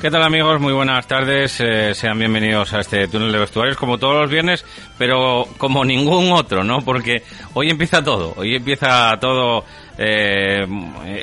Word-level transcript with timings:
¿Qué 0.00 0.10
tal 0.10 0.22
amigos? 0.22 0.58
Muy 0.62 0.72
buenas 0.72 1.06
tardes. 1.06 1.60
Eh, 1.60 1.94
sean 1.94 2.18
bienvenidos 2.18 2.72
a 2.72 2.80
este 2.80 3.06
túnel 3.06 3.32
de 3.32 3.38
vestuarios 3.38 3.76
como 3.76 3.98
todos 3.98 4.22
los 4.22 4.30
viernes, 4.30 4.64
pero 4.96 5.46
como 5.58 5.84
ningún 5.84 6.32
otro, 6.32 6.64
¿no? 6.64 6.78
Porque 6.78 7.22
hoy 7.52 7.68
empieza 7.68 8.02
todo. 8.02 8.32
Hoy 8.38 8.56
empieza 8.56 9.14
todo. 9.20 9.62
Eh, 9.98 10.66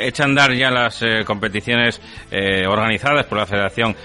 echa 0.02 0.26
andar 0.26 0.54
ya 0.54 0.70
las 0.70 1.02
eh, 1.02 1.24
competiciones 1.26 2.00
eh, 2.30 2.68
organizadas 2.68 3.26
por 3.26 3.40
la 3.40 3.48
Federación 3.48 3.96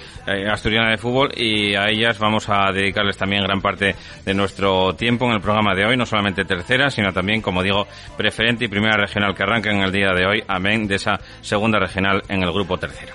Asturiana 0.51 0.91
de 0.91 0.99
Fútbol 0.99 1.33
y 1.37 1.75
a 1.75 1.89
ellas 1.89 2.19
vamos 2.19 2.49
a 2.49 2.73
dedicarles 2.73 3.19
también 3.19 3.43
gran 3.43 3.61
parte 3.61 3.95
de 4.25 4.35
nuestro 4.35 4.95
tiempo 4.95 5.27
en 5.27 5.33
el 5.33 5.41
programa 5.41 5.75
de 5.75 5.85
hoy, 5.85 5.97
no 5.97 6.07
solamente 6.07 6.45
tercera, 6.45 6.91
sino 6.91 7.13
también, 7.13 7.43
como 7.43 7.61
digo, 7.61 7.89
preferente 8.17 8.65
y 8.65 8.69
primera 8.69 8.97
regional 8.97 9.35
que 9.35 9.43
arranca 9.43 9.71
en 9.71 9.83
el 9.83 9.91
día 9.91 10.13
de 10.15 10.25
hoy, 10.25 10.45
amén 10.47 10.87
de 10.87 10.95
esa 10.95 11.19
segunda 11.41 11.81
regional 11.81 12.23
en 12.29 12.43
el 12.45 12.53
grupo 12.53 12.79
tercero. 12.79 13.13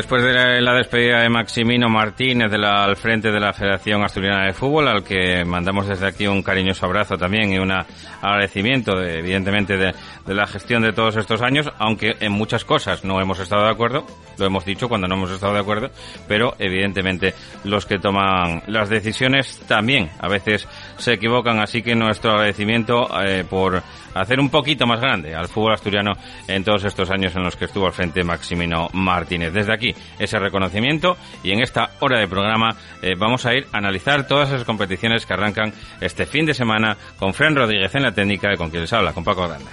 Después 0.00 0.22
de 0.22 0.62
la 0.62 0.72
despedida 0.72 1.20
de 1.20 1.28
Maximino 1.28 1.90
Martínez 1.90 2.50
de 2.50 2.56
la, 2.56 2.84
al 2.84 2.96
frente 2.96 3.30
de 3.30 3.38
la 3.38 3.52
Federación 3.52 4.02
Asturiana 4.02 4.46
de 4.46 4.54
Fútbol, 4.54 4.88
al 4.88 5.04
que 5.04 5.44
mandamos 5.44 5.86
desde 5.88 6.06
aquí 6.06 6.26
un 6.26 6.42
cariñoso 6.42 6.86
abrazo 6.86 7.18
también 7.18 7.52
y 7.52 7.58
un 7.58 7.70
agradecimiento, 7.70 8.96
de, 8.96 9.18
evidentemente, 9.18 9.76
de, 9.76 9.92
de, 10.26 10.34
la 10.34 10.46
gestión 10.46 10.82
de 10.82 10.94
todos 10.94 11.16
estos 11.16 11.42
años, 11.42 11.70
aunque 11.78 12.16
en 12.18 12.32
muchas 12.32 12.64
cosas 12.64 13.04
no 13.04 13.20
hemos 13.20 13.40
estado 13.40 13.64
de 13.64 13.72
acuerdo, 13.72 14.06
lo 14.38 14.46
hemos 14.46 14.64
dicho 14.64 14.88
cuando 14.88 15.06
no 15.06 15.16
hemos 15.16 15.32
estado 15.32 15.52
de 15.52 15.60
acuerdo, 15.60 15.90
pero 16.26 16.54
evidentemente 16.58 17.34
los 17.64 17.84
que 17.84 17.98
toman 17.98 18.62
las 18.68 18.88
decisiones 18.88 19.60
también 19.68 20.08
a 20.18 20.28
veces 20.28 20.66
se 20.96 21.12
equivocan, 21.12 21.60
así 21.60 21.82
que 21.82 21.94
nuestro 21.94 22.30
agradecimiento 22.30 23.06
eh, 23.22 23.44
por 23.48 23.82
hacer 24.14 24.40
un 24.40 24.50
poquito 24.50 24.86
más 24.86 25.00
grande 25.00 25.34
al 25.34 25.48
fútbol 25.48 25.74
asturiano 25.74 26.12
en 26.48 26.64
todos 26.64 26.84
estos 26.84 27.10
años 27.10 27.34
en 27.36 27.44
los 27.44 27.56
que 27.56 27.66
estuvo 27.66 27.86
al 27.86 27.92
frente 27.92 28.24
Maximino 28.24 28.88
Martínez. 28.92 29.52
Desde 29.52 29.72
aquí 29.72 29.89
ese 30.18 30.38
reconocimiento 30.38 31.16
y 31.42 31.52
en 31.52 31.62
esta 31.62 31.90
hora 32.00 32.18
de 32.18 32.28
programa 32.28 32.76
eh, 33.02 33.14
vamos 33.18 33.46
a 33.46 33.54
ir 33.54 33.66
a 33.72 33.78
analizar 33.78 34.26
todas 34.26 34.48
esas 34.48 34.64
competiciones 34.64 35.26
que 35.26 35.32
arrancan 35.32 35.72
este 36.00 36.26
fin 36.26 36.46
de 36.46 36.54
semana 36.54 36.96
con 37.18 37.34
Fran 37.34 37.54
Rodríguez 37.54 37.94
en 37.94 38.02
la 38.02 38.12
técnica 38.12 38.52
y 38.52 38.56
con 38.56 38.70
quien 38.70 38.82
les 38.82 38.92
habla, 38.92 39.12
con 39.12 39.24
Paco 39.24 39.46
Grande. 39.46 39.70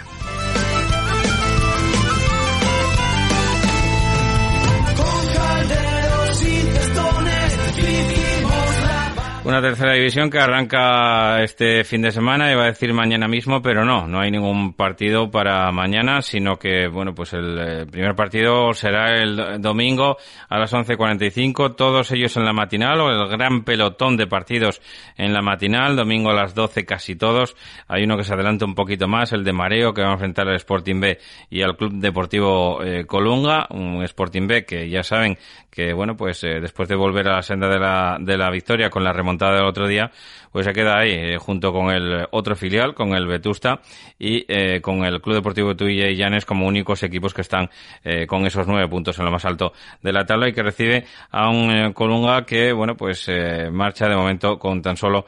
Una 9.47 9.62
tercera 9.62 9.94
división 9.94 10.30
que 10.30 10.40
arranca 10.40 11.41
este 11.41 11.85
fin 11.85 12.02
de 12.02 12.12
semana, 12.12 12.52
iba 12.52 12.63
a 12.63 12.66
decir 12.66 12.94
mañana 12.94 13.30
mismo, 13.30 13.62
pero 13.62 13.85
no, 13.85 14.06
no 14.06 14.19
hay 14.19 14.30
ningún 14.30 14.74
partido 14.74 15.31
para 15.31 15.72
mañana, 15.72 16.22
sino 16.22 16.58
que, 16.58 16.90
bueno, 16.90 17.16
pues 17.16 17.31
el 17.31 17.57
eh, 17.57 17.86
primer 17.86 18.13
partido 18.13 18.74
será 18.74 19.16
el 19.16 19.62
domingo 19.62 20.18
a 20.50 20.59
las 20.59 20.74
11.45, 20.74 21.78
todos 21.78 22.12
ellos 22.12 22.36
en 22.36 22.44
la 22.44 22.52
matinal, 22.52 23.00
o 23.00 23.09
el 23.09 23.30
gran 23.30 23.63
pelotón 23.63 24.18
de 24.18 24.28
partidos 24.28 24.81
en 25.16 25.31
la 25.31 25.41
matinal, 25.41 25.96
domingo 25.96 26.31
a 26.31 26.34
las 26.34 26.53
12 26.53 26.84
casi 26.84 27.16
todos. 27.16 27.56
Hay 27.88 28.03
uno 28.03 28.18
que 28.18 28.25
se 28.25 28.34
adelanta 28.34 28.66
un 28.66 28.75
poquito 28.75 29.07
más, 29.07 29.31
el 29.31 29.46
de 29.46 29.53
Mareo, 29.53 29.94
que 29.94 30.02
va 30.02 30.09
a 30.09 30.13
enfrentar 30.16 30.50
al 30.50 30.57
Sporting 30.57 31.00
B 31.00 31.19
y 31.50 31.62
al 31.62 31.78
Club 31.78 31.94
Deportivo 31.94 32.84
eh, 32.84 33.06
Colunga, 33.06 33.66
un 33.69 34.03
Sporting 34.03 34.46
B 34.46 34.66
que 34.66 34.90
ya 34.90 35.03
saben 35.03 35.38
que, 35.72 35.94
bueno, 35.94 36.18
pues 36.18 36.44
eh, 36.44 36.59
después 36.59 36.90
de 36.90 36.96
volver 36.96 37.30
a 37.30 37.36
la 37.36 37.41
senda 37.44 37.69
de 37.69 37.80
la, 37.80 38.18
de 38.19 38.36
la 38.36 38.50
victoria 38.50 38.90
con 38.90 39.03
la 39.06 39.13
remontada 39.13 39.37
del 39.38 39.66
otro 39.66 39.88
día, 39.88 40.12
pues 40.52 40.66
se 40.66 40.74
queda 40.74 41.00
ahí 41.00 41.12
eh, 41.12 41.38
junto 41.38 41.72
con 41.72 41.91
el 41.91 42.28
otro 42.31 42.56
filial, 42.56 42.94
con 42.94 43.13
el 43.13 43.28
Vetusta 43.28 43.80
y 44.18 44.46
eh, 44.47 44.81
con 44.81 45.03
el 45.03 45.22
Club 45.22 45.35
Deportivo 45.35 45.75
Tuilla 45.75 46.09
y 46.09 46.16
Llanes 46.16 46.46
como 46.46 46.68
únicos 46.68 47.03
equipos 47.03 47.34
que 47.34 47.41
están 47.41 47.69
eh, 48.03 48.25
con 48.28 48.46
esos 48.46 48.68
nueve 48.68 48.88
puntos 48.88 49.18
en 49.19 49.25
lo 49.25 49.31
más 49.31 49.46
alto 49.46 49.74
de 50.02 50.13
la 50.13 50.25
tabla 50.25 50.50
y 50.50 50.53
que 50.53 50.63
recibe 50.63 51.06
a 51.31 51.50
un 51.50 51.94
Colunga 51.94 52.46
que, 52.46 52.72
bueno, 52.72 52.96
pues 52.96 53.30
marcha 53.72 54.07
de 54.07 54.16
momento 54.16 54.57
con 54.57 54.81
tan 54.81 54.97
solo 54.97 55.25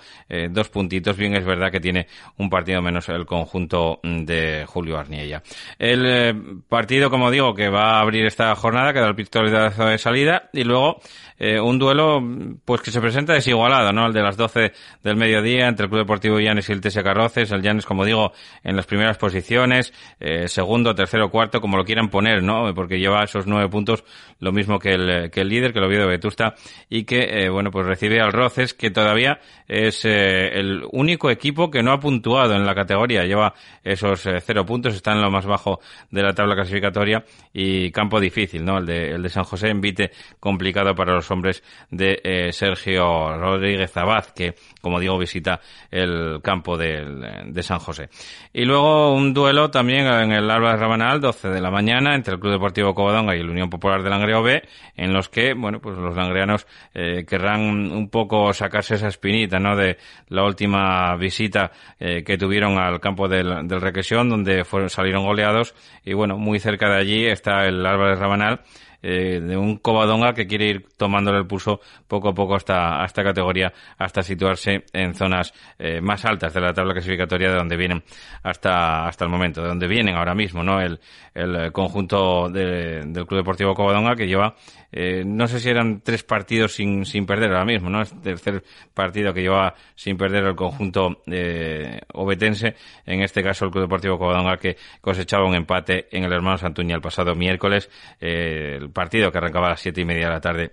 dos 0.50 0.70
puntitos. 0.70 1.18
Bien, 1.18 1.36
es 1.36 1.46
verdad 1.46 1.72
que 1.72 1.80
tiene 1.80 2.08
un 2.38 2.50
partido 2.50 2.82
menos 2.82 3.08
el 3.10 3.26
conjunto 3.26 4.00
de 4.04 4.66
Julio 4.68 4.98
Arniella. 4.98 5.42
El 5.78 6.62
partido, 6.68 7.10
como 7.10 7.32
digo, 7.32 7.54
que 7.54 7.70
va 7.70 7.98
a 7.98 8.02
abrir 8.02 8.26
esta 8.26 8.54
jornada, 8.56 8.94
que 8.94 9.00
da 9.00 9.08
el 9.08 9.16
pistoletazo 9.16 9.86
de 9.86 9.98
salida 9.98 10.50
y 10.54 10.64
luego 10.64 11.00
un 11.40 11.80
duelo 11.80 12.22
pues 12.66 12.82
que 12.82 12.92
se 12.92 13.02
presenta 13.02 13.34
desigualado, 13.34 13.92
¿no? 13.92 14.08
El 14.08 14.14
de 14.14 14.22
las 14.22 14.38
12 14.38 14.72
del 15.10 15.18
mediodía 15.18 15.68
entre 15.68 15.86
el 15.86 15.90
Club 15.90 16.02
Deportivo 16.02 16.40
Llanes 16.40 16.70
y 16.70 16.72
el 16.72 16.82
TS 16.82 17.04
Carroces. 17.04 17.52
El 17.52 17.62
Llanes, 17.62 17.86
como 17.86 18.06
digo, 18.06 18.32
en 18.64 18.76
las 18.76 18.86
primeras 18.86 19.18
posiciones, 19.18 19.94
eh, 20.20 20.48
segundo, 20.48 20.96
tercero, 20.96 21.30
cuarto, 21.30 21.60
como 21.62 21.78
lo 21.78 21.84
quieran 21.84 22.10
poner, 22.10 22.44
¿no? 22.44 22.74
Porque 22.74 23.00
lleva 23.00 23.24
esos 23.24 23.48
nueve 23.48 23.70
puntos, 23.70 24.04
lo 24.40 24.52
mismo 24.52 24.80
que 24.80 24.92
el, 24.94 25.32
que 25.32 25.42
el 25.42 25.50
líder, 25.50 25.74
que 25.74 25.80
el 25.80 25.86
Oviedo 25.86 26.04
de 26.04 26.10
Vetusta, 26.10 26.56
y 26.90 27.04
que, 27.04 27.46
eh, 27.46 27.50
bueno, 27.50 27.72
pues 27.72 27.86
recibe 27.86 28.22
al 28.22 28.32
Roces, 28.32 28.74
que 28.74 28.92
todavía 28.92 29.40
es 29.68 30.06
eh, 30.06 30.60
el 30.60 30.84
único 30.92 31.30
equipo 31.30 31.70
que 31.70 31.84
no 31.84 31.92
ha 31.92 32.00
puntuado 32.00 32.54
en 32.54 32.66
la 32.66 32.76
categoría. 32.76 33.26
Lleva 33.26 33.54
esos 33.84 34.26
eh, 34.26 34.40
cero 34.42 34.66
puntos, 34.66 34.96
está 34.96 35.14
en 35.14 35.22
lo 35.22 35.32
más 35.32 35.46
bajo 35.46 35.80
de 36.12 36.22
la 36.22 36.34
tabla 36.34 36.56
clasificatoria 36.56 37.24
y 37.54 37.92
campo 37.92 38.20
difícil, 38.20 38.64
¿no? 38.64 38.78
El 38.78 38.86
de, 38.86 39.12
el 39.12 39.24
de 39.24 39.30
San 39.30 39.44
José, 39.44 39.70
envite 39.70 40.12
complicado 40.40 40.94
para 40.96 41.14
los 41.14 41.30
hombres 41.32 41.64
de 41.90 42.50
Sergio 42.52 43.38
Rodríguez 43.38 43.96
Abad, 43.98 44.26
que, 44.28 44.56
como 44.82 44.99
digo, 45.00 45.18
visita 45.18 45.60
el 45.90 46.40
campo 46.44 46.78
de, 46.78 47.46
de, 47.46 47.64
San 47.64 47.80
José. 47.80 48.10
Y 48.54 48.66
luego 48.66 49.14
un 49.14 49.34
duelo 49.34 49.70
también 49.70 50.06
en 50.08 50.32
el 50.32 50.50
Álvarez 50.50 50.80
Rabanal, 50.80 51.22
12 51.22 51.50
de 51.50 51.62
la 51.62 51.72
mañana, 51.72 52.16
entre 52.16 52.36
el 52.36 52.40
Club 52.40 52.54
Deportivo 52.54 52.94
Covadonga 52.94 53.36
y 53.36 53.40
el 53.40 53.50
Unión 53.50 53.70
Popular 53.70 54.04
de 54.04 54.10
Langreo 54.10 54.44
B, 54.44 54.62
en 54.96 55.14
los 55.14 55.30
que, 55.30 55.54
bueno, 55.54 55.80
pues 55.80 55.98
los 55.98 56.16
langreanos 56.16 56.68
eh, 56.94 57.26
querrán 57.28 57.62
un 57.92 58.10
poco 58.10 58.54
sacarse 58.54 58.96
esa 58.96 59.08
espinita, 59.08 59.60
¿no? 59.60 59.76
De 59.76 59.98
la 60.28 60.44
última 60.44 61.16
visita 61.16 61.72
eh, 62.00 62.24
que 62.24 62.38
tuvieron 62.38 62.78
al 62.78 63.00
campo 63.00 63.28
del, 63.28 63.68
del 63.68 63.82
Requesión, 63.82 64.30
donde 64.30 64.64
fueron, 64.66 64.90
salieron 64.90 65.24
goleados, 65.24 65.76
y 66.04 66.14
bueno, 66.14 66.38
muy 66.38 66.60
cerca 66.60 66.90
de 66.90 66.98
allí 66.98 67.26
está 67.26 67.66
el 67.66 67.86
Álvarez 67.86 68.20
Rabanal, 68.20 68.62
eh, 69.02 69.40
de 69.40 69.58
un 69.58 69.78
Covadonga 69.78 70.34
que 70.34 70.48
quiere 70.48 70.66
ir 70.68 70.86
tomándole 70.98 71.40
el 71.40 71.48
pulso 71.48 71.80
poco 72.08 72.30
a 72.30 72.34
poco 72.34 72.56
hasta 72.56 73.02
a 73.02 73.06
esta 73.06 73.24
categoría, 73.24 73.74
hasta 73.98 74.22
situarse 74.24 74.86
en 74.94 75.16
zonas 75.16 75.54
eh, 75.78 76.02
más 76.02 76.26
altas 76.26 76.54
de 76.54 76.62
la 76.62 76.74
tabla 76.74 76.94
clasificatoria 76.94 77.50
de 77.50 77.56
donde 77.56 77.78
vienen 77.78 78.04
hasta 78.44 79.08
hasta 79.08 79.26
el 79.26 79.32
momento, 79.32 79.62
de 79.62 79.70
donde 79.70 79.88
vienen 79.88 80.16
ahora 80.16 80.36
mismo, 80.36 80.64
¿no? 80.64 80.82
El, 80.82 81.00
el 81.34 81.72
conjunto 81.72 82.50
de, 82.50 83.06
del 83.06 83.26
Club 83.26 83.40
Deportivo 83.40 83.74
Covadonga 83.74 84.16
que 84.16 84.28
lleva 84.28 84.56
eh, 84.92 85.24
no 85.26 85.48
sé 85.48 85.60
si 85.60 85.70
eran 85.70 86.02
tres 86.02 86.24
partidos 86.24 86.74
sin, 86.74 87.06
sin 87.06 87.26
perder 87.26 87.52
ahora 87.52 87.66
mismo, 87.66 87.90
¿no? 87.90 88.02
Es 88.02 88.12
el 88.12 88.22
tercer 88.22 88.64
partido 88.94 89.34
que 89.34 89.42
lleva 89.42 89.76
sin 89.96 90.18
perder 90.18 90.46
el 90.46 90.56
conjunto 90.56 91.22
eh, 91.28 92.02
obetense, 92.14 92.76
en 93.06 93.22
este 93.22 93.44
caso 93.44 93.66
el 93.66 93.72
Club 93.72 93.84
Deportivo 93.84 94.18
Covadonga 94.18 94.58
que 94.58 94.78
cosechaba 95.02 95.46
un 95.46 95.56
empate 95.56 96.08
en 96.12 96.24
el 96.24 96.34
Hermano 96.34 96.58
Santuña 96.58 96.96
el 96.96 97.02
pasado 97.02 97.36
miércoles, 97.36 97.90
eh, 98.20 98.78
el 98.80 98.90
partido 98.92 99.32
que 99.32 99.38
arrancaba 99.38 99.68
a 99.68 99.70
las 99.72 99.82
siete 99.82 100.02
y 100.02 100.06
media 100.06 100.28
de 100.28 100.34
la 100.34 100.42
tarde 100.42 100.72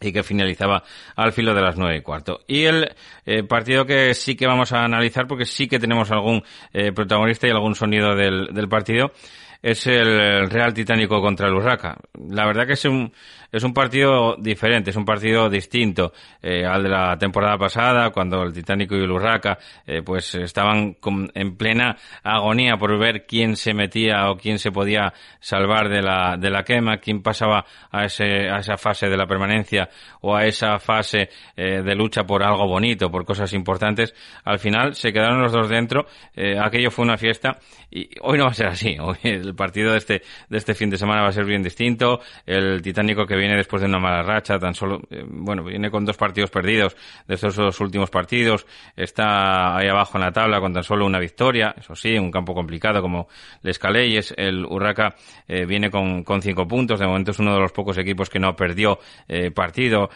y 0.00 0.12
que 0.12 0.22
finalizaba 0.22 0.82
al 1.14 1.32
filo 1.32 1.54
de 1.54 1.62
las 1.62 1.76
nueve 1.76 1.96
y 1.96 2.02
cuarto. 2.02 2.40
Y 2.46 2.64
el 2.64 2.94
eh, 3.24 3.42
partido 3.44 3.86
que 3.86 4.14
sí 4.14 4.36
que 4.36 4.46
vamos 4.46 4.72
a 4.72 4.84
analizar, 4.84 5.26
porque 5.26 5.46
sí 5.46 5.68
que 5.68 5.78
tenemos 5.78 6.10
algún 6.10 6.42
eh, 6.72 6.92
protagonista 6.92 7.46
y 7.46 7.50
algún 7.50 7.74
sonido 7.74 8.14
del, 8.14 8.48
del 8.52 8.68
partido, 8.68 9.12
es 9.66 9.84
el 9.88 10.48
Real 10.48 10.72
Titánico 10.72 11.20
contra 11.20 11.48
el 11.48 11.54
Urraca. 11.54 11.96
La 12.28 12.46
verdad 12.46 12.68
que 12.68 12.74
es 12.74 12.84
un, 12.84 13.12
es 13.50 13.64
un 13.64 13.74
partido 13.74 14.36
diferente, 14.38 14.90
es 14.90 14.96
un 14.96 15.04
partido 15.04 15.50
distinto 15.50 16.12
eh, 16.40 16.64
al 16.64 16.84
de 16.84 16.88
la 16.88 17.18
temporada 17.18 17.58
pasada, 17.58 18.10
cuando 18.10 18.44
el 18.44 18.52
Titánico 18.52 18.94
y 18.94 19.02
el 19.02 19.10
Urraca 19.10 19.58
eh, 19.84 20.02
pues 20.04 20.36
estaban 20.36 20.96
en 21.34 21.56
plena 21.56 21.96
agonía 22.22 22.76
por 22.76 22.96
ver 22.96 23.26
quién 23.26 23.56
se 23.56 23.74
metía 23.74 24.30
o 24.30 24.36
quién 24.36 24.60
se 24.60 24.70
podía 24.70 25.12
salvar 25.40 25.88
de 25.88 26.00
la, 26.00 26.36
de 26.38 26.48
la 26.48 26.62
quema, 26.62 26.98
quién 26.98 27.20
pasaba 27.20 27.64
a, 27.90 28.04
ese, 28.04 28.48
a 28.48 28.58
esa 28.58 28.76
fase 28.76 29.08
de 29.08 29.16
la 29.16 29.26
permanencia 29.26 29.88
o 30.20 30.36
a 30.36 30.44
esa 30.44 30.78
fase 30.78 31.28
eh, 31.56 31.82
de 31.82 31.94
lucha 31.96 32.22
por 32.22 32.44
algo 32.44 32.68
bonito, 32.68 33.10
por 33.10 33.24
cosas 33.24 33.52
importantes. 33.52 34.14
Al 34.44 34.60
final 34.60 34.94
se 34.94 35.12
quedaron 35.12 35.42
los 35.42 35.50
dos 35.50 35.68
dentro, 35.68 36.06
eh, 36.36 36.56
aquello 36.56 36.92
fue 36.92 37.04
una 37.04 37.16
fiesta 37.16 37.58
y 37.90 38.10
hoy 38.20 38.38
no 38.38 38.44
va 38.44 38.50
a 38.50 38.54
ser 38.54 38.66
así. 38.68 38.96
Hoy 39.06 39.16
partido 39.56 39.92
de 39.92 39.98
este, 39.98 40.22
de 40.48 40.58
este 40.58 40.74
fin 40.74 40.90
de 40.90 40.98
semana 40.98 41.22
va 41.22 41.28
a 41.28 41.32
ser 41.32 41.44
bien 41.44 41.62
distinto. 41.62 42.20
El 42.44 42.82
Titánico 42.82 43.26
que 43.26 43.36
viene 43.36 43.56
después 43.56 43.82
de 43.82 43.88
una 43.88 43.98
mala 43.98 44.22
racha, 44.22 44.58
tan 44.58 44.74
solo, 44.74 45.00
eh, 45.10 45.24
bueno, 45.26 45.64
viene 45.64 45.90
con 45.90 46.04
dos 46.04 46.16
partidos 46.16 46.50
perdidos 46.50 46.96
de 47.26 47.34
estos 47.34 47.56
dos 47.56 47.80
últimos 47.80 48.10
partidos, 48.10 48.66
está 48.94 49.76
ahí 49.76 49.88
abajo 49.88 50.18
en 50.18 50.24
la 50.24 50.32
tabla 50.32 50.60
con 50.60 50.72
tan 50.72 50.84
solo 50.84 51.06
una 51.06 51.18
victoria, 51.18 51.74
eso 51.78 51.94
sí, 51.94 52.16
un 52.16 52.30
campo 52.30 52.54
complicado 52.54 53.02
como 53.02 53.28
Les 53.62 53.78
Caleyes, 53.78 54.34
el 54.36 54.64
Urraca 54.64 55.14
eh, 55.48 55.64
viene 55.66 55.90
con, 55.90 56.22
con 56.22 56.42
cinco 56.42 56.66
puntos, 56.68 57.00
de 57.00 57.06
momento 57.06 57.30
es 57.30 57.38
uno 57.38 57.54
de 57.54 57.60
los 57.60 57.72
pocos 57.72 57.98
equipos 57.98 58.30
que 58.30 58.38
no 58.38 58.54
perdió 58.54 58.98
eh, 59.28 59.50
partido, 59.50 60.10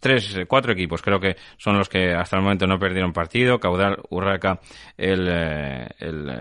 tres, 0.00 0.38
cuatro 0.46 0.72
equipos 0.72 1.02
creo 1.02 1.20
que 1.20 1.36
son 1.56 1.76
los 1.76 1.88
que 1.88 2.12
hasta 2.12 2.36
el 2.36 2.42
momento 2.42 2.66
no 2.66 2.78
perdieron 2.78 3.12
partido, 3.12 3.58
Caudal, 3.58 3.98
Urraca, 4.10 4.60
el, 4.96 5.28
el 5.28 6.32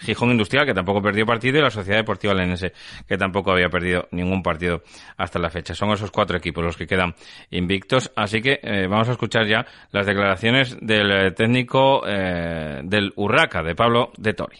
Gijón 0.00 0.30
Industrial 0.30 0.61
que 0.64 0.74
tampoco 0.74 1.02
perdió 1.02 1.26
partido 1.26 1.58
y 1.58 1.62
la 1.62 1.70
Sociedad 1.70 1.98
Deportiva 1.98 2.34
Lenense 2.34 2.72
que 3.06 3.16
tampoco 3.16 3.52
había 3.52 3.68
perdido 3.68 4.08
ningún 4.10 4.42
partido 4.42 4.82
hasta 5.16 5.38
la 5.38 5.50
fecha. 5.50 5.74
Son 5.74 5.90
esos 5.90 6.10
cuatro 6.10 6.36
equipos 6.36 6.64
los 6.64 6.76
que 6.76 6.86
quedan 6.86 7.14
invictos, 7.50 8.10
así 8.16 8.40
que 8.40 8.60
eh, 8.62 8.86
vamos 8.88 9.08
a 9.08 9.12
escuchar 9.12 9.46
ya 9.46 9.66
las 9.90 10.06
declaraciones 10.06 10.76
del 10.80 11.10
eh, 11.10 11.30
técnico 11.32 12.02
eh, 12.06 12.80
del 12.84 13.12
Urraca, 13.16 13.62
de 13.62 13.74
Pablo 13.74 14.10
de 14.16 14.34
Tori. 14.34 14.58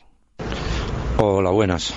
Hola, 1.19 1.51
buenas. 1.51 1.95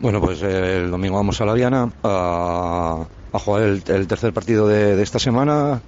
Bueno, 0.00 0.20
pues 0.20 0.42
el 0.42 0.90
domingo 0.90 1.16
vamos 1.16 1.40
a 1.40 1.46
la 1.46 1.54
Diana 1.54 1.90
a, 2.02 3.06
jugar 3.32 3.62
el, 3.62 4.06
tercer 4.06 4.32
partido 4.32 4.68
de, 4.68 5.00
esta 5.02 5.18
semana 5.18 5.80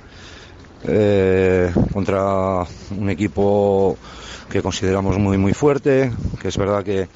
contra 1.92 2.64
un 2.96 3.10
equipo 3.10 3.98
que 4.50 4.62
consideramos 4.62 5.18
muy 5.18 5.36
muy 5.38 5.52
fuerte, 5.52 6.10
que 6.40 6.48
es 6.48 6.56
verdad 6.56 6.82
que, 6.82 7.08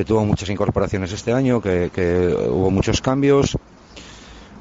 que 0.00 0.04
tuvo 0.06 0.24
muchas 0.24 0.48
incorporaciones 0.48 1.12
este 1.12 1.30
año, 1.30 1.60
que, 1.60 2.34
hubo 2.48 2.70
muchos 2.70 3.02
cambios 3.02 3.58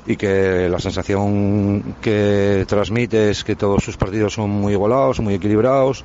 y 0.06 0.18
que 0.18 0.68
la 0.68 0.80
sensación 0.80 1.96
que 2.02 2.66
transmite 2.68 3.30
es 3.30 3.46
que 3.46 3.56
todos 3.56 3.82
sus 3.82 3.96
partidos 3.96 4.34
son 4.34 4.50
muy 4.50 4.74
igualados, 4.74 5.22
muy 5.22 5.36
equilibrados 5.36 6.04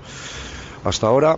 hasta 0.84 1.08
ahora 1.08 1.36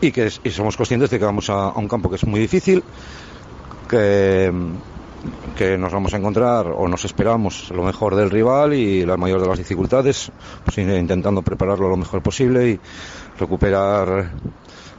y 0.00 0.12
que 0.12 0.30
somos 0.30 0.76
conscientes 0.76 1.10
de 1.10 1.18
que 1.18 1.24
vamos 1.24 1.50
a, 1.50 1.70
un 1.70 1.88
campo 1.88 2.08
que 2.08 2.16
es 2.16 2.24
muy 2.24 2.38
difícil, 2.38 2.84
que, 3.88 4.52
que 5.56 5.76
nos 5.76 5.92
vamos 5.92 6.14
a 6.14 6.18
encontrar 6.18 6.68
o 6.68 6.86
nos 6.86 7.04
esperamos 7.04 7.68
lo 7.70 7.82
mejor 7.82 8.14
del 8.14 8.30
rival 8.30 8.74
y 8.74 9.04
la 9.04 9.16
mayor 9.16 9.40
de 9.40 9.48
las 9.48 9.58
dificultades, 9.58 10.30
pues 10.64 10.78
intentando 10.78 11.42
prepararlo 11.42 11.88
lo 11.88 11.96
mejor 11.96 12.22
posible 12.22 12.68
y 12.68 12.80
recuperar 13.40 14.30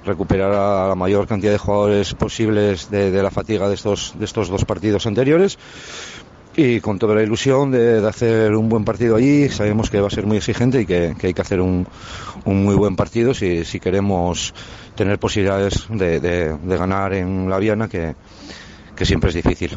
recuperar 0.05 0.51
a 0.51 0.87
la 0.89 0.95
mayor 0.95 1.27
cantidad 1.27 1.51
de 1.51 1.57
jugadores 1.57 2.13
posibles 2.13 2.89
de, 2.89 3.11
de 3.11 3.23
la 3.23 3.31
fatiga 3.31 3.67
de 3.67 3.75
estos, 3.75 4.13
de 4.17 4.25
estos 4.25 4.49
dos 4.49 4.65
partidos 4.65 5.05
anteriores 5.07 5.57
y 6.57 6.79
con 6.79 6.99
toda 6.99 7.15
la 7.15 7.23
ilusión 7.23 7.71
de, 7.71 8.01
de, 8.01 8.07
hacer 8.07 8.55
un 8.55 8.69
buen 8.69 8.85
partido 8.85 9.15
allí. 9.15 9.49
Sabemos 9.49 9.89
que 9.89 9.99
va 9.99 10.07
a 10.07 10.11
ser 10.11 10.25
muy 10.25 10.37
exigente 10.37 10.81
y 10.81 10.85
que, 10.85 11.15
hay 11.21 11.33
que 11.33 11.41
hacer 11.41 11.59
un, 11.59 11.85
un, 12.45 12.63
muy 12.63 12.75
buen 12.75 12.95
partido 12.95 13.33
si, 13.33 13.65
si 13.65 13.79
queremos 13.79 14.53
tener 14.95 15.19
posibilidades 15.19 15.85
de, 15.89 16.19
de, 16.19 16.57
de 16.57 16.77
ganar 16.77 17.13
en 17.13 17.49
la 17.49 17.57
Viana, 17.57 17.89
que, 17.89 18.15
que 18.95 19.05
siempre 19.05 19.29
es 19.29 19.35
difícil. 19.35 19.75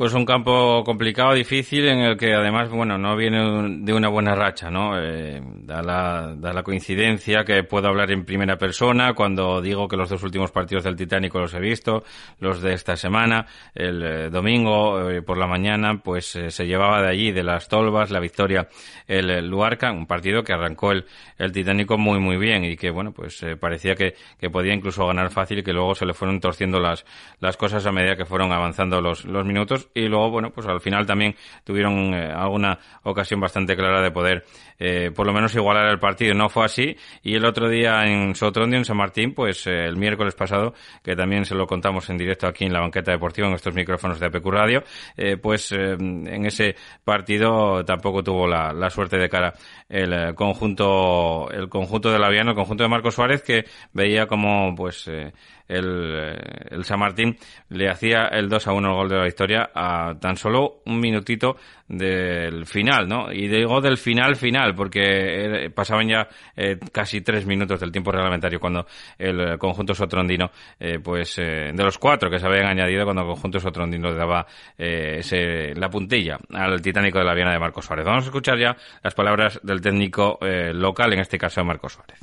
Pues 0.00 0.14
un 0.14 0.24
campo 0.24 0.82
complicado, 0.82 1.34
difícil, 1.34 1.86
en 1.86 1.98
el 1.98 2.16
que 2.16 2.32
además, 2.32 2.70
bueno, 2.70 2.96
no 2.96 3.16
viene 3.16 3.82
de 3.84 3.92
una 3.92 4.08
buena 4.08 4.34
racha, 4.34 4.70
¿no? 4.70 4.98
Eh, 4.98 5.42
da, 5.56 5.82
la, 5.82 6.34
da 6.38 6.54
la 6.54 6.62
coincidencia 6.62 7.44
que 7.44 7.64
puedo 7.64 7.88
hablar 7.88 8.10
en 8.10 8.24
primera 8.24 8.56
persona 8.56 9.12
cuando 9.12 9.60
digo 9.60 9.88
que 9.88 9.98
los 9.98 10.08
dos 10.08 10.22
últimos 10.22 10.52
partidos 10.52 10.84
del 10.84 10.96
Titánico 10.96 11.38
los 11.38 11.52
he 11.52 11.60
visto, 11.60 12.02
los 12.38 12.62
de 12.62 12.72
esta 12.72 12.96
semana, 12.96 13.44
el 13.74 14.02
eh, 14.02 14.30
domingo 14.30 15.10
eh, 15.10 15.20
por 15.20 15.36
la 15.36 15.46
mañana, 15.46 16.00
pues 16.02 16.28
se 16.48 16.66
llevaba 16.66 17.02
de 17.02 17.10
allí, 17.10 17.30
de 17.30 17.42
las 17.42 17.68
Tolvas, 17.68 18.10
la 18.10 18.20
victoria 18.20 18.68
el, 19.06 19.46
Luarca, 19.50 19.92
un 19.92 20.06
partido 20.06 20.42
que 20.42 20.54
arrancó 20.54 20.92
el, 20.92 21.04
el 21.36 21.52
muy, 21.98 22.20
muy 22.20 22.38
bien 22.38 22.64
y 22.64 22.78
que, 22.78 22.88
bueno, 22.88 23.12
pues 23.12 23.44
parecía 23.60 23.96
que, 23.96 24.14
podía 24.50 24.72
incluso 24.72 25.06
ganar 25.06 25.30
fácil 25.30 25.58
y 25.58 25.62
que 25.62 25.74
luego 25.74 25.94
se 25.94 26.06
le 26.06 26.14
fueron 26.14 26.40
torciendo 26.40 26.80
las, 26.80 27.04
las 27.38 27.58
cosas 27.58 27.84
a 27.84 27.92
medida 27.92 28.16
que 28.16 28.24
fueron 28.24 28.50
avanzando 28.50 29.02
los 29.02 29.26
minutos 29.44 29.89
y 29.94 30.08
luego, 30.08 30.30
bueno, 30.30 30.50
pues 30.50 30.66
al 30.66 30.80
final 30.80 31.06
también 31.06 31.34
tuvieron 31.64 32.14
eh, 32.14 32.30
alguna 32.32 32.78
ocasión 33.02 33.40
bastante 33.40 33.76
clara 33.76 34.00
de 34.02 34.10
poder 34.10 34.44
eh, 34.80 35.10
por 35.14 35.26
lo 35.26 35.32
menos 35.32 35.54
igualar 35.54 35.86
el 35.88 35.98
partido. 35.98 36.34
No 36.34 36.48
fue 36.48 36.64
así 36.64 36.96
y 37.22 37.34
el 37.34 37.44
otro 37.44 37.68
día 37.68 38.06
en 38.06 38.34
Sotrondio, 38.34 38.78
en 38.78 38.84
San 38.84 38.96
Martín, 38.96 39.34
pues 39.34 39.66
eh, 39.66 39.84
el 39.84 39.96
miércoles 39.96 40.34
pasado, 40.34 40.74
que 41.04 41.14
también 41.14 41.44
se 41.44 41.54
lo 41.54 41.66
contamos 41.66 42.08
en 42.08 42.16
directo 42.16 42.46
aquí 42.46 42.64
en 42.64 42.72
la 42.72 42.80
banqueta 42.80 43.12
deportiva, 43.12 43.46
en 43.46 43.54
estos 43.54 43.74
micrófonos 43.74 44.18
de 44.18 44.26
APQ 44.26 44.46
Radio, 44.46 44.82
eh, 45.16 45.36
pues 45.36 45.70
eh, 45.72 45.92
en 45.92 46.46
ese 46.46 46.74
partido 47.04 47.84
tampoco 47.84 48.22
tuvo 48.22 48.48
la, 48.48 48.72
la 48.72 48.88
suerte 48.88 49.18
de 49.18 49.28
cara 49.28 49.52
el 49.88 50.34
conjunto 50.34 51.50
el 51.50 51.68
conjunto 51.68 52.10
de 52.10 52.18
Laviano, 52.18 52.50
el 52.50 52.56
conjunto 52.56 52.84
de 52.84 52.88
Marcos 52.88 53.14
Suárez, 53.14 53.42
que 53.42 53.64
veía 53.92 54.26
como 54.26 54.74
pues 54.74 55.08
el, 55.08 56.36
el 56.70 56.84
San 56.84 56.98
Martín 56.98 57.36
le 57.68 57.90
hacía 57.90 58.26
el 58.26 58.48
2 58.48 58.66
a 58.66 58.72
1 58.72 58.88
el 58.88 58.94
gol 58.94 59.08
de 59.08 59.16
la 59.16 59.24
victoria 59.24 59.70
a 59.74 60.14
tan 60.20 60.36
solo 60.36 60.82
un 60.86 61.00
minutito 61.00 61.56
del 61.90 62.66
final, 62.66 63.08
¿no? 63.08 63.32
Y 63.32 63.48
digo 63.48 63.80
del 63.80 63.98
final 63.98 64.36
final, 64.36 64.74
porque 64.74 65.70
pasaban 65.74 66.08
ya 66.08 66.28
eh, 66.56 66.78
casi 66.92 67.20
tres 67.20 67.44
minutos 67.46 67.80
del 67.80 67.90
tiempo 67.90 68.12
reglamentario 68.12 68.60
cuando 68.60 68.86
el 69.18 69.58
conjunto 69.58 69.92
sotrondino, 69.92 70.50
eh, 70.78 71.00
pues 71.02 71.36
eh, 71.38 71.72
de 71.74 71.84
los 71.84 71.98
cuatro 71.98 72.30
que 72.30 72.38
se 72.38 72.46
habían 72.46 72.66
añadido 72.66 73.04
cuando 73.04 73.22
el 73.22 73.28
conjunto 73.28 73.58
sotrondino 73.58 74.14
daba 74.14 74.46
eh, 74.78 75.16
ese, 75.18 75.74
la 75.74 75.90
puntilla 75.90 76.38
al 76.52 76.80
titánico 76.80 77.18
de 77.18 77.24
la 77.24 77.34
Viana 77.34 77.52
de 77.52 77.58
Marcos 77.58 77.86
Suárez. 77.86 78.04
Vamos 78.04 78.24
a 78.24 78.28
escuchar 78.28 78.56
ya 78.58 78.76
las 79.02 79.14
palabras 79.14 79.58
del 79.64 79.80
técnico 79.80 80.38
eh, 80.42 80.72
local, 80.72 81.12
en 81.12 81.20
este 81.20 81.38
caso 81.38 81.64
Marcos 81.64 81.94
Suárez. 81.94 82.20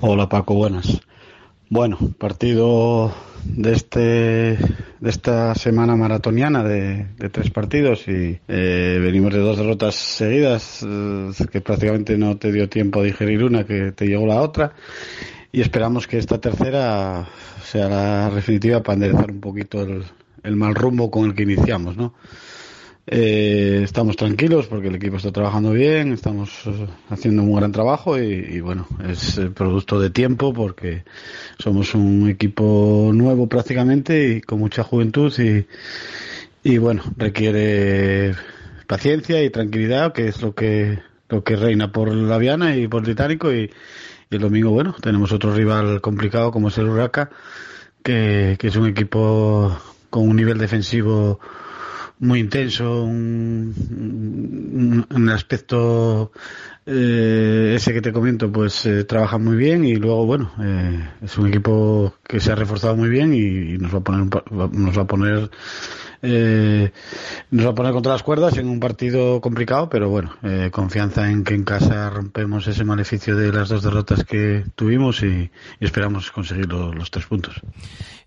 Hola 0.00 0.28
Paco, 0.28 0.54
buenas. 0.54 1.00
Bueno, 1.74 1.96
partido 2.18 3.14
de 3.44 3.72
este 3.72 3.98
de 3.98 5.08
esta 5.08 5.54
semana 5.54 5.96
maratoniana 5.96 6.62
de, 6.62 7.06
tres 7.32 7.50
partidos 7.50 8.06
y 8.08 8.38
eh, 8.46 8.98
venimos 9.00 9.32
de 9.32 9.38
dos 9.38 9.56
derrotas 9.56 9.94
seguidas 9.94 10.86
eh, 10.86 11.30
que 11.50 11.62
prácticamente 11.62 12.18
no 12.18 12.36
te 12.36 12.52
dio 12.52 12.68
tiempo 12.68 13.00
a 13.00 13.04
digerir 13.04 13.42
una 13.42 13.64
que 13.64 13.90
te 13.92 14.06
llegó 14.06 14.26
la 14.26 14.42
otra 14.42 14.74
y 15.50 15.62
esperamos 15.62 16.06
que 16.06 16.18
esta 16.18 16.38
tercera 16.38 17.26
sea 17.64 17.88
la 17.88 18.28
definitiva 18.28 18.82
para 18.82 18.96
enderezar 18.96 19.30
un 19.30 19.40
poquito 19.40 19.80
el, 19.80 20.04
el 20.42 20.56
mal 20.56 20.74
rumbo 20.74 21.10
con 21.10 21.24
el 21.24 21.34
que 21.34 21.44
iniciamos, 21.44 21.96
¿no? 21.96 22.12
Eh, 23.04 23.80
estamos 23.82 24.14
tranquilos 24.16 24.68
porque 24.68 24.86
el 24.86 24.94
equipo 24.94 25.16
está 25.16 25.32
trabajando 25.32 25.72
bien, 25.72 26.12
estamos 26.12 26.52
eh, 26.66 26.86
haciendo 27.10 27.42
un 27.42 27.56
gran 27.56 27.72
trabajo 27.72 28.16
y, 28.16 28.60
bueno, 28.60 28.86
es 29.08 29.40
producto 29.54 29.98
de 29.98 30.10
tiempo 30.10 30.52
porque 30.52 31.02
somos 31.58 31.94
un 31.96 32.28
equipo 32.28 33.10
nuevo 33.12 33.48
prácticamente 33.48 34.36
y 34.36 34.40
con 34.40 34.60
mucha 34.60 34.84
juventud 34.84 35.32
y, 35.40 35.66
y 36.62 36.78
bueno, 36.78 37.02
requiere 37.16 38.36
paciencia 38.86 39.42
y 39.42 39.50
tranquilidad, 39.50 40.12
que 40.12 40.28
es 40.28 40.40
lo 40.40 40.54
que 40.54 41.00
lo 41.28 41.42
que 41.42 41.56
reina 41.56 41.90
por 41.90 42.14
la 42.14 42.38
Viana 42.38 42.76
y 42.76 42.86
por 42.88 43.02
Británico 43.02 43.52
y, 43.52 43.70
y 44.30 44.34
el 44.36 44.40
domingo, 44.40 44.70
bueno, 44.70 44.94
tenemos 45.00 45.32
otro 45.32 45.54
rival 45.54 46.00
complicado 46.02 46.52
como 46.52 46.68
es 46.68 46.78
el 46.78 46.88
Huraca, 46.88 47.30
que, 48.04 48.56
que 48.60 48.68
es 48.68 48.76
un 48.76 48.86
equipo 48.86 49.76
con 50.10 50.28
un 50.28 50.36
nivel 50.36 50.58
defensivo 50.58 51.40
muy 52.22 52.38
intenso, 52.38 53.02
un, 53.02 53.74
un, 55.10 55.28
aspecto 55.28 56.30
eh, 56.86 57.72
ese 57.74 57.92
que 57.92 58.00
te 58.00 58.12
comento, 58.12 58.50
pues 58.50 58.86
eh, 58.86 59.02
trabaja 59.02 59.38
muy 59.38 59.56
bien 59.56 59.84
y 59.84 59.96
luego, 59.96 60.24
bueno, 60.24 60.52
eh, 60.60 61.10
es 61.20 61.36
un 61.36 61.48
equipo 61.48 62.14
que 62.22 62.38
se 62.38 62.52
ha 62.52 62.54
reforzado 62.54 62.96
muy 62.96 63.08
bien 63.08 63.34
y, 63.34 63.76
nos 63.76 63.92
va 63.92 63.98
a 63.98 64.02
poner, 64.02 64.28
nos 64.52 64.96
va 64.96 65.02
a 65.02 65.06
poner 65.06 65.50
eh, 66.24 66.92
nos 67.50 67.66
va 67.66 67.70
a 67.70 67.74
poner 67.74 67.92
contra 67.92 68.12
las 68.12 68.22
cuerdas 68.22 68.56
en 68.56 68.68
un 68.68 68.78
partido 68.78 69.40
complicado, 69.40 69.88
pero 69.90 70.08
bueno, 70.08 70.32
eh, 70.44 70.70
confianza 70.72 71.28
en 71.28 71.42
que 71.42 71.54
en 71.54 71.64
casa 71.64 72.08
rompemos 72.10 72.68
ese 72.68 72.84
maleficio 72.84 73.34
de 73.34 73.52
las 73.52 73.68
dos 73.68 73.82
derrotas 73.82 74.24
que 74.24 74.64
tuvimos 74.76 75.22
y, 75.24 75.50
esperamos 75.80 76.30
conseguir 76.30 76.72
los 76.72 77.10
tres 77.10 77.26
puntos. 77.26 77.60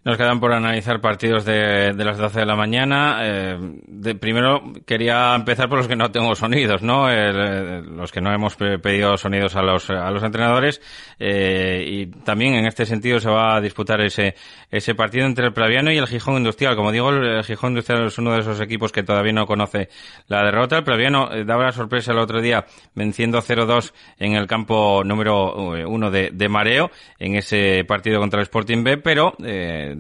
Nos 0.06 0.18
quedan 0.18 0.40
por 0.40 0.54
analizar 0.54 1.02
partidos 1.02 1.46
de, 1.46 1.92
de 1.94 2.06
las 2.06 2.20
12 2.20 2.42
de 2.42 2.46
la 2.46 2.56
mañana. 2.56 3.22
Eh, 3.24 3.58
de, 3.88 4.14
primero 4.14 4.62
quería 4.86 5.34
empezar 5.34 5.68
por 5.68 5.80
los 5.80 5.88
que 5.88 5.96
no 5.96 6.12
tengo 6.12 6.36
sonidos, 6.36 6.84
¿no? 6.84 7.10
Eh, 7.10 7.82
los 7.82 8.12
que 8.12 8.22
no 8.22 8.32
hemos 8.32 8.56
pedido 8.56 9.18
sonidos 9.18 9.56
a 9.56 9.64
los, 9.64 9.90
a 9.90 10.12
los 10.12 10.22
entrenadores. 10.22 10.80
Eh, 11.18 11.84
y 11.88 12.06
también 12.06 12.54
en 12.54 12.68
este 12.68 12.86
sentido 12.86 13.20
se 13.20 13.32
va 13.32 13.56
a 13.56 13.62
disputar 13.62 14.00
ese, 14.02 14.36
ese 14.70 14.94
partido 14.94 15.26
entre 15.26 15.48
el 15.48 15.54
Praviano 15.54 15.92
y 15.92 15.98
el 15.98 16.06
Gijón 16.06 16.38
Industrial. 16.38 16.76
Como 16.76 16.92
digo, 16.92 17.10
el, 17.10 17.44
Gijón 17.44 17.72
Industrial 17.72 18.06
es 18.06 18.18
uno 18.20 18.34
de 18.34 18.42
esos 18.42 18.62
equipos 18.62 18.92
que 18.92 19.02
todavía 19.02 19.34
no 19.34 19.48
conoce 19.48 19.90
la 20.28 20.44
derrota. 20.44 20.78
El 20.78 20.84
Praviano 20.84 21.32
eh, 21.32 21.46
daba 21.46 21.64
la 21.64 21.72
sorpresa 21.72 22.12
el 22.12 22.20
otro 22.20 22.42
día 22.42 22.64
venciendo 22.94 23.42
0-2 23.42 23.92
en 24.20 24.34
el 24.34 24.46
campo 24.46 25.04
número 25.04 25.56
uno 25.88 26.12
de, 26.12 26.30
de 26.32 26.48
Mareo 26.48 26.92
en 27.18 27.38
ese 27.38 27.84
partido 27.86 28.20
contra 28.20 28.40
el 28.40 28.44
Sporting 28.44 28.84
B, 28.84 28.98
pero 28.98 29.34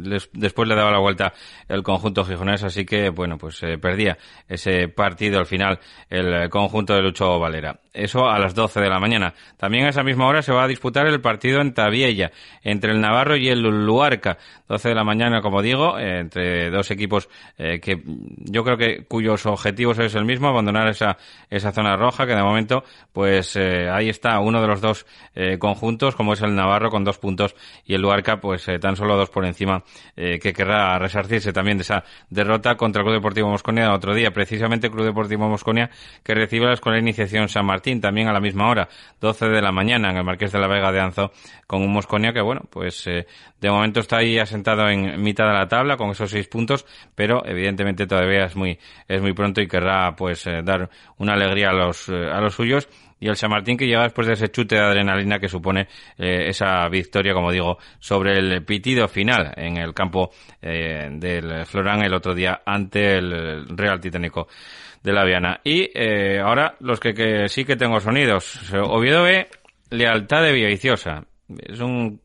eh, 0.03 0.19
después 0.33 0.67
le 0.67 0.75
daba 0.75 0.91
la 0.91 0.99
vuelta 0.99 1.33
el 1.67 1.83
conjunto 1.83 2.23
gijonés, 2.25 2.63
así 2.63 2.85
que, 2.85 3.09
bueno, 3.09 3.37
pues 3.37 3.61
eh, 3.63 3.77
perdía 3.77 4.17
ese 4.47 4.87
partido 4.87 5.39
al 5.39 5.45
final 5.45 5.79
el 6.09 6.49
conjunto 6.49 6.93
de 6.93 7.01
Lucho 7.01 7.39
Valera. 7.39 7.79
Eso 7.93 8.27
a 8.27 8.37
las 8.39 8.53
12 8.53 8.81
de 8.81 8.89
la 8.89 8.99
mañana. 8.99 9.33
También 9.57 9.85
a 9.85 9.89
esa 9.89 10.03
misma 10.03 10.27
hora 10.27 10.41
se 10.41 10.51
va 10.51 10.65
a 10.65 10.67
disputar 10.67 11.07
el 11.07 11.21
partido 11.21 11.61
en 11.61 11.73
Tabiella, 11.73 12.31
entre 12.61 12.91
el 12.91 12.99
Navarro 12.99 13.37
y 13.37 13.47
el 13.47 13.61
Luarca. 13.61 14.37
12 14.67 14.89
de 14.89 14.95
la 14.95 15.05
mañana, 15.05 15.41
como 15.41 15.61
digo, 15.61 15.97
entre 15.97 16.69
dos 16.71 16.91
equipos 16.91 17.29
eh, 17.57 17.79
que 17.79 18.01
yo 18.37 18.63
creo 18.63 18.77
que 18.77 19.05
cuyos 19.05 19.45
objetivos 19.45 19.97
es 19.99 20.13
el 20.15 20.25
mismo, 20.25 20.49
abandonar 20.49 20.89
esa, 20.89 21.17
esa 21.49 21.71
zona 21.71 21.95
roja, 21.95 22.25
que 22.25 22.35
de 22.35 22.43
momento, 22.43 22.83
pues 23.13 23.55
eh, 23.55 23.89
ahí 23.89 24.09
está 24.09 24.39
uno 24.39 24.61
de 24.61 24.67
los 24.67 24.81
dos 24.81 25.05
conjuntos, 25.59 26.15
como 26.15 26.33
es 26.33 26.41
el 26.41 26.55
Navarro 26.55 26.89
con 26.89 27.03
dos 27.03 27.17
puntos 27.17 27.55
y 27.85 27.93
el 27.93 28.01
Luarca, 28.01 28.39
pues 28.39 28.67
tan 28.79 28.95
solo 28.95 29.15
dos 29.15 29.29
por 29.29 29.45
encima 29.45 29.83
eh, 30.15 30.39
que 30.39 30.54
querrá 30.54 30.98
resarcirse 31.00 31.54
también 31.54 31.77
de 31.77 31.84
esa 31.84 32.04
derrota 32.30 32.75
contra 32.75 33.01
el 33.01 33.06
Club 33.06 33.15
Deportivo 33.15 33.50
Mosconia 33.50 33.94
otro 33.94 34.13
día. 34.13 34.32
Precisamente 34.32 34.88
el 34.88 34.94
Club 34.94 35.06
Deportivo 35.06 35.48
Mosconia 35.48 35.89
que 36.24 36.34
recibe 36.34 36.65
la 36.65 36.74
Escuela 36.74 37.00
Iniciación 37.00 37.50
San 37.50 37.65
Martín 37.65 38.01
también 38.01 38.27
a 38.27 38.34
la 38.34 38.39
misma 38.39 38.70
hora, 38.70 38.88
12 39.22 39.48
de 39.48 39.62
la 39.62 39.72
mañana 39.72 40.12
en 40.12 40.18
el 40.18 40.24
Marqués 40.24 40.51
de 40.51 40.60
la 40.60 40.68
Vega 40.68 40.92
de 40.92 41.00
Anzo 41.00 41.32
con 41.68 41.82
un 41.82 41.92
Mosconia 41.92 42.34
que 42.34 42.42
bueno, 42.42 42.62
pues 42.70 43.06
eh, 43.08 43.25
de 43.60 43.70
momento 43.70 44.00
está 44.00 44.18
ahí 44.18 44.38
asentado 44.38 44.88
en 44.89 45.22
mitad 45.22 45.48
de 45.48 45.54
la 45.54 45.68
tabla 45.68 45.98
con 45.98 46.12
esos 46.12 46.30
seis 46.30 46.48
puntos, 46.48 46.86
pero 47.15 47.46
evidentemente 47.46 48.06
todavía 48.08 48.46
es 48.46 48.56
muy 48.56 48.77
es 49.08 49.22
muy 49.22 49.34
pronto 49.34 49.62
y 49.62 49.68
querrá 49.68 50.15
pues 50.15 50.46
eh, 50.48 50.62
dar 50.63 50.89
una 51.18 51.34
alegría 51.34 51.70
a 51.70 51.74
los 51.74 52.10
a 52.10 52.39
los 52.42 52.54
suyos 52.56 52.88
y 53.19 53.27
el 53.27 53.36
San 53.36 53.50
Martín 53.50 53.77
que 53.77 53.86
llega 53.86 54.03
después 54.03 54.27
de 54.27 54.34
ese 54.34 54.50
chute 54.50 54.75
de 54.75 54.81
adrenalina 54.81 55.39
que 55.39 55.48
supone 55.48 55.88
eh, 56.17 56.48
esa 56.50 56.88
victoria, 56.89 57.34
como 57.34 57.51
digo, 57.51 57.77
sobre 58.00 58.38
el 58.38 58.63
pitido 58.63 59.07
final 59.07 59.53
en 59.55 59.77
el 59.77 59.93
campo 59.93 60.31
eh, 60.62 61.10
del 61.12 61.65
Florán 61.65 62.03
el 62.03 62.13
otro 62.13 62.34
día 62.34 62.62
ante 62.65 63.17
el 63.17 63.67
Real 63.69 64.00
Titánico 64.00 64.48
de 65.01 65.13
la 65.13 65.24
Viana. 65.24 65.62
Y 65.63 65.89
eh, 65.93 66.39
ahora 66.39 66.75
los 66.79 67.00
que, 67.00 67.48
sí 67.48 67.63
que 67.63 67.75
tengo 67.75 68.00
sonidos. 68.00 68.74
Oviedo 68.74 69.24
B, 69.24 69.48
Lealtad 69.91 70.43
de 70.43 70.51
Villaviciosa. 70.51 71.24
Es 71.48 71.79
un 71.79 72.19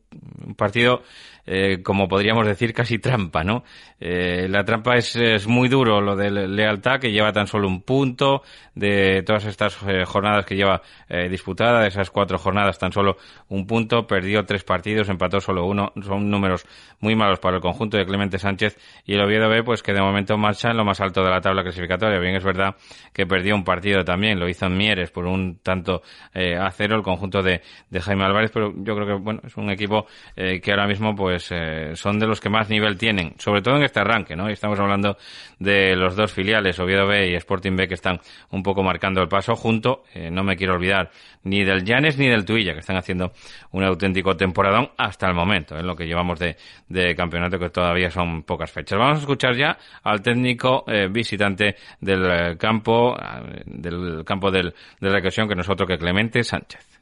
partido 0.57 1.03
eh, 1.45 1.81
como 1.83 2.07
podríamos 2.07 2.45
decir, 2.45 2.73
casi 2.73 2.99
trampa, 2.99 3.43
¿no? 3.43 3.63
Eh, 4.03 4.47
la 4.49 4.63
trampa 4.63 4.95
es, 4.95 5.15
es, 5.15 5.47
muy 5.47 5.69
duro, 5.69 6.01
lo 6.01 6.15
de 6.15 6.31
lealtad, 6.31 6.99
que 6.99 7.11
lleva 7.11 7.31
tan 7.31 7.45
solo 7.45 7.67
un 7.67 7.83
punto 7.83 8.41
de 8.73 9.21
todas 9.21 9.45
estas 9.45 9.77
eh, 9.87 10.05
jornadas 10.05 10.43
que 10.43 10.55
lleva 10.55 10.81
eh, 11.07 11.29
disputada, 11.29 11.81
de 11.81 11.89
esas 11.89 12.09
cuatro 12.09 12.39
jornadas, 12.39 12.79
tan 12.79 12.91
solo 12.91 13.17
un 13.49 13.67
punto, 13.67 14.07
perdió 14.07 14.43
tres 14.43 14.63
partidos, 14.63 15.07
empató 15.09 15.39
solo 15.39 15.67
uno, 15.67 15.93
son 16.01 16.31
números 16.31 16.65
muy 16.99 17.15
malos 17.15 17.37
para 17.39 17.57
el 17.57 17.61
conjunto 17.61 17.95
de 17.95 18.05
Clemente 18.07 18.39
Sánchez 18.39 18.75
y 19.05 19.13
el 19.13 19.21
Oviedo 19.21 19.47
B, 19.49 19.63
pues 19.63 19.83
que 19.83 19.93
de 19.93 20.01
momento 20.01 20.35
marcha 20.35 20.71
en 20.71 20.77
lo 20.77 20.83
más 20.83 20.99
alto 20.99 21.23
de 21.23 21.29
la 21.29 21.39
tabla 21.39 21.61
clasificatoria. 21.61 22.19
Bien, 22.19 22.35
es 22.35 22.43
verdad 22.43 22.75
que 23.13 23.27
perdió 23.27 23.53
un 23.53 23.63
partido 23.63 24.03
también, 24.03 24.39
lo 24.39 24.49
hizo 24.49 24.65
en 24.65 24.77
Mieres 24.77 25.11
por 25.11 25.27
un 25.27 25.59
tanto 25.61 26.01
a 26.33 26.71
cero 26.71 26.95
el 26.95 27.03
conjunto 27.03 27.43
de, 27.43 27.61
de 27.89 28.01
Jaime 28.01 28.23
Álvarez, 28.23 28.49
pero 28.51 28.73
yo 28.75 28.95
creo 28.95 29.05
que, 29.05 29.13
bueno, 29.13 29.41
es 29.45 29.55
un 29.57 29.69
equipo 29.69 30.07
que 30.35 30.71
ahora 30.71 30.87
mismo, 30.87 31.15
pues, 31.15 31.30
pues 31.31 31.47
eh, 31.51 31.95
son 31.95 32.19
de 32.19 32.27
los 32.27 32.41
que 32.41 32.49
más 32.49 32.69
nivel 32.69 32.97
tienen, 32.97 33.35
sobre 33.37 33.61
todo 33.61 33.77
en 33.77 33.83
este 33.83 34.01
arranque, 34.01 34.35
¿no? 34.35 34.49
Estamos 34.49 34.77
hablando 34.81 35.15
de 35.59 35.95
los 35.95 36.17
dos 36.17 36.33
filiales, 36.33 36.77
Oviedo 36.77 37.07
B 37.07 37.29
y 37.29 37.35
Sporting 37.35 37.77
B, 37.77 37.87
que 37.87 37.93
están 37.93 38.19
un 38.49 38.61
poco 38.61 38.83
marcando 38.83 39.21
el 39.21 39.29
paso 39.29 39.55
junto, 39.55 40.03
eh, 40.13 40.29
no 40.29 40.43
me 40.43 40.57
quiero 40.57 40.73
olvidar, 40.73 41.09
ni 41.45 41.63
del 41.63 41.85
Llanes 41.85 42.17
ni 42.17 42.27
del 42.27 42.43
Tuilla, 42.43 42.73
que 42.73 42.81
están 42.81 42.97
haciendo 42.97 43.31
un 43.71 43.85
auténtico 43.85 44.35
temporadón 44.35 44.89
hasta 44.97 45.25
el 45.27 45.33
momento, 45.33 45.77
en 45.77 45.87
lo 45.87 45.95
que 45.95 46.05
llevamos 46.05 46.37
de, 46.37 47.15
campeonato, 47.15 47.57
que 47.57 47.69
todavía 47.69 48.11
son 48.11 48.43
pocas 48.43 48.69
fechas. 48.69 48.99
Vamos 48.99 49.19
a 49.19 49.21
escuchar 49.21 49.55
ya 49.55 49.77
al 50.03 50.21
técnico 50.21 50.83
eh, 50.85 51.07
visitante 51.09 51.77
del 52.01 52.57
campo, 52.57 53.17
del 53.65 54.25
campo 54.25 54.51
del, 54.51 54.73
de 54.99 55.07
la 55.07 55.13
recreación, 55.13 55.47
que 55.47 55.55
no 55.55 55.61
es 55.61 55.69
otro 55.69 55.87
que 55.87 55.97
Clemente 55.97 56.43
Sánchez. 56.43 56.99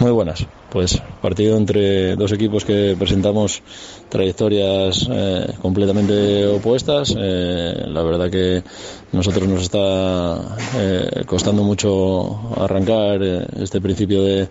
Muy 0.00 0.12
buenas. 0.12 0.46
Pues 0.70 1.02
partido 1.20 1.56
entre 1.56 2.14
dos 2.14 2.30
equipos 2.30 2.64
que 2.64 2.94
presentamos 2.96 3.62
trayectorias 4.08 5.08
eh, 5.10 5.54
completamente 5.60 6.46
opuestas. 6.46 7.14
Eh, 7.18 7.84
la 7.88 8.02
verdad 8.02 8.30
que 8.30 8.62
nosotros 9.10 9.48
nos 9.48 9.62
está 9.62 10.56
eh, 10.76 11.24
costando 11.26 11.64
mucho 11.64 12.54
arrancar 12.62 13.20
eh, 13.22 13.46
este 13.60 13.80
principio 13.80 14.22
de, 14.22 14.48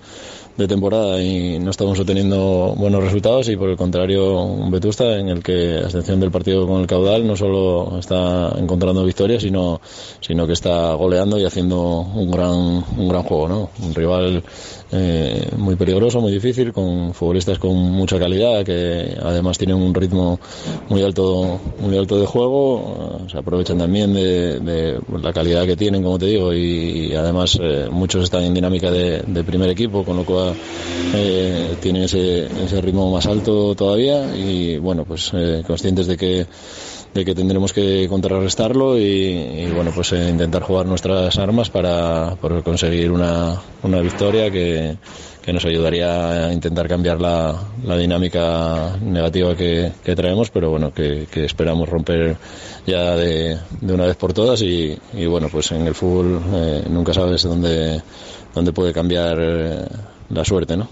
de 0.57 0.67
temporada 0.67 1.21
y 1.21 1.59
no 1.59 1.69
estamos 1.69 1.99
obteniendo 1.99 2.73
buenos 2.75 3.03
resultados 3.03 3.47
y 3.49 3.55
por 3.55 3.69
el 3.69 3.77
contrario 3.77 4.41
un 4.41 4.71
Vetusta 4.71 5.17
en 5.17 5.29
el 5.29 5.43
que 5.43 5.77
a 5.77 5.81
excepción 5.81 6.19
del 6.19 6.31
partido 6.31 6.65
con 6.65 6.81
el 6.81 6.87
caudal 6.87 7.27
no 7.27 7.35
solo 7.35 7.99
está 7.99 8.53
encontrando 8.57 9.05
victorias 9.05 9.43
sino 9.43 9.79
sino 10.19 10.47
que 10.47 10.53
está 10.53 10.93
goleando 10.95 11.39
y 11.39 11.45
haciendo 11.45 11.99
un 11.99 12.31
gran 12.31 12.83
un 12.97 13.07
gran 13.07 13.21
juego 13.21 13.47
no 13.47 13.69
un 13.83 13.93
rival 13.93 14.43
eh, 14.91 15.49
muy 15.57 15.75
peligroso 15.75 16.21
muy 16.21 16.31
difícil 16.31 16.73
con 16.73 17.13
futbolistas 17.13 17.59
con 17.59 17.75
mucha 17.75 18.19
calidad 18.19 18.63
que 18.63 19.17
además 19.21 19.57
tienen 19.57 19.77
un 19.77 19.93
ritmo 19.93 20.39
muy 20.89 21.03
alto 21.03 21.59
muy 21.79 21.97
alto 21.97 22.19
de 22.19 22.25
juego 22.25 23.21
se 23.29 23.37
aprovechan 23.37 23.77
también 23.77 24.13
de, 24.13 24.59
de 24.59 24.99
la 25.21 25.33
calidad 25.33 25.65
que 25.65 25.75
tienen 25.75 26.03
como 26.03 26.17
te 26.17 26.27
digo 26.27 26.53
y, 26.53 27.13
además 27.13 27.57
eh, 27.61 27.87
muchos 27.91 28.23
están 28.23 28.43
en 28.43 28.53
dinámica 28.53 28.91
de, 28.91 29.21
de 29.25 29.43
primer 29.43 29.69
equipo 29.69 30.03
con 30.03 30.17
lo 30.17 30.25
cual 30.25 30.55
eh, 31.13 31.75
tienen 31.81 32.03
ese, 32.03 32.45
ese, 32.45 32.81
ritmo 32.81 33.11
más 33.11 33.25
alto 33.25 33.75
todavía 33.75 34.35
y 34.35 34.77
bueno, 34.77 35.05
pues 35.05 35.31
eh, 35.33 35.63
conscientes 35.65 36.07
de 36.07 36.17
que 36.17 36.45
de 37.17 37.25
que 37.25 37.33
tendremos 37.33 37.73
que 37.73 38.07
contrarrestarlo 38.07 38.95
y, 38.95 39.65
bueno 39.75 39.91
pues 39.93 40.13
eh, 40.13 40.29
intentar 40.29 40.61
jugar 40.61 40.85
nuestras 40.85 41.35
armas 41.39 41.71
para, 41.71 42.37
conseguir 42.63 43.11
una, 43.11 43.59
una 43.81 44.01
victoria 44.01 44.51
que, 44.51 44.97
que 45.41 45.51
nos 45.51 45.65
ayudaría 45.65 46.47
a 46.47 46.53
intentar 46.53 46.87
cambiar 46.87 47.19
la, 47.19 47.55
la 47.83 47.97
dinámica 47.97 48.97
negativa 49.01 49.55
que, 49.55 49.91
que, 50.03 50.15
traemos, 50.15 50.51
pero 50.51 50.69
bueno, 50.69 50.93
que, 50.93 51.25
esperamos 51.33 51.89
romper 51.89 52.37
ya 52.85 53.15
de, 53.15 53.57
de, 53.81 53.93
una 53.93 54.05
vez 54.05 54.15
por 54.15 54.33
todas 54.33 54.61
y, 54.61 54.95
y, 55.13 55.25
bueno, 55.25 55.47
pues 55.51 55.71
en 55.71 55.87
el 55.87 55.95
fútbol 55.95 56.39
eh, 56.53 56.83
nunca 56.87 57.13
sabes 57.13 57.41
dónde, 57.43 57.99
dónde 58.53 58.73
puede 58.73 58.93
cambiar 58.93 59.39
eh, 59.39 59.87
la 60.29 60.45
suerte, 60.45 60.77
¿no? 60.77 60.87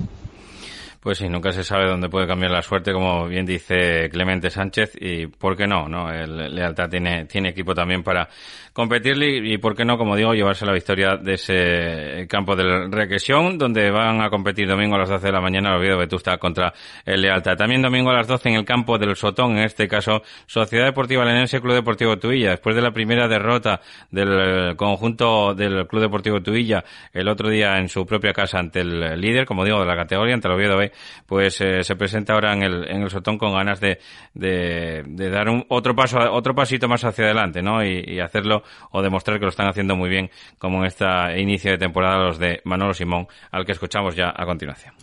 Pues 1.05 1.19
sí, 1.19 1.29
nunca 1.29 1.51
se 1.51 1.63
sabe 1.63 1.87
dónde 1.87 2.09
puede 2.09 2.25
cambiar 2.25 2.49
la 2.49 2.63
suerte, 2.63 2.91
como 2.91 3.27
bien 3.27 3.45
dice 3.45 4.09
Clemente 4.09 4.49
Sánchez, 4.49 4.93
y 4.99 5.27
por 5.27 5.55
qué 5.55 5.67
no, 5.67 5.87
¿no? 5.87 6.11
El 6.11 6.55
Lealtad 6.55 6.89
tiene, 6.89 7.25
tiene 7.25 7.49
equipo 7.49 7.75
también 7.75 8.01
para 8.01 8.27
competirle 8.73 9.53
y, 9.53 9.59
por 9.59 9.75
qué 9.75 9.85
no, 9.85 9.99
como 9.99 10.15
digo, 10.15 10.33
llevarse 10.33 10.65
la 10.65 10.73
victoria 10.73 11.15
de 11.15 11.35
ese 11.35 12.27
campo 12.27 12.55
del 12.55 12.91
Requesión, 12.91 13.57
donde 13.59 13.91
van 13.91 14.19
a 14.21 14.31
competir 14.31 14.67
domingo 14.67 14.95
a 14.95 14.97
las 14.97 15.09
12 15.09 15.27
de 15.27 15.31
la 15.31 15.39
mañana 15.39 15.69
el 15.69 15.75
Oviedo 15.77 15.99
Vetusta 15.99 16.39
contra 16.39 16.73
el 17.05 17.21
Lealtad. 17.21 17.55
También 17.55 17.83
domingo 17.83 18.09
a 18.09 18.15
las 18.15 18.27
12 18.27 18.49
en 18.49 18.55
el 18.55 18.65
campo 18.65 18.97
del 18.97 19.15
Sotón, 19.15 19.59
en 19.59 19.63
este 19.63 19.87
caso 19.87 20.23
Sociedad 20.47 20.87
Deportiva 20.87 21.23
Lenense, 21.23 21.61
Club 21.61 21.75
Deportivo 21.75 22.17
Tuilla. 22.17 22.49
Después 22.49 22.75
de 22.75 22.81
la 22.81 22.91
primera 22.91 23.27
derrota 23.27 23.79
del 24.09 24.75
conjunto 24.75 25.53
del 25.53 25.85
Club 25.85 26.01
Deportivo 26.01 26.41
Tuilla 26.41 26.83
el 27.13 27.29
otro 27.29 27.47
día 27.47 27.77
en 27.77 27.89
su 27.89 28.07
propia 28.07 28.33
casa 28.33 28.57
ante 28.57 28.81
el 28.81 29.21
líder, 29.21 29.45
como 29.45 29.63
digo, 29.63 29.79
de 29.79 29.85
la 29.85 29.95
categoría, 29.95 30.33
ante 30.33 30.47
el 30.49 30.53
Oviedo 30.55 30.75
B, 30.75 30.91
pues 31.25 31.59
eh, 31.61 31.83
se 31.83 31.95
presenta 31.95 32.33
ahora 32.33 32.53
en 32.53 32.63
el, 32.63 32.89
en 32.89 33.01
el 33.03 33.09
Sotón 33.09 33.37
con 33.37 33.53
ganas 33.53 33.79
de, 33.79 33.99
de, 34.33 35.29
dar 35.29 35.49
un, 35.49 35.65
otro 35.69 35.95
paso, 35.95 36.17
otro 36.31 36.55
pasito 36.55 36.87
más 36.87 37.03
hacia 37.03 37.25
adelante, 37.25 37.61
¿no? 37.61 37.83
Y, 37.83 38.19
hacerlo 38.19 38.63
o 38.91 39.01
demostrar 39.01 39.37
que 39.37 39.45
lo 39.45 39.49
están 39.49 39.67
haciendo 39.67 39.95
muy 39.95 40.09
bien, 40.09 40.31
como 40.57 40.79
en 40.79 40.85
este 40.85 41.05
inicio 41.37 41.71
de 41.71 41.77
temporada 41.77 42.17
los 42.17 42.39
de 42.39 42.61
Manolo 42.63 42.93
Simón, 42.93 43.27
al 43.51 43.65
que 43.65 43.73
escuchamos 43.73 44.15
ya 44.15 44.33
a 44.35 44.45
continuación. 44.45 44.95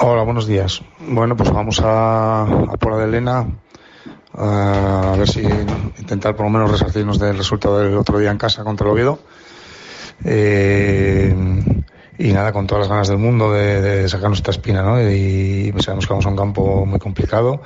Hola, 0.00 0.22
buenos 0.22 0.46
días. 0.46 0.82
Bueno, 1.00 1.36
pues 1.36 1.50
vamos 1.50 1.80
a, 1.80 2.42
a 2.42 2.76
por 2.78 3.02
Elena 3.02 3.46
a 4.38 5.14
ver 5.16 5.28
si 5.28 5.40
intentar 5.98 6.36
por 6.36 6.46
lo 6.46 6.50
menos 6.50 6.70
resarcirnos 6.70 7.18
del 7.18 7.38
resultado 7.38 7.78
del 7.78 7.96
otro 7.96 8.18
día 8.18 8.30
en 8.30 8.38
casa 8.38 8.64
contra 8.64 8.86
el 8.86 8.92
Oviedo. 8.92 9.18
Eh, 10.24 11.34
y 12.18 12.32
nada, 12.32 12.52
con 12.52 12.66
todas 12.66 12.82
las 12.82 12.88
ganas 12.88 13.08
del 13.08 13.18
mundo 13.18 13.52
de, 13.52 13.80
de 13.80 14.08
sacar 14.08 14.28
nuestra 14.28 14.50
espina, 14.50 14.82
¿no? 14.82 15.00
Y 15.00 15.72
sabemos 15.80 16.06
que 16.06 16.12
vamos 16.12 16.26
a 16.26 16.30
un 16.30 16.36
campo 16.36 16.86
muy 16.86 16.98
complicado, 16.98 17.62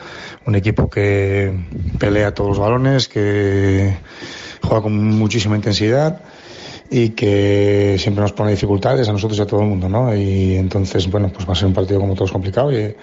un 0.47 0.55
equipo 0.57 0.91
que 0.91 1.53
pelea 1.99 2.35
todos 2.35 2.51
los 2.51 2.59
balones, 2.59 3.09
que 3.09 3.97
juega 4.63 4.83
con 4.83 4.95
muchísima 5.19 5.57
intensidad 5.57 6.21
y 6.91 7.11
que 7.11 7.97
siempre 7.99 8.23
nos 8.23 8.33
pone 8.33 8.51
dificultades 8.51 9.09
a 9.09 9.13
nosotros 9.13 9.39
y 9.39 9.43
a 9.43 9.47
todo 9.47 9.61
el 9.61 9.69
mundo, 9.69 9.89
¿no? 9.89 10.15
Y 10.15 10.57
entonces, 10.57 11.09
bueno, 11.09 11.31
pues 11.33 11.49
va 11.49 11.53
a 11.53 11.57
ser 11.57 11.69
un 11.69 11.75
partido 11.75 12.01
como 12.01 12.15
todos 12.15 12.33
complicado 12.33 12.73
y 12.73 12.97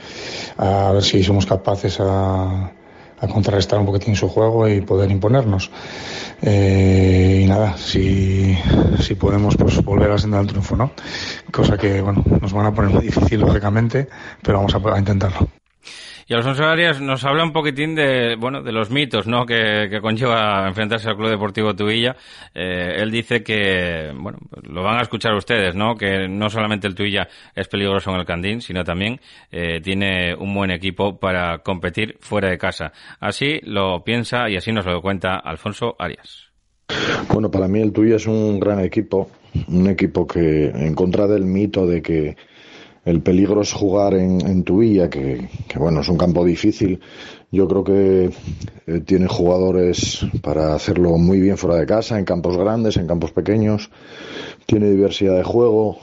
a 0.57 0.91
ver 0.91 1.03
si 1.03 1.23
somos 1.23 1.45
capaces 1.45 1.97
a 2.01 2.73
a 3.19 3.27
contrarrestar 3.27 3.79
un 3.79 3.85
poquitín 3.85 4.15
su 4.15 4.29
juego 4.29 4.67
y 4.67 4.81
poder 4.81 5.09
imponernos. 5.11 5.71
Eh, 6.41 7.41
y 7.43 7.47
nada, 7.47 7.77
si, 7.77 8.57
si 8.99 9.15
podemos 9.15 9.55
pues 9.55 9.83
volver 9.83 10.09
a 10.09 10.13
la 10.13 10.19
senda 10.19 10.37
del 10.37 10.47
triunfo, 10.47 10.75
¿no? 10.75 10.91
Cosa 11.51 11.77
que, 11.77 12.01
bueno, 12.01 12.23
nos 12.41 12.53
van 12.53 12.67
a 12.67 12.73
poner 12.73 12.91
muy 12.91 13.03
difícil, 13.03 13.41
lógicamente, 13.41 14.07
pero 14.43 14.59
vamos 14.59 14.75
a 14.75 14.99
intentarlo. 14.99 15.47
Y 16.29 16.33
Alfonso 16.33 16.65
Arias 16.65 16.99
nos 16.99 17.23
habla 17.23 17.45
un 17.45 17.53
poquitín 17.53 17.95
de, 17.95 18.35
bueno, 18.35 18.61
de 18.61 18.73
los 18.73 18.91
mitos, 18.91 19.27
¿no? 19.27 19.45
Que, 19.45 19.87
que 19.89 20.01
conlleva 20.01 20.67
enfrentarse 20.67 21.07
al 21.07 21.15
Club 21.15 21.29
Deportivo 21.29 21.73
Tuilla. 21.73 22.17
Eh, 22.53 22.97
él 22.97 23.11
dice 23.11 23.43
que, 23.43 24.11
bueno, 24.13 24.37
lo 24.63 24.83
van 24.83 24.99
a 24.99 25.03
escuchar 25.03 25.33
ustedes, 25.35 25.73
¿no? 25.73 25.95
Que 25.95 26.27
no 26.27 26.49
solamente 26.49 26.85
el 26.85 26.95
Tuilla 26.95 27.29
es 27.55 27.69
peligroso 27.69 28.11
en 28.11 28.17
el 28.17 28.25
Candín, 28.25 28.59
sino 28.59 28.83
también 28.83 29.21
eh, 29.51 29.79
tiene 29.81 30.35
un 30.35 30.53
buen 30.53 30.69
equipo 30.69 31.17
para 31.17 31.59
competir 31.59 32.17
fuera 32.19 32.49
de 32.49 32.57
casa. 32.57 32.91
Así 33.21 33.61
lo 33.63 34.03
piensa 34.03 34.49
y 34.49 34.57
así 34.57 34.73
nos 34.73 34.85
lo 34.85 35.01
cuenta 35.01 35.37
Alfonso 35.37 35.95
Arias. 35.97 36.51
Bueno, 37.31 37.49
para 37.49 37.69
mí 37.69 37.79
el 37.79 37.93
Tuilla 37.93 38.17
es 38.17 38.27
un 38.27 38.59
gran 38.59 38.81
equipo, 38.81 39.29
un 39.69 39.87
equipo 39.87 40.27
que 40.27 40.65
en 40.65 40.93
contra 40.93 41.25
del 41.25 41.45
mito 41.45 41.87
de 41.87 42.01
que 42.01 42.35
el 43.07 43.21
peligro 43.21 43.61
es 43.61 43.71
jugar 43.71 44.15
en, 44.15 44.45
en 44.45 44.63
Tuilla, 44.63 45.09
que, 45.09 45.47
bueno, 45.77 46.01
es 46.01 46.09
un 46.09 46.17
campo 46.17 46.43
difícil. 46.43 46.99
Yo 47.49 47.65
creo 47.65 47.81
que 47.85 48.29
eh, 48.85 48.99
tiene 49.05 49.27
jugadores 49.27 50.25
para 50.41 50.75
hacerlo 50.75 51.17
muy 51.17 51.39
bien 51.39 51.57
fuera 51.57 51.77
de 51.77 51.85
casa, 51.85 52.19
en 52.19 52.25
campos 52.25 52.57
grandes, 52.57 52.97
en 52.97 53.07
campos 53.07 53.31
pequeños. 53.31 53.89
Tiene 54.65 54.89
diversidad 54.89 55.37
de 55.37 55.43
juego, 55.43 55.99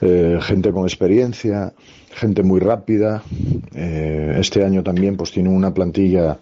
eh, 0.00 0.40
gente 0.42 0.72
con 0.72 0.82
experiencia, 0.82 1.72
gente 2.10 2.42
muy 2.42 2.58
rápida. 2.58 3.22
Eh, 3.72 4.38
este 4.40 4.64
año 4.64 4.82
también 4.82 5.16
pues 5.16 5.30
tiene 5.30 5.50
una 5.50 5.72
plantilla 5.72 6.40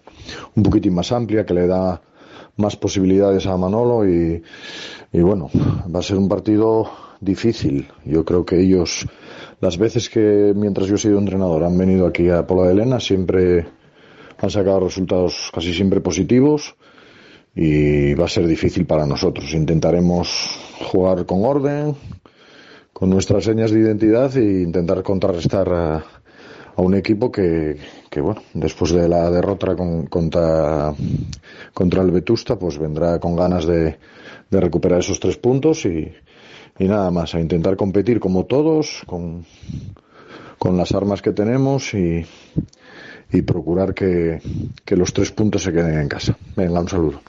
un 0.55 0.62
poquitín 0.62 0.95
más 0.95 1.12
amplia 1.12 1.45
que 1.45 1.52
le 1.52 1.67
da 1.67 2.00
más 2.57 2.76
posibilidades 2.76 3.47
a 3.47 3.59
Manolo 3.59 4.09
y, 4.09 4.43
y 5.12 5.21
bueno, 5.21 5.50
va 5.95 6.00
a 6.00 6.02
ser 6.02 6.17
un 6.17 6.31
partido 6.31 6.90
difícil. 7.21 7.88
Yo 8.07 8.25
creo 8.25 8.47
que 8.47 8.59
ellos 8.59 9.07
las 9.61 9.76
veces 9.76 10.09
que 10.09 10.52
mientras 10.57 10.88
yo 10.88 10.95
he 10.95 10.99
sido 10.99 11.19
entrenador 11.19 11.64
han 11.64 11.76
venido 11.76 12.07
aquí 12.07 12.29
a 12.31 12.47
Pola 12.47 12.69
de 12.69 12.73
Elena 12.73 12.99
siempre 12.99 13.67
han 14.38 14.50
sacado 14.50 14.81
resultados 14.81 15.50
casi 15.52 15.75
siempre 15.75 16.00
positivos 16.00 16.75
y 17.55 18.14
va 18.14 18.25
a 18.25 18.29
ser 18.29 18.47
difícil 18.47 18.87
para 18.87 19.05
nosotros. 19.07 19.52
Intentaremos 19.52 20.59
jugar 20.90 21.26
con 21.26 21.45
orden, 21.45 21.95
con 22.93 23.11
nuestras 23.11 23.45
señas 23.45 23.71
de 23.71 23.80
identidad 23.80 24.35
e 24.37 24.63
intentar 24.63 25.02
contrarrestar 25.02 25.69
a, 25.69 26.04
un 26.76 26.95
equipo 26.95 27.30
que, 27.30 27.76
que, 28.08 28.23
bueno, 28.23 28.41
después 28.54 28.93
de 28.93 29.06
la 29.06 29.30
derrota 29.30 29.76
contra, 30.08 30.95
contra 31.75 32.02
el 32.02 32.11
Vetusta, 32.11 32.58
pues 32.58 32.78
vendrá 32.78 33.19
con 33.19 33.37
ganas 33.37 33.67
de, 33.67 33.99
de 34.49 34.61
recuperar 34.61 35.00
esos 35.00 35.21
tres 35.21 35.37
puntos 35.37 35.85
y, 35.85 36.11
y 36.80 36.88
nada 36.88 37.10
más, 37.10 37.34
a 37.34 37.40
intentar 37.40 37.76
competir 37.76 38.19
como 38.19 38.47
todos, 38.47 39.02
con, 39.06 39.45
con 40.58 40.78
las 40.78 40.93
armas 40.93 41.21
que 41.21 41.32
tenemos 41.32 41.93
y, 41.93 42.25
y 43.30 43.43
procurar 43.43 43.93
que, 43.93 44.40
que 44.82 44.97
los 44.97 45.12
tres 45.12 45.30
puntos 45.30 45.62
se 45.62 45.73
queden 45.73 45.99
en 46.00 46.08
casa. 46.08 46.36
Venga, 46.56 46.80
un 46.80 46.88
saludo. 46.88 47.21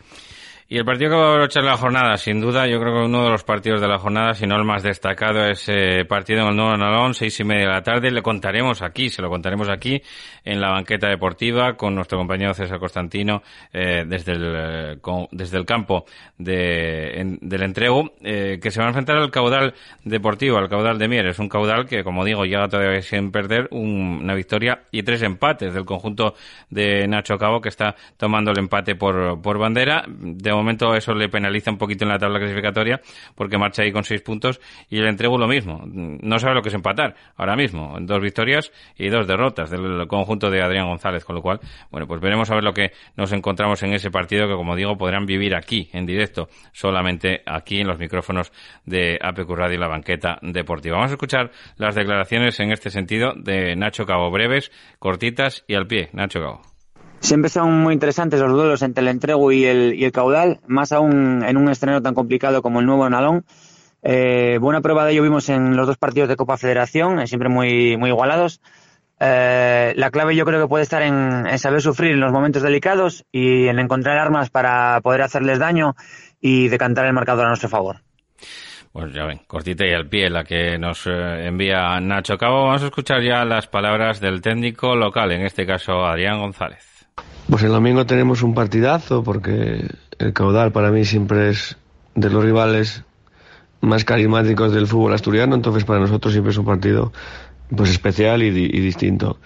Y 0.72 0.78
el 0.78 0.86
partido 0.86 1.10
que 1.10 1.18
va 1.18 1.26
a 1.26 1.32
aprovechar 1.32 1.66
la 1.66 1.76
jornada, 1.76 2.16
sin 2.16 2.40
duda, 2.40 2.66
yo 2.66 2.80
creo 2.80 2.94
que 2.94 3.06
uno 3.06 3.26
de 3.26 3.30
los 3.32 3.44
partidos 3.44 3.82
de 3.82 3.90
la 3.90 4.00
jornada, 4.00 4.34
si 4.34 4.48
no 4.48 4.56
el 4.56 4.64
más 4.64 4.84
destacado, 4.84 5.46
es 5.46 5.68
eh, 5.68 6.06
partido 6.08 6.44
en 6.44 6.48
el 6.48 6.56
Nuevo 6.56 6.78
Nalón, 6.78 7.14
seis 7.14 7.38
y 7.42 7.44
media 7.44 7.68
de 7.68 7.74
la 7.74 7.82
tarde. 7.82 8.10
Le 8.10 8.22
contaremos 8.22 8.82
aquí, 8.82 9.10
se 9.10 9.22
lo 9.22 9.30
contaremos 9.30 9.68
aquí, 9.68 10.02
en 10.46 10.62
la 10.62 10.70
banqueta 10.70 11.10
deportiva, 11.10 11.74
con 11.74 11.94
nuestro 11.94 12.18
compañero 12.18 12.54
César 12.54 12.80
Constantino, 12.80 13.44
eh, 13.74 14.06
desde, 14.08 14.32
el, 14.32 14.54
eh, 14.56 14.98
desde 15.32 15.58
el 15.58 15.66
campo 15.66 16.06
de, 16.38 17.38
del 17.42 17.64
entrego, 17.64 18.14
eh, 18.22 18.58
que 18.62 18.72
se 18.72 18.80
va 18.80 18.86
a 18.86 18.90
enfrentar 18.92 19.18
al 19.18 19.30
caudal 19.30 19.74
deportivo, 20.06 20.58
al 20.58 20.70
caudal 20.70 20.98
de 20.98 21.10
Mieres. 21.10 21.38
Un 21.40 21.50
caudal 21.50 21.86
que, 21.86 22.02
como 22.06 22.24
digo, 22.24 22.46
llega 22.46 22.70
todavía 22.70 23.02
sin 23.02 23.30
perder 23.30 23.68
una 23.72 24.34
victoria 24.36 24.84
y 24.90 25.04
tres 25.04 25.22
empates 25.22 25.74
del 25.74 25.84
conjunto 25.84 26.34
de 26.70 27.10
Nacho 27.10 27.38
Cabo, 27.38 27.60
que 27.60 27.68
está 27.68 27.94
tomando 28.16 28.52
el 28.52 28.60
empate 28.60 28.96
por, 28.96 29.42
por 29.42 29.58
bandera. 29.58 30.06
De 30.08 30.61
momento 30.62 30.96
eso 30.96 31.14
le 31.14 31.30
penaliza 31.30 31.72
un 31.72 31.78
poquito 31.78 32.06
en 32.06 32.10
la 32.10 32.18
tabla 32.18 32.40
clasificatoria 32.40 33.02
porque 33.36 33.58
marcha 33.58 33.84
ahí 33.84 33.92
con 33.92 34.04
seis 34.04 34.22
puntos 34.22 34.62
y 34.90 35.00
el 35.00 35.08
entrego 35.08 35.38
lo 35.38 35.48
mismo. 35.48 35.82
No 35.86 36.40
sabe 36.40 36.56
lo 36.56 36.62
que 36.62 36.70
es 36.70 36.76
empatar 36.76 37.16
ahora 37.36 37.56
mismo. 37.56 37.98
Dos 38.02 38.22
victorias 38.22 38.72
y 38.98 39.10
dos 39.10 39.28
derrotas 39.28 39.70
del 39.70 40.08
conjunto 40.08 40.50
de 40.50 40.62
Adrián 40.62 40.88
González, 40.88 41.26
con 41.26 41.36
lo 41.36 41.42
cual, 41.42 41.60
bueno, 41.90 42.08
pues 42.08 42.22
veremos 42.22 42.50
a 42.52 42.56
ver 42.56 42.64
lo 42.64 42.74
que 42.74 42.92
nos 43.16 43.32
encontramos 43.32 43.82
en 43.84 43.94
ese 43.94 44.12
partido 44.12 44.48
que, 44.48 44.56
como 44.56 44.76
digo, 44.76 44.98
podrán 44.98 45.26
vivir 45.26 45.56
aquí, 45.56 45.90
en 45.94 46.06
directo, 46.06 46.50
solamente 46.72 47.42
aquí 47.46 47.80
en 47.80 47.88
los 47.88 48.00
micrófonos 48.00 48.52
de 48.86 49.20
APQ 49.22 49.50
Radio 49.52 49.76
y 49.76 49.80
la 49.80 49.88
banqueta 49.88 50.38
deportiva. 50.42 50.98
Vamos 50.98 51.12
a 51.12 51.16
escuchar 51.16 51.52
las 51.78 51.96
declaraciones 51.96 52.60
en 52.60 52.72
este 52.72 52.90
sentido 52.90 53.34
de 53.36 53.76
Nacho 53.76 54.06
Cabo, 54.06 54.32
breves, 54.32 54.72
cortitas 55.00 55.64
y 55.68 55.76
al 55.76 55.88
pie. 55.88 56.10
Nacho 56.14 56.40
Cabo. 56.40 56.71
Siempre 57.22 57.52
son 57.52 57.82
muy 57.84 57.94
interesantes 57.94 58.40
los 58.40 58.52
duelos 58.52 58.82
entre 58.82 59.04
el 59.04 59.08
entrego 59.08 59.52
y 59.52 59.64
el, 59.66 59.94
y 59.94 60.06
el 60.06 60.12
caudal, 60.12 60.60
más 60.66 60.92
aún 60.92 61.44
en 61.46 61.56
un 61.56 61.70
escenario 61.70 62.02
tan 62.02 62.16
complicado 62.16 62.64
como 62.64 62.80
el 62.80 62.88
nuevo 62.88 63.08
Nalón. 63.08 63.46
Eh, 64.02 64.58
buena 64.60 64.82
prueba 64.82 65.06
de 65.06 65.14
ello 65.14 65.22
vimos 65.22 65.48
en 65.50 65.78
los 65.78 65.86
dos 65.86 65.98
partidos 65.98 66.28
de 66.30 66.36
Copa 66.36 66.58
Federación, 66.58 67.20
eh, 67.20 67.28
siempre 67.28 67.48
muy, 67.48 67.94
igualados. 67.94 68.60
Eh, 69.20 69.94
la 69.96 70.10
clave 70.10 70.36
yo 70.36 70.46
creo 70.46 70.60
que 70.60 70.68
puede 70.68 70.82
estar 70.82 71.04
en, 71.04 71.46
en, 71.46 71.60
saber 71.60 71.84
sufrir 71.84 72.14
en 72.14 72.20
los 72.20 72.32
momentos 72.32 72.64
delicados 72.64 73.24
y 73.32 73.68
en 73.68 73.78
encontrar 73.78 74.18
armas 74.18 74.50
para 74.50 75.00
poder 75.02 75.22
hacerles 75.22 75.60
daño 75.60 75.96
y 76.42 76.70
decantar 76.70 77.06
el 77.06 77.14
marcador 77.14 77.46
a 77.46 77.50
nuestro 77.50 77.70
favor. 77.70 77.98
Pues 78.92 79.14
ya 79.14 79.26
ven, 79.26 79.42
cortita 79.46 79.86
y 79.86 79.94
al 79.94 80.10
pie 80.10 80.28
la 80.32 80.44
que 80.44 80.80
nos 80.80 81.06
envía 81.06 82.00
Nacho 82.00 82.36
Cabo. 82.36 82.66
Vamos 82.66 82.82
a 82.82 82.88
escuchar 82.88 83.22
ya 83.22 83.46
las 83.46 83.68
palabras 83.68 84.20
del 84.20 84.42
técnico 84.42 84.96
local, 84.96 85.32
en 85.32 85.44
este 85.44 85.68
caso 85.68 86.04
Adrián 86.04 86.40
González. 86.40 86.91
Pues 87.52 87.64
el 87.64 87.72
domingo 87.72 88.06
tenemos 88.06 88.44
un 88.44 88.54
partidazo 88.54 89.24
porque 89.24 89.86
el 90.20 90.32
caudal 90.32 90.72
para 90.72 90.90
mí 90.90 91.04
siempre 91.04 91.50
es 91.50 91.76
de 92.16 92.30
los 92.30 92.42
rivales 92.46 93.04
más 93.82 94.06
carismáticos 94.06 94.72
del 94.74 94.88
fútbol 94.88 95.14
asturiano, 95.14 95.54
entonces 95.54 95.84
para 95.84 96.00
nosotros 96.00 96.32
siempre 96.32 96.52
es 96.52 96.58
un 96.58 96.64
partido 96.64 97.12
pues 97.76 97.90
especial 97.90 98.42
y, 98.42 98.52
distinto. 98.52 99.38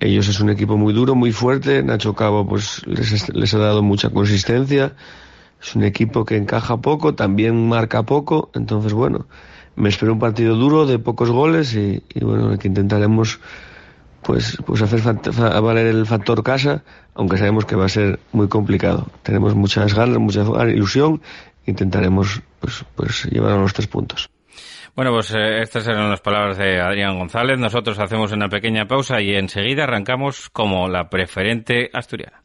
Ellos 0.00 0.28
es 0.28 0.40
un 0.40 0.50
equipo 0.50 0.76
muy 0.76 0.92
duro, 0.92 1.14
muy 1.14 1.32
fuerte, 1.32 1.82
Nacho 1.82 2.14
Cabo 2.14 2.46
pues 2.46 2.86
les, 2.86 3.34
les, 3.34 3.54
ha 3.54 3.58
dado 3.58 3.82
mucha 3.82 4.10
consistencia, 4.10 4.92
es 5.62 5.74
un 5.74 5.84
equipo 5.84 6.26
que 6.26 6.36
encaja 6.36 6.76
poco, 6.82 7.14
también 7.14 7.68
marca 7.68 8.02
poco, 8.02 8.50
entonces 8.52 8.92
bueno, 8.92 9.26
me 9.76 9.88
espero 9.88 10.12
un 10.12 10.18
partido 10.18 10.56
duro 10.56 10.84
de 10.84 10.98
pocos 10.98 11.30
goles 11.30 11.74
y, 11.74 12.02
y 12.14 12.22
bueno, 12.22 12.58
que 12.58 12.68
intentaremos 12.68 13.40
pues, 14.30 14.56
pues 14.64 14.80
hacer 14.80 15.00
valer 15.60 15.86
el 15.88 16.06
factor 16.06 16.44
casa, 16.44 16.84
aunque 17.14 17.36
sabemos 17.36 17.64
que 17.64 17.74
va 17.74 17.86
a 17.86 17.88
ser 17.88 18.20
muy 18.30 18.46
complicado. 18.46 19.08
Tenemos 19.24 19.56
muchas 19.56 19.92
ganas, 19.92 20.18
mucha 20.18 20.42
ilusión, 20.68 21.20
intentaremos 21.66 22.40
pues, 22.60 22.84
pues 22.94 23.24
llevar 23.24 23.54
a 23.54 23.56
los 23.56 23.72
tres 23.72 23.88
puntos. 23.88 24.30
Bueno, 24.94 25.10
pues 25.10 25.34
eh, 25.34 25.62
estas 25.62 25.88
eran 25.88 26.10
las 26.10 26.20
palabras 26.20 26.58
de 26.58 26.80
Adrián 26.80 27.18
González. 27.18 27.58
Nosotros 27.58 27.98
hacemos 27.98 28.30
una 28.30 28.48
pequeña 28.48 28.86
pausa 28.86 29.20
y 29.20 29.34
enseguida 29.34 29.82
arrancamos 29.82 30.48
como 30.50 30.88
la 30.88 31.10
preferente 31.10 31.90
asturiana. 31.92 32.44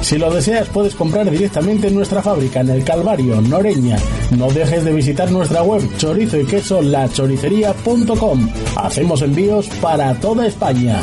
Si 0.00 0.16
lo 0.16 0.30
deseas, 0.32 0.68
puedes 0.68 0.94
comprar 0.94 1.30
directamente 1.30 1.88
en 1.88 1.94
nuestra 1.94 2.22
fábrica 2.22 2.60
en 2.60 2.70
el 2.70 2.84
Calvario, 2.84 3.40
Noreña. 3.40 3.96
No 4.36 4.48
dejes 4.50 4.84
de 4.84 4.92
visitar 4.92 5.30
nuestra 5.30 5.62
web 5.62 5.82
chorizo 5.98 6.38
y 6.38 6.46
queso 6.46 6.80
lachoricería.com. 6.80 8.48
Hacemos 8.76 9.22
envíos 9.22 9.68
para 9.80 10.14
toda 10.14 10.46
España. 10.46 11.00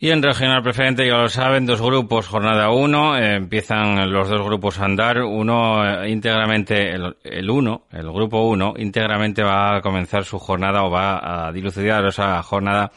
Y 0.00 0.10
en 0.10 0.22
regional 0.22 0.62
preferente, 0.62 1.04
ya 1.04 1.16
lo 1.16 1.28
saben, 1.28 1.66
dos 1.66 1.82
grupos, 1.82 2.28
jornada 2.28 2.70
1, 2.70 3.18
eh, 3.18 3.34
empiezan 3.34 4.12
los 4.12 4.28
dos 4.28 4.44
grupos 4.46 4.78
a 4.78 4.84
andar, 4.84 5.20
uno 5.22 5.84
eh, 5.84 6.08
íntegramente, 6.08 6.94
el 6.94 7.50
1, 7.50 7.82
el, 7.90 8.12
grupo 8.12 8.42
1, 8.42 8.74
íntegramente 8.76 9.42
va 9.42 9.76
a 9.76 9.80
comenzar 9.80 10.24
su 10.24 10.38
jornada 10.38 10.84
o 10.84 10.90
va 10.90 11.48
a 11.48 11.52
dilucidar 11.52 12.06
esa 12.06 12.40
jornada 12.44 12.92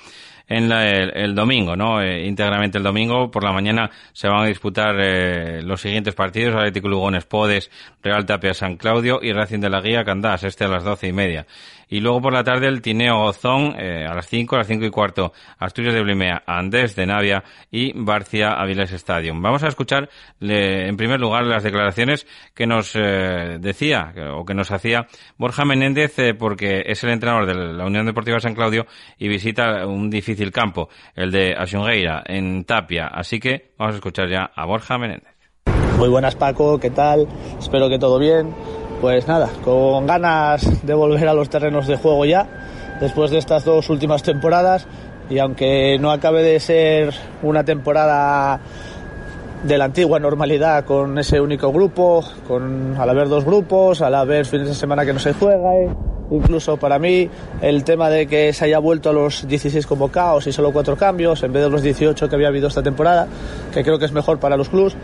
en 0.51 0.67
la, 0.67 0.85
el, 0.85 1.33
domingo, 1.33 1.77
¿no? 1.77 2.01
Eh, 2.01 2.25
íntegramente 2.25 2.77
el 2.77 2.83
domingo. 2.83 3.31
Por 3.31 3.43
la 3.43 3.53
mañana 3.53 3.89
se 4.11 4.27
van 4.27 4.43
a 4.43 4.47
disputar 4.47 4.95
eh, 4.99 5.61
los 5.63 5.79
siguientes 5.79 6.13
partidos. 6.13 6.55
Atlético 6.55 6.89
Lugones, 6.89 7.25
Podes, 7.25 7.71
Real 8.03 8.25
Tapia, 8.25 8.53
San 8.53 8.75
Claudio 8.75 9.19
y 9.21 9.31
Racing 9.31 9.59
de 9.59 9.69
la 9.69 9.79
Guía, 9.79 10.03
Candás, 10.03 10.43
este 10.43 10.65
a 10.65 10.67
las 10.67 10.83
doce 10.83 11.07
y 11.07 11.13
media. 11.13 11.47
Y 11.91 11.99
luego 11.99 12.21
por 12.21 12.31
la 12.31 12.45
tarde 12.45 12.67
el 12.67 12.81
Tineo 12.81 13.17
Gozón 13.17 13.75
eh, 13.77 14.07
a 14.09 14.15
las 14.15 14.25
5, 14.27 14.55
a 14.55 14.59
las 14.59 14.67
5 14.67 14.85
y 14.85 14.89
cuarto, 14.89 15.33
Asturias 15.59 15.93
de 15.93 16.01
Blimea, 16.01 16.41
Andés 16.47 16.95
de 16.95 17.05
Navia 17.05 17.43
y 17.69 17.91
Barcia 17.93 18.53
Aviles 18.53 18.93
Stadium. 18.93 19.41
Vamos 19.41 19.61
a 19.63 19.67
escuchar 19.67 20.09
en 20.39 20.95
primer 20.95 21.19
lugar 21.19 21.45
las 21.45 21.63
declaraciones 21.63 22.25
que 22.55 22.65
nos 22.65 22.95
eh, 22.95 23.57
decía 23.59 24.13
o 24.33 24.45
que 24.45 24.53
nos 24.53 24.71
hacía 24.71 25.07
Borja 25.37 25.65
Menéndez 25.65 26.17
eh, 26.19 26.33
porque 26.33 26.81
es 26.85 27.03
el 27.03 27.09
entrenador 27.09 27.45
de 27.45 27.55
la 27.55 27.85
Unión 27.85 28.05
Deportiva 28.05 28.39
San 28.39 28.55
Claudio 28.55 28.85
y 29.17 29.27
visita 29.27 29.85
un 29.85 30.09
difícil 30.09 30.53
campo, 30.53 30.87
el 31.13 31.29
de 31.29 31.55
Asungeira 31.57 32.23
en 32.25 32.63
Tapia. 32.63 33.07
Así 33.07 33.37
que 33.37 33.73
vamos 33.77 33.95
a 33.95 33.97
escuchar 33.97 34.29
ya 34.29 34.49
a 34.55 34.65
Borja 34.65 34.97
Menéndez. 34.97 35.35
Muy 35.97 36.07
buenas 36.07 36.37
Paco, 36.37 36.79
¿qué 36.79 36.89
tal? 36.89 37.27
Espero 37.59 37.89
que 37.89 37.99
todo 37.99 38.17
bien. 38.17 38.55
Pues 39.01 39.27
nada, 39.27 39.49
con 39.63 40.05
ganas 40.05 40.85
de 40.85 40.93
volver 40.93 41.27
a 41.27 41.33
los 41.33 41.49
terrenos 41.49 41.87
de 41.87 41.97
juego 41.97 42.23
ya, 42.23 42.45
después 42.99 43.31
de 43.31 43.39
estas 43.39 43.65
dos 43.65 43.89
últimas 43.89 44.21
temporadas, 44.21 44.85
y 45.27 45.39
aunque 45.39 45.97
no 45.99 46.11
acabe 46.11 46.43
de 46.43 46.59
ser 46.59 47.11
una 47.41 47.63
temporada 47.63 48.59
de 49.63 49.77
la 49.79 49.85
antigua 49.85 50.19
normalidad 50.19 50.85
con 50.85 51.17
ese 51.17 51.41
único 51.41 51.71
grupo, 51.71 52.23
con 52.47 52.95
al 52.95 53.09
haber 53.09 53.27
dos 53.27 53.43
grupos, 53.43 54.03
al 54.03 54.13
haber 54.13 54.45
fines 54.45 54.67
de 54.67 54.75
semana 54.75 55.03
que 55.03 55.13
no 55.13 55.19
se 55.19 55.33
juega, 55.33 55.75
eh, 55.77 55.89
incluso 56.29 56.77
para 56.77 56.99
mí 56.99 57.27
el 57.61 57.83
tema 57.83 58.09
de 58.09 58.27
que 58.27 58.53
se 58.53 58.65
haya 58.65 58.77
vuelto 58.77 59.09
a 59.09 59.13
los 59.13 59.47
16 59.47 59.85
convocados 59.87 60.45
y 60.45 60.51
solo 60.51 60.71
cuatro 60.71 60.95
cambios 60.95 61.41
en 61.43 61.53
vez 61.53 61.63
de 61.63 61.69
los 61.69 61.81
18 61.81 62.29
que 62.29 62.35
había 62.35 62.49
habido 62.49 62.67
esta 62.67 62.83
temporada, 62.83 63.27
que 63.73 63.83
creo 63.83 63.97
que 63.99 64.05
es 64.05 64.11
mejor 64.11 64.39
para 64.39 64.57
los 64.57 64.69
clubes, 64.69 64.95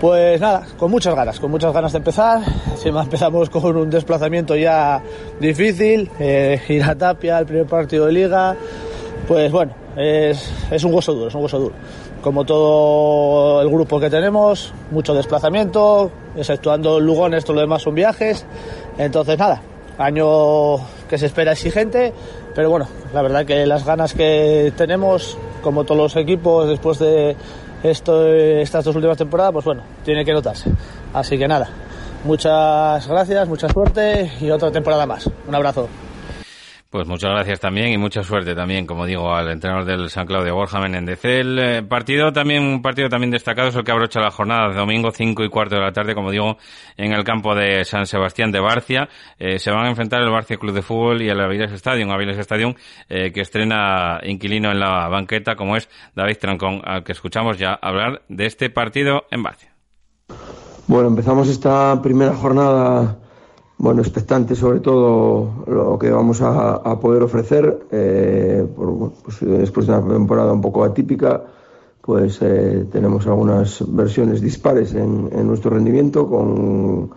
pues 0.00 0.40
nada, 0.40 0.64
con 0.78 0.90
muchas 0.90 1.14
ganas, 1.14 1.40
con 1.40 1.50
muchas 1.50 1.72
ganas 1.72 1.92
de 1.92 1.98
empezar. 1.98 2.40
Encima 2.70 3.02
empezamos 3.02 3.50
con 3.50 3.76
un 3.76 3.90
desplazamiento 3.90 4.54
ya 4.54 5.02
difícil, 5.40 6.10
eh, 6.20 6.60
ir 6.68 6.84
a 6.84 6.94
Tapia, 6.94 7.38
el 7.38 7.46
primer 7.46 7.66
partido 7.66 8.06
de 8.06 8.12
liga. 8.12 8.56
Pues 9.26 9.50
bueno, 9.50 9.72
es, 9.96 10.50
es 10.70 10.84
un 10.84 10.94
hueso 10.94 11.12
duro, 11.14 11.28
es 11.28 11.34
un 11.34 11.42
hueso 11.42 11.58
duro. 11.58 11.74
Como 12.22 12.44
todo 12.44 13.60
el 13.60 13.68
grupo 13.68 13.98
que 14.00 14.10
tenemos, 14.10 14.72
mucho 14.90 15.14
desplazamiento, 15.14 16.10
exceptuando 16.36 17.00
Lugones, 17.00 17.44
todo 17.44 17.54
lo 17.54 17.60
demás 17.60 17.82
son 17.82 17.94
viajes. 17.94 18.46
Entonces 18.98 19.38
nada, 19.38 19.60
año 19.98 20.76
que 21.08 21.18
se 21.18 21.26
espera 21.26 21.52
exigente, 21.52 22.12
pero 22.54 22.70
bueno, 22.70 22.86
la 23.12 23.22
verdad 23.22 23.44
que 23.44 23.66
las 23.66 23.84
ganas 23.84 24.14
que 24.14 24.72
tenemos, 24.76 25.36
como 25.62 25.84
todos 25.84 26.00
los 26.00 26.16
equipos, 26.16 26.68
después 26.68 26.98
de 26.98 27.36
esto, 27.82 28.34
estas 28.34 28.84
dos 28.84 28.94
últimas 28.94 29.16
temporadas, 29.16 29.52
pues 29.52 29.64
bueno, 29.64 29.82
tiene 30.04 30.24
que 30.24 30.32
notarse. 30.32 30.70
Así 31.12 31.38
que 31.38 31.48
nada, 31.48 31.68
muchas 32.24 33.06
gracias, 33.06 33.48
mucha 33.48 33.68
suerte 33.68 34.32
y 34.40 34.50
otra 34.50 34.70
temporada 34.70 35.06
más. 35.06 35.28
Un 35.46 35.54
abrazo. 35.54 35.88
Pues 36.90 37.06
muchas 37.06 37.32
gracias 37.32 37.60
también 37.60 37.92
y 37.92 37.98
mucha 37.98 38.22
suerte 38.22 38.54
también, 38.54 38.86
como 38.86 39.04
digo, 39.04 39.34
al 39.34 39.50
entrenador 39.50 39.84
del 39.84 40.08
San 40.08 40.24
Claudio 40.26 40.54
Borja 40.54 40.80
Menéndez. 40.80 41.22
El 41.22 41.58
eh, 41.58 41.82
partido 41.82 42.32
también, 42.32 42.62
un 42.62 42.80
partido 42.80 43.10
también 43.10 43.30
destacado 43.30 43.68
es 43.68 43.76
el 43.76 43.84
que 43.84 43.92
abrocha 43.92 44.20
la 44.20 44.30
jornada 44.30 44.72
domingo, 44.72 45.10
cinco 45.10 45.44
y 45.44 45.50
cuarto 45.50 45.74
de 45.74 45.82
la 45.82 45.92
tarde, 45.92 46.14
como 46.14 46.30
digo, 46.30 46.56
en 46.96 47.12
el 47.12 47.24
campo 47.24 47.54
de 47.54 47.84
San 47.84 48.06
Sebastián 48.06 48.52
de 48.52 48.60
Barcia. 48.60 49.06
Eh, 49.38 49.58
se 49.58 49.70
van 49.70 49.84
a 49.84 49.90
enfrentar 49.90 50.22
el 50.22 50.30
Barcia 50.30 50.56
Club 50.56 50.72
de 50.72 50.80
Fútbol 50.80 51.20
y 51.20 51.28
el 51.28 51.38
Aviles 51.38 51.72
Stadium, 51.72 52.10
Aviles 52.10 52.38
Stadium, 52.38 52.72
eh, 53.10 53.32
que 53.32 53.42
estrena 53.42 54.20
inquilino 54.22 54.70
en 54.70 54.80
la 54.80 55.08
banqueta, 55.08 55.56
como 55.56 55.76
es 55.76 55.90
David 56.16 56.38
Trancón, 56.40 56.80
al 56.86 57.04
que 57.04 57.12
escuchamos 57.12 57.58
ya 57.58 57.74
hablar 57.74 58.22
de 58.30 58.46
este 58.46 58.70
partido 58.70 59.26
en 59.30 59.42
Barcia. 59.42 59.74
Bueno, 60.86 61.08
empezamos 61.08 61.50
esta 61.50 62.00
primera 62.00 62.34
jornada 62.34 63.18
bueno, 63.78 64.02
expectante 64.02 64.56
sobre 64.56 64.80
todo 64.80 65.64
lo 65.66 65.98
que 65.98 66.10
vamos 66.10 66.40
a, 66.42 66.98
poder 67.00 67.22
ofrecer. 67.22 67.86
Eh, 67.92 68.66
pues 69.24 69.38
después 69.40 69.86
de 69.86 69.92
una 69.92 70.14
temporada 70.14 70.52
un 70.52 70.60
poco 70.60 70.82
atípica, 70.82 71.42
pues 72.02 72.38
eh, 72.42 72.86
tenemos 72.90 73.26
algunas 73.26 73.84
versiones 73.94 74.40
dispares 74.40 74.94
en, 74.94 75.46
nuestro 75.46 75.70
rendimiento 75.70 76.26
con, 76.26 77.10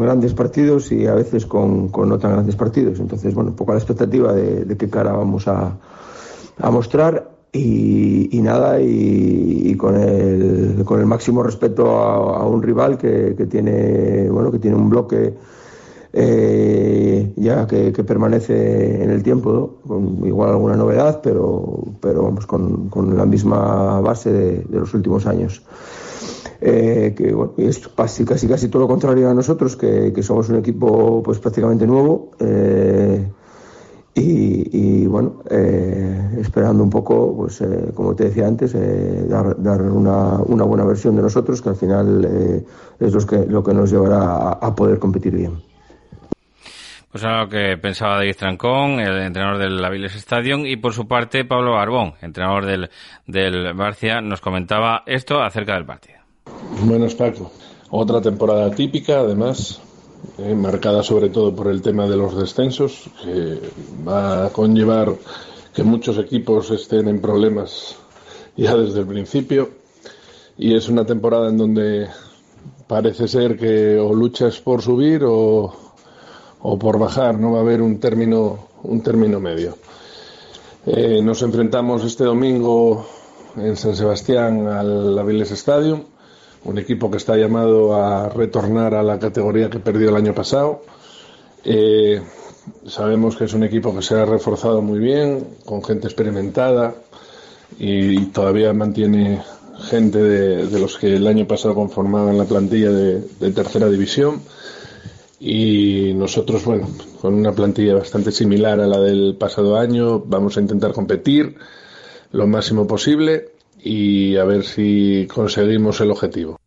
grandes 0.00 0.32
partidos 0.32 0.90
y 0.92 1.06
a 1.06 1.14
veces 1.14 1.44
con, 1.44 1.90
no 1.92 2.18
tan 2.18 2.32
grandes 2.32 2.56
partidos. 2.56 2.98
Entonces, 2.98 3.34
bueno, 3.34 3.50
un 3.50 3.56
poco 3.56 3.72
la 3.72 3.78
expectativa 3.78 4.32
de, 4.32 4.76
qué 4.76 4.88
cara 4.88 5.12
vamos 5.12 5.46
a 5.46 5.76
mostrar. 6.70 7.33
Y, 7.56 8.40
nada, 8.42 8.80
y, 8.80 9.76
con, 9.76 9.96
el, 9.96 10.82
con 10.84 11.00
el 11.00 11.06
máximo 11.06 11.42
respeto 11.42 11.88
a, 11.88 12.46
un 12.46 12.62
rival 12.62 12.98
que, 12.98 13.34
que, 13.36 13.46
tiene, 13.46 14.28
bueno, 14.28 14.50
que 14.50 14.58
tiene 14.58 14.76
un 14.76 14.90
bloque 14.90 15.34
eh, 16.16 17.32
ya 17.36 17.66
que, 17.66 17.92
permanece 18.04 19.02
en 19.02 19.10
el 19.10 19.22
tiempo, 19.24 19.80
con 19.86 20.24
igual 20.24 20.50
alguna 20.50 20.76
novedad, 20.76 21.20
pero, 21.20 21.82
pero 22.00 22.22
vamos, 22.22 22.46
con, 22.46 22.88
con 22.88 23.16
la 23.16 23.26
misma 23.26 24.00
base 24.00 24.32
de, 24.32 24.64
los 24.70 24.94
últimos 24.94 25.26
años. 25.26 25.62
Eh, 26.60 27.14
que 27.16 27.34
es 27.58 27.88
casi, 27.88 28.24
casi, 28.24 28.46
casi 28.46 28.68
todo 28.68 28.82
lo 28.82 28.88
contrario 28.88 29.28
a 29.28 29.34
nosotros, 29.34 29.76
que, 29.76 30.12
que 30.12 30.22
somos 30.22 30.48
un 30.48 30.56
equipo 30.56 31.20
pues 31.22 31.40
prácticamente 31.40 31.84
nuevo. 31.84 32.30
Eh, 32.38 33.28
y, 34.14 34.53
bueno, 35.06 35.42
esperando 35.50 36.82
un 36.82 36.90
poco, 36.90 37.36
pues 37.36 37.62
como 37.94 38.14
te 38.14 38.24
decía 38.24 38.46
antes, 38.46 38.72
dar, 39.28 39.60
dar 39.62 39.82
una, 39.82 40.38
una, 40.38 40.64
buena 40.64 40.84
versión 40.84 41.16
de 41.16 41.22
nosotros, 41.22 41.62
que 41.62 41.68
al 41.70 41.76
final 41.76 42.64
es 42.98 43.12
lo 43.12 43.26
que, 43.26 43.46
lo 43.46 43.62
que 43.62 43.74
nos 43.74 43.90
llevará 43.90 44.50
a 44.50 44.74
poder 44.74 44.98
competir 44.98 45.34
bien. 45.34 45.62
Pues 47.14 47.22
era 47.22 47.44
lo 47.44 47.48
que 47.48 47.76
pensaba 47.76 48.16
David 48.16 48.34
Trancón, 48.36 48.98
el 48.98 49.16
entrenador 49.22 49.58
del 49.58 49.84
Aviles 49.84 50.16
Stadium, 50.16 50.66
y 50.66 50.76
por 50.76 50.92
su 50.92 51.06
parte 51.06 51.44
Pablo 51.44 51.78
Arbón, 51.78 52.14
entrenador 52.20 52.66
del, 52.66 52.90
del 53.28 53.72
Barcia, 53.72 54.20
nos 54.20 54.40
comentaba 54.40 55.04
esto 55.06 55.40
acerca 55.40 55.74
del 55.74 55.86
partido. 55.86 56.18
Buenas, 56.82 57.14
Paco. 57.14 57.52
Otra 57.90 58.20
temporada 58.20 58.68
típica, 58.72 59.20
además, 59.20 59.80
eh, 60.38 60.54
marcada 60.54 61.02
sobre 61.02 61.28
todo 61.30 61.54
por 61.54 61.68
el 61.68 61.82
tema 61.82 62.08
de 62.08 62.16
los 62.16 62.36
descensos, 62.36 63.10
que 63.22 63.58
va 64.06 64.46
a 64.46 64.50
conllevar 64.50 65.14
que 65.72 65.82
muchos 65.82 66.18
equipos 66.18 66.70
estén 66.70 67.08
en 67.08 67.20
problemas 67.20 67.96
ya 68.56 68.76
desde 68.76 69.00
el 69.00 69.06
principio. 69.06 69.70
Y 70.56 70.74
es 70.74 70.88
una 70.88 71.04
temporada 71.04 71.48
en 71.48 71.58
donde 71.58 72.08
parece 72.86 73.26
ser 73.26 73.58
que 73.58 73.98
o 73.98 74.14
luchas 74.14 74.60
por 74.60 74.82
subir 74.82 75.22
o 75.24 75.84
o 76.66 76.78
por 76.78 76.98
bajar, 76.98 77.38
no 77.38 77.52
va 77.52 77.58
a 77.58 77.60
haber 77.60 77.82
un 77.82 78.00
término, 78.00 78.68
un 78.84 79.02
término 79.02 79.38
medio. 79.38 79.76
Eh, 80.86 81.20
nos 81.22 81.42
enfrentamos 81.42 82.02
este 82.04 82.24
domingo 82.24 83.06
en 83.56 83.76
San 83.76 83.94
Sebastián 83.94 84.66
al 84.66 85.18
Aviles 85.18 85.50
Stadium, 85.50 86.04
un 86.64 86.78
equipo 86.78 87.10
que 87.10 87.18
está 87.18 87.36
llamado 87.36 87.94
a 87.94 88.28
retornar 88.28 88.94
a 88.94 89.02
la 89.02 89.18
categoría 89.18 89.70
que 89.70 89.78
perdió 89.78 90.10
el 90.10 90.16
año 90.16 90.34
pasado. 90.34 90.82
Eh, 91.64 92.20
sabemos 92.86 93.36
que 93.36 93.44
es 93.44 93.54
un 93.54 93.64
equipo 93.64 93.94
que 93.94 94.02
se 94.02 94.14
ha 94.14 94.24
reforzado 94.24 94.82
muy 94.82 94.98
bien, 94.98 95.46
con 95.64 95.82
gente 95.82 96.06
experimentada 96.06 96.94
y, 97.78 98.26
todavía 98.26 98.72
mantiene 98.72 99.42
gente 99.88 100.22
de, 100.22 100.78
los 100.78 100.96
que 100.98 101.16
el 101.16 101.26
año 101.26 101.46
pasado 101.46 101.74
conformaban 101.74 102.38
la 102.38 102.44
plantilla 102.44 102.90
de 102.90 103.50
tercera 103.52 103.88
división 103.88 104.40
y 105.40 106.14
nosotros, 106.14 106.64
bueno, 106.64 106.88
con 107.20 107.34
una 107.34 107.52
plantilla 107.52 107.94
bastante 107.94 108.32
similar 108.32 108.80
a 108.80 108.86
la 108.86 108.98
del 108.98 109.36
pasado 109.36 109.76
año, 109.76 110.20
vamos 110.20 110.56
a 110.56 110.60
intentar 110.60 110.92
competir 110.92 111.56
lo 112.32 112.46
máximo 112.46 112.86
posible 112.86 113.53
y 113.84 114.36
a 114.36 114.44
ver 114.44 114.64
si 114.64 115.26
conseguimos 115.32 116.00
el 116.00 116.10
objetivo. 116.10 116.58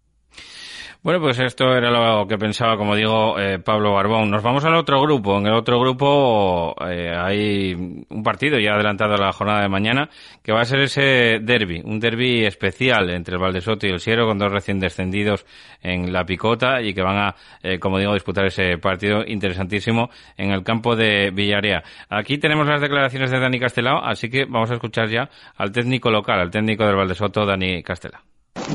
Bueno, 1.03 1.21
pues 1.21 1.39
esto 1.39 1.73
era 1.73 1.89
lo 1.91 2.27
que 2.27 2.37
pensaba, 2.37 2.75
como 2.75 2.95
digo, 2.95 3.39
eh, 3.39 3.59
Pablo 3.59 3.93
Barbón. 3.93 4.29
Nos 4.31 4.43
vamos 4.43 4.65
al 4.65 4.75
otro 4.75 4.99
grupo. 5.01 5.37
En 5.37 5.47
el 5.47 5.53
otro 5.53 5.79
grupo 5.79 6.75
eh, 6.85 7.15
hay 7.15 7.73
un 8.09 8.23
partido 8.23 8.59
ya 8.59 8.73
adelantado 8.73 9.13
a 9.13 9.17
la 9.17 9.31
jornada 9.31 9.61
de 9.61 9.69
mañana, 9.69 10.09
que 10.43 10.51
va 10.51 10.61
a 10.61 10.65
ser 10.65 10.81
ese 10.81 11.39
derby, 11.41 11.81
un 11.85 11.99
derby 11.99 12.45
especial 12.45 13.09
entre 13.11 13.35
el 13.35 13.41
Valdesoto 13.41 13.87
y 13.87 13.91
el 13.91 13.99
Siero, 13.99 14.25
con 14.25 14.37
dos 14.37 14.51
recién 14.51 14.79
descendidos 14.79 15.45
en 15.81 16.11
la 16.11 16.25
picota 16.25 16.81
y 16.81 16.93
que 16.93 17.03
van 17.03 17.17
a, 17.17 17.35
eh, 17.61 17.79
como 17.79 17.99
digo, 17.99 18.13
disputar 18.13 18.45
ese 18.45 18.77
partido 18.77 19.23
interesantísimo 19.25 20.09
en 20.35 20.51
el 20.51 20.63
campo 20.63 20.95
de 20.95 21.31
Villarea. 21.31 21.83
Aquí 22.09 22.37
tenemos 22.37 22.67
las 22.67 22.81
declaraciones 22.81 23.31
de 23.31 23.39
Dani 23.39 23.59
Castelao, 23.59 24.03
así 24.03 24.29
que 24.29 24.45
vamos 24.45 24.71
a 24.71 24.73
escuchar 24.73 25.07
ya 25.09 25.29
al 25.55 25.71
técnico 25.71 26.09
local, 26.09 26.39
al 26.39 26.51
técnico 26.51 26.85
del 26.85 26.95
Valdesoto, 26.95 27.45
Dani 27.45 27.83
Castela. 27.83 28.21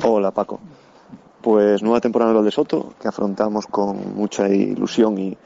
Hola, 0.05 0.31
Paco. 0.31 0.61
Pues 1.43 1.83
nueva 1.83 2.01
temporada 2.01 2.33
del 2.33 2.45
de 2.45 2.53
Soto, 2.53 2.95
que 3.01 3.09
afrontamos 3.09 3.67
con 3.67 4.15
mucha 4.15 4.49
ilusión 4.49 5.19
y, 5.19 5.37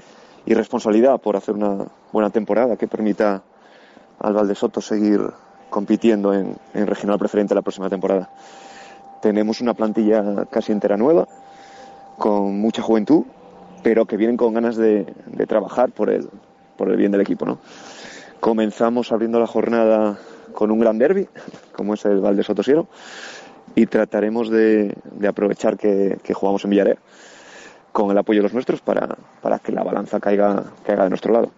responsabilidad 0.47 1.19
por 1.19 1.37
hacer 1.37 1.55
una 1.55 1.87
buena 2.13 2.29
temporada 2.29 2.77
que 2.77 2.87
permita 2.87 3.43
al 4.19 4.35
Valdesoto 4.35 4.83
seguir 4.83 5.23
compitiendo 5.71 6.35
en, 6.35 6.59
regional 6.75 7.19
preferente 7.19 7.55
la 7.55 7.63
próxima 7.63 7.89
temporada. 7.89 8.29
Tenemos 9.23 9.63
una 9.63 9.73
plantilla 9.73 10.45
casi 10.51 10.71
entera 10.71 10.99
nueva, 10.99 11.27
con 12.19 12.61
mucha 12.61 12.83
juventud, 12.83 13.25
pero 13.83 14.05
que 14.05 14.19
vienen 14.19 14.37
con 14.37 14.53
ganas 14.53 14.77
de, 14.77 15.07
trabajar 15.49 15.93
por 15.93 16.11
el, 16.11 16.29
por 16.77 16.91
el 16.91 16.99
bien 16.99 17.11
del 17.11 17.23
equipo. 17.23 17.47
¿no? 17.47 17.59
Comenzamos 18.39 19.13
abriendo 19.13 19.41
la 19.41 19.47
jornada 19.47 20.19
con 20.53 20.71
un 20.71 20.79
gran 20.79 20.99
derby, 20.99 21.27
como 21.73 21.95
es 21.95 22.05
el 22.05 22.21
Valdesoto 22.21 22.63
Siero 22.63 22.87
y 23.75 23.87
trataremos 23.87 24.51
de, 24.51 24.97
aprovechar 25.29 25.77
que, 25.77 26.19
jugamos 26.33 26.65
en 26.65 26.71
Villarreal 26.71 26.99
con 27.93 28.11
el 28.11 28.19
apoyo 28.19 28.41
de 28.41 28.43
los 28.45 28.53
nuestros 28.53 28.83
para, 28.83 29.17
que 29.63 29.73
la 29.73 29.83
balanza 29.83 30.21
caiga, 30.21 30.65
caiga 30.85 31.05
de 31.05 31.09
nuestro 31.09 31.33
lado. 31.33 31.51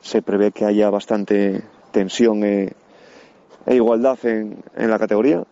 Se 0.00 0.20
prevé 0.20 0.50
que 0.50 0.64
haya 0.64 0.90
bastante 0.90 1.62
tensión 1.92 2.44
e, 2.44 2.72
e 3.64 3.74
igualdad 3.74 4.18
en, 4.24 4.62
la 4.76 4.98
categoría 4.98 5.44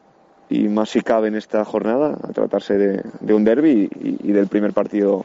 y 0.51 0.69
más 0.69 0.91
si 0.91 1.03
cabe 1.03 1.29
en 1.29 1.37
esta 1.37 1.65
jornada, 1.65 2.19
a 2.21 2.33
tratarse 2.33 2.77
de, 2.77 3.35
un 3.35 3.45
derby 3.45 3.89
y, 3.95 4.33
del 4.33 4.49
primer 4.49 4.73
partido 4.73 5.25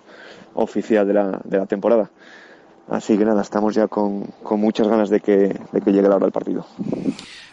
oficial 0.54 1.08
de 1.08 1.14
la, 1.14 1.42
de 1.44 1.58
la 1.58 1.66
temporada. 1.66 2.10
Así 2.90 3.18
que 3.18 3.26
nada, 3.26 3.42
estamos 3.42 3.76
ya 3.76 3.88
con, 3.88 4.30
muchas 4.52 4.88
ganas 4.88 5.10
de 5.10 5.20
que, 5.20 5.60
de 5.72 5.82
que 5.82 5.92
llegue 5.92 6.08
la 6.08 6.16
hora 6.16 6.26
del 6.26 6.32
partido. 6.32 6.66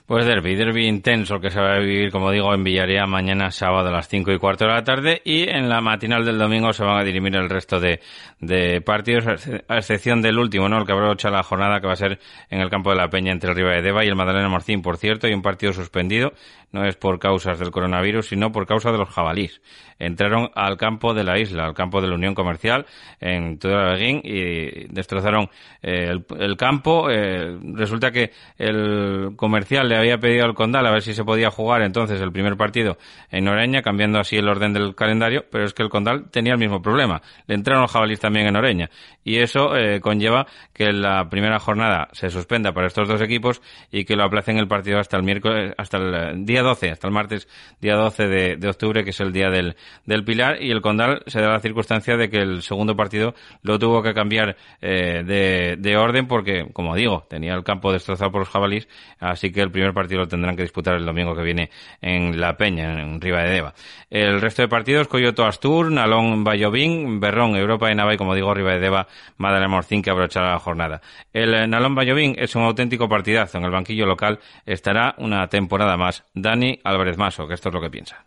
Pues 0.07 0.27
derby, 0.27 0.55
derby 0.55 0.87
intenso 0.87 1.41
que 1.41 1.49
se 1.49 1.59
va 1.59 1.77
a 1.77 1.79
vivir, 1.79 2.13
como 2.13 2.31
digo, 2.31 2.53
en 2.53 2.63
Villaría 2.63 3.07
mañana 3.07 3.51
sábado 3.51 3.89
a 3.89 3.91
las 3.91 4.07
cinco 4.07 4.33
y 4.33 4.39
cuarto 4.39 4.67
de 4.67 4.73
la 4.73 4.85
tarde 4.85 5.23
y 5.25 5.49
en 5.49 5.71
la 5.71 5.81
matinal 5.81 6.27
del 6.27 6.37
domingo 6.37 6.75
se 6.75 6.85
van 6.85 6.99
a 6.99 7.05
dirimir 7.05 7.35
el 7.37 7.49
resto 7.49 7.81
de, 7.81 8.83
partidos, 8.83 9.25
a 9.67 9.79
excepción 9.79 10.21
del 10.21 10.39
último, 10.39 10.69
¿no? 10.69 10.77
El 10.77 10.85
que 10.85 10.93
abrocha 10.93 11.31
la 11.31 11.43
jornada 11.43 11.81
que 11.81 11.87
va 11.87 11.95
a 11.95 11.97
ser 11.97 12.19
en 12.51 12.61
el 12.61 12.69
campo 12.69 12.91
de 12.91 12.97
la 12.97 13.09
Peña 13.09 13.33
entre 13.33 13.49
el 13.49 13.57
Riva 13.57 13.71
de 13.71 13.81
Deva 13.81 14.05
y 14.05 14.09
el 14.09 14.15
Madalena 14.15 14.51
Morcín, 14.51 14.83
por 14.83 14.99
cierto, 14.99 15.27
y 15.27 15.33
un 15.33 15.41
partido 15.41 15.73
suspendido, 15.73 16.35
no 16.71 16.85
es 16.85 16.97
por 16.97 17.19
causas 17.19 17.59
del 17.59 17.71
coronavirus, 17.71 18.27
sino 18.27 18.53
por 18.53 18.67
causa 18.67 18.93
de 18.93 18.99
los 18.99 19.09
jabalís. 19.09 19.63
Entraron 19.99 20.51
al 20.55 20.77
campo 20.77 21.15
de 21.15 21.25
la 21.25 21.39
isla, 21.39 21.65
al 21.65 21.73
campo 21.73 22.03
de 22.03 22.09
la 22.09 22.17
Unión 22.17 22.35
Comercial, 22.35 22.85
en 23.21 23.59
todo 23.59 23.93
Beguín, 23.93 24.21
y 24.25 24.87
destrozaron 24.93 25.49
eh, 25.83 26.11
el, 26.11 26.27
el, 26.39 26.57
campo. 26.57 27.09
Eh, 27.11 27.57
resulta 27.75 28.11
que 28.11 28.33
el 28.59 29.35
comercial 29.37 29.89
había 29.97 30.19
pedido 30.19 30.45
al 30.45 30.55
Condal 30.55 30.87
a 30.87 30.91
ver 30.91 31.03
si 31.03 31.15
se 31.15 31.25
podía 31.25 31.51
jugar 31.51 31.83
entonces 31.83 32.21
el 32.21 32.33
primer 32.33 32.57
partido 32.57 32.99
en 33.31 33.49
Oreña, 33.49 33.83
cambiando 33.83 34.19
así 34.19 34.37
el 34.37 34.49
orden 34.49 34.73
del 34.73 34.95
calendario, 34.95 35.45
pero 35.51 35.65
es 35.65 35.75
que 35.75 35.83
el 35.83 35.89
Condal 35.89 36.31
tenía 36.31 36.53
el 36.53 36.59
mismo 36.59 36.83
problema. 36.83 37.23
Le 37.47 37.55
entraron 37.55 37.83
los 37.83 37.93
jabalíes 37.93 38.21
también 38.21 38.47
en 38.47 38.57
Oreña. 38.57 38.91
Y 39.25 39.39
eso 39.39 39.77
eh, 39.77 40.01
conlleva 40.01 40.47
que 40.73 40.93
la 40.93 41.29
primera 41.29 41.59
jornada 41.59 42.09
se 42.13 42.31
suspenda 42.31 42.73
para 42.73 42.87
estos 42.87 43.09
dos 43.09 43.21
equipos 43.23 43.63
y 43.91 44.05
que 44.05 44.17
lo 44.17 44.25
aplacen 44.25 44.59
el 44.59 44.69
partido 44.69 44.99
hasta 44.99 45.17
el 45.17 45.23
miércoles, 45.23 45.75
hasta 45.77 45.99
el 45.99 46.45
día 46.45 46.63
12, 46.63 46.91
hasta 46.91 47.07
el 47.09 47.15
martes 47.15 47.49
día 47.81 47.97
12 47.97 48.27
de, 48.27 48.57
de 48.57 48.69
octubre, 48.69 49.05
que 49.05 49.11
es 49.11 49.21
el 49.21 49.33
día 49.33 49.51
del, 49.51 49.77
del 50.05 50.25
Pilar. 50.25 50.63
Y 50.63 50.71
el 50.71 50.81
Condal 50.81 51.23
se 51.27 51.41
da 51.41 51.49
la 51.49 51.61
circunstancia 51.61 52.17
de 52.17 52.29
que 52.29 52.39
el 52.39 52.63
segundo 52.63 52.97
partido 52.97 53.35
lo 53.63 53.79
tuvo 53.79 54.03
que 54.03 54.15
cambiar 54.15 54.57
eh, 54.81 55.23
de, 55.25 55.77
de 55.79 55.97
orden 55.97 56.27
porque, 56.27 56.67
como 56.73 56.95
digo, 56.95 57.27
tenía 57.29 57.55
el 57.55 57.65
campo 57.65 57.93
destrozado 57.93 58.31
por 58.31 58.41
los 58.41 58.49
jabalíes, 58.49 58.89
así 59.19 59.51
que 59.53 59.61
el 59.61 59.71
primer 59.71 59.84
primer 59.85 59.95
partido 59.95 60.21
lo 60.21 60.29
tendrán 60.29 60.57
que 60.57 60.63
disputar 60.63 60.95
el 60.95 61.05
domingo 61.05 61.35
que 61.35 61.43
viene 61.43 61.71
en 62.01 62.41
La 62.41 62.57
Peña, 62.57 63.03
en 63.03 63.21
Riva 63.21 63.43
de 63.43 63.51
Deva. 63.51 63.75
El 64.09 64.41
resto 64.41 64.63
de 64.63 64.69
partidos, 64.69 65.09
Coyoto 65.09 65.45
Astur, 65.45 65.93
Nalón 65.93 66.43
Bayovín, 66.43 67.21
Berrón, 67.21 67.55
Europa 67.55 67.89
de 67.89 67.95
Nava 67.95 68.15
y 68.15 68.17
como 68.17 68.35
digo, 68.35 68.55
Riva 68.55 68.73
de 68.73 68.81
Deva, 68.81 69.07
Madalena 69.37 69.69
Morcín 69.69 70.01
que 70.01 70.11
abrochará 70.11 70.53
la 70.53 70.59
jornada. 70.59 71.03
El 71.33 71.55
eh, 71.55 71.67
Nalón 71.67 71.95
Bayovín 71.95 72.35
es 72.39 72.55
un 72.57 72.63
auténtico 72.63 73.09
partidazo. 73.09 73.59
En 73.59 73.65
el 73.65 73.71
banquillo 73.71 74.07
local 74.07 74.41
estará 74.65 75.15
una 75.19 75.49
temporada 75.49 75.97
más. 75.99 76.25
Dani 76.33 76.81
Álvarez 76.83 77.19
Maso, 77.19 77.47
que 77.47 77.55
esto 77.55 77.69
es 77.69 77.75
lo 77.75 77.81
que 77.81 77.91
piensa. 77.91 78.25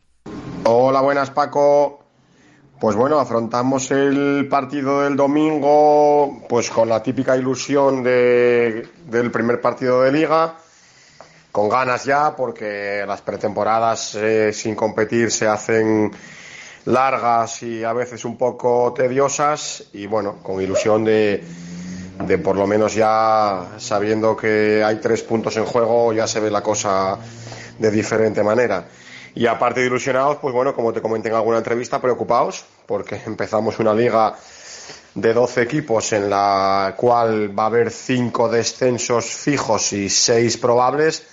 Hola, 0.65 1.01
buenas 1.01 1.31
Paco. 1.31 2.03
Pues 2.79 2.95
bueno, 2.95 3.17
afrontamos 3.17 3.89
el 3.89 4.47
partido 4.47 5.01
del 5.01 5.15
domingo 5.15 6.45
pues 6.47 6.69
con 6.69 6.87
la 6.87 7.01
típica 7.01 7.35
ilusión 7.35 8.03
de, 8.03 8.87
del 9.07 9.31
primer 9.31 9.59
partido 9.59 10.03
de 10.03 10.11
liga 10.11 10.57
con 11.57 11.69
ganas 11.69 12.05
ya 12.05 12.35
porque 12.35 13.03
las 13.07 13.23
pretemporadas 13.23 14.13
eh, 14.13 14.53
sin 14.53 14.75
competir 14.75 15.31
se 15.31 15.47
hacen 15.47 16.11
largas 16.85 17.63
y 17.63 17.83
a 17.83 17.93
veces 17.93 18.25
un 18.25 18.37
poco 18.37 18.93
tediosas 18.95 19.85
y 19.93 20.05
bueno, 20.05 20.35
con 20.43 20.61
ilusión 20.61 21.03
de, 21.03 21.43
de 22.23 22.37
por 22.37 22.57
lo 22.57 22.67
menos 22.67 22.93
ya 22.93 23.69
sabiendo 23.79 24.37
que 24.37 24.83
hay 24.83 24.97
tres 24.97 25.23
puntos 25.23 25.57
en 25.57 25.65
juego, 25.65 26.13
ya 26.13 26.27
se 26.27 26.39
ve 26.39 26.51
la 26.51 26.61
cosa 26.61 27.17
de 27.79 27.89
diferente 27.89 28.43
manera. 28.43 28.85
Y 29.33 29.47
aparte 29.47 29.79
de 29.79 29.87
ilusionados, 29.87 30.37
pues 30.37 30.53
bueno, 30.53 30.75
como 30.75 30.93
te 30.93 31.01
comenté 31.01 31.29
en 31.29 31.35
alguna 31.37 31.57
entrevista, 31.57 31.99
preocupados, 31.99 32.65
porque 32.85 33.15
empezamos 33.25 33.79
una 33.79 33.95
liga 33.95 34.35
de 35.15 35.33
12 35.33 35.63
equipos 35.63 36.13
en 36.13 36.29
la 36.29 36.93
cual 36.95 37.57
va 37.57 37.63
a 37.63 37.65
haber 37.65 37.89
cinco 37.89 38.47
descensos 38.47 39.25
fijos 39.25 39.91
y 39.93 40.07
seis 40.07 40.55
probables. 40.57 41.23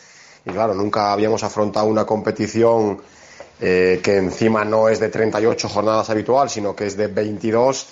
Y 0.46 0.50
claro, 0.50 0.74
nunca 0.74 1.12
habíamos 1.12 1.42
afrontado 1.42 1.86
una 1.86 2.04
competición 2.04 3.00
eh, 3.60 4.00
que 4.02 4.16
encima 4.16 4.64
no 4.64 4.88
es 4.88 5.00
de 5.00 5.08
38 5.08 5.68
jornadas 5.68 6.10
habitual, 6.10 6.50
sino 6.50 6.74
que 6.74 6.86
es 6.86 6.96
de 6.96 7.06
22, 7.06 7.86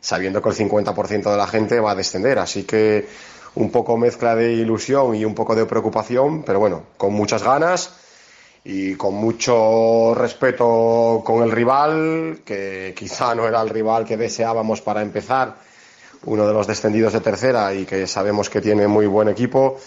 sabiendo 0.00 0.40
que 0.40 0.50
el 0.50 0.54
50% 0.54 1.30
de 1.30 1.36
la 1.36 1.46
gente 1.46 1.80
va 1.80 1.92
a 1.92 1.94
descender. 1.94 2.38
Así 2.38 2.64
que 2.64 3.08
un 3.56 3.70
poco 3.70 3.96
mezcla 3.96 4.34
de 4.34 4.52
ilusión 4.52 5.14
y 5.14 5.24
un 5.24 5.34
poco 5.34 5.54
de 5.54 5.66
preocupación, 5.66 6.42
pero 6.42 6.60
bueno, 6.60 6.82
con 6.96 7.12
muchas 7.14 7.42
ganas 7.42 7.90
y 8.62 8.94
con 8.94 9.14
mucho 9.14 10.14
respeto 10.14 11.22
con 11.24 11.42
el 11.42 11.50
rival, 11.50 12.40
que 12.44 12.94
quizá 12.96 13.34
no 13.34 13.48
era 13.48 13.62
el 13.62 13.70
rival 13.70 14.04
que 14.04 14.16
deseábamos 14.16 14.80
para 14.82 15.02
empezar, 15.02 15.56
uno 16.24 16.46
de 16.46 16.52
los 16.52 16.66
descendidos 16.66 17.12
de 17.12 17.20
tercera 17.20 17.72
y 17.72 17.84
que 17.84 18.06
sabemos 18.06 18.50
que 18.50 18.60
tiene 18.60 18.86
muy 18.88 19.06
buen 19.06 19.28
equipo 19.28 19.78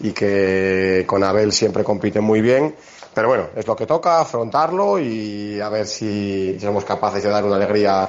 y 0.00 0.12
que 0.12 1.04
con 1.06 1.22
Abel 1.24 1.52
siempre 1.52 1.84
compite 1.84 2.20
muy 2.20 2.40
bien. 2.40 2.74
Pero 3.14 3.28
bueno, 3.28 3.48
es 3.54 3.66
lo 3.66 3.76
que 3.76 3.86
toca, 3.86 4.20
afrontarlo 4.20 4.98
y 4.98 5.60
a 5.60 5.68
ver 5.68 5.86
si 5.86 6.58
somos 6.60 6.84
capaces 6.84 7.22
de 7.22 7.30
dar 7.30 7.44
una 7.44 7.56
alegría 7.56 8.08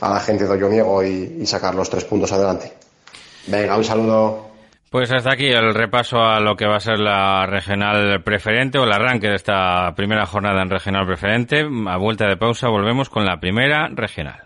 a 0.00 0.08
la 0.08 0.20
gente 0.20 0.44
de 0.44 0.50
Olloniego 0.50 1.02
y, 1.04 1.36
y 1.40 1.46
sacar 1.46 1.74
los 1.74 1.90
tres 1.90 2.04
puntos 2.04 2.32
adelante. 2.32 2.72
Venga, 3.46 3.76
un 3.76 3.84
saludo. 3.84 4.46
Pues 4.90 5.12
hasta 5.12 5.32
aquí 5.32 5.48
el 5.48 5.74
repaso 5.74 6.22
a 6.22 6.40
lo 6.40 6.56
que 6.56 6.66
va 6.66 6.76
a 6.76 6.80
ser 6.80 6.98
la 6.98 7.44
regional 7.46 8.22
preferente 8.22 8.78
o 8.78 8.84
el 8.84 8.92
arranque 8.92 9.28
de 9.28 9.34
esta 9.34 9.92
primera 9.94 10.26
jornada 10.26 10.62
en 10.62 10.70
regional 10.70 11.06
preferente. 11.06 11.66
A 11.88 11.96
vuelta 11.98 12.26
de 12.26 12.36
pausa 12.36 12.68
volvemos 12.68 13.10
con 13.10 13.26
la 13.26 13.38
primera 13.38 13.88
regional. 13.92 14.45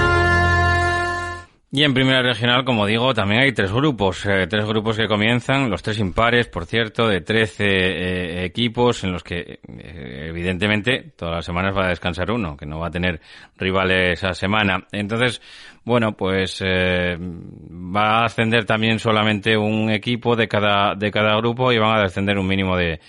Y 1.73 1.83
en 1.85 1.93
primera 1.93 2.21
regional, 2.21 2.65
como 2.65 2.85
digo, 2.85 3.13
también 3.13 3.43
hay 3.43 3.53
tres 3.53 3.71
grupos, 3.71 4.25
eh, 4.25 4.45
tres 4.45 4.65
grupos 4.65 4.97
que 4.97 5.07
comienzan, 5.07 5.69
los 5.69 5.81
tres 5.81 5.99
impares, 5.99 6.49
por 6.49 6.65
cierto, 6.65 7.07
de 7.07 7.21
13 7.21 7.63
eh, 7.63 8.43
equipos 8.43 9.05
en 9.05 9.13
los 9.13 9.23
que, 9.23 9.61
eh, 9.69 10.25
evidentemente, 10.27 11.13
todas 11.15 11.35
las 11.35 11.45
semanas 11.45 11.73
va 11.73 11.85
a 11.85 11.89
descansar 11.89 12.29
uno, 12.29 12.57
que 12.57 12.65
no 12.65 12.79
va 12.79 12.87
a 12.87 12.91
tener 12.91 13.21
rivales 13.55 14.19
esa 14.19 14.33
semana. 14.33 14.85
Entonces, 14.91 15.41
bueno, 15.85 16.11
pues 16.11 16.61
va 16.61 18.19
a 18.19 18.25
ascender 18.25 18.65
también 18.65 18.99
solamente 18.99 19.55
un 19.55 19.91
equipo 19.91 20.35
de 20.35 20.49
cada, 20.49 20.93
de 20.95 21.09
cada 21.09 21.37
grupo 21.37 21.71
y 21.71 21.77
van 21.77 21.97
a 21.97 22.01
descender 22.01 22.37
un 22.37 22.47
mínimo 22.47 22.75
de, 22.75 22.99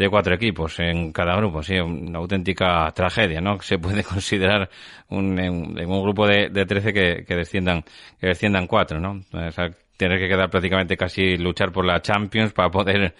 de 0.00 0.08
cuatro 0.08 0.34
equipos 0.34 0.80
en 0.80 1.12
cada 1.12 1.36
grupo, 1.36 1.62
sí, 1.62 1.74
una 1.78 2.20
auténtica 2.20 2.90
tragedia, 2.92 3.42
¿no? 3.42 3.60
Se 3.60 3.76
puede 3.76 4.02
considerar 4.14 4.70
un, 5.10 5.38
en, 5.38 5.78
un 5.78 6.02
grupo 6.02 6.26
de, 6.26 6.48
de 6.48 6.64
13 6.64 6.92
que, 6.94 7.24
que 7.28 7.36
desciendan, 7.36 7.84
que 8.18 8.28
desciendan 8.28 8.66
cuatro, 8.66 8.98
¿no? 8.98 9.20
O 9.30 9.50
tener 9.98 10.18
que 10.18 10.28
quedar 10.28 10.48
prácticamente 10.48 10.96
casi 10.96 11.36
luchar 11.36 11.70
por 11.70 11.84
la 11.84 12.00
Champions 12.00 12.54
para 12.54 12.70
poder 12.70 13.14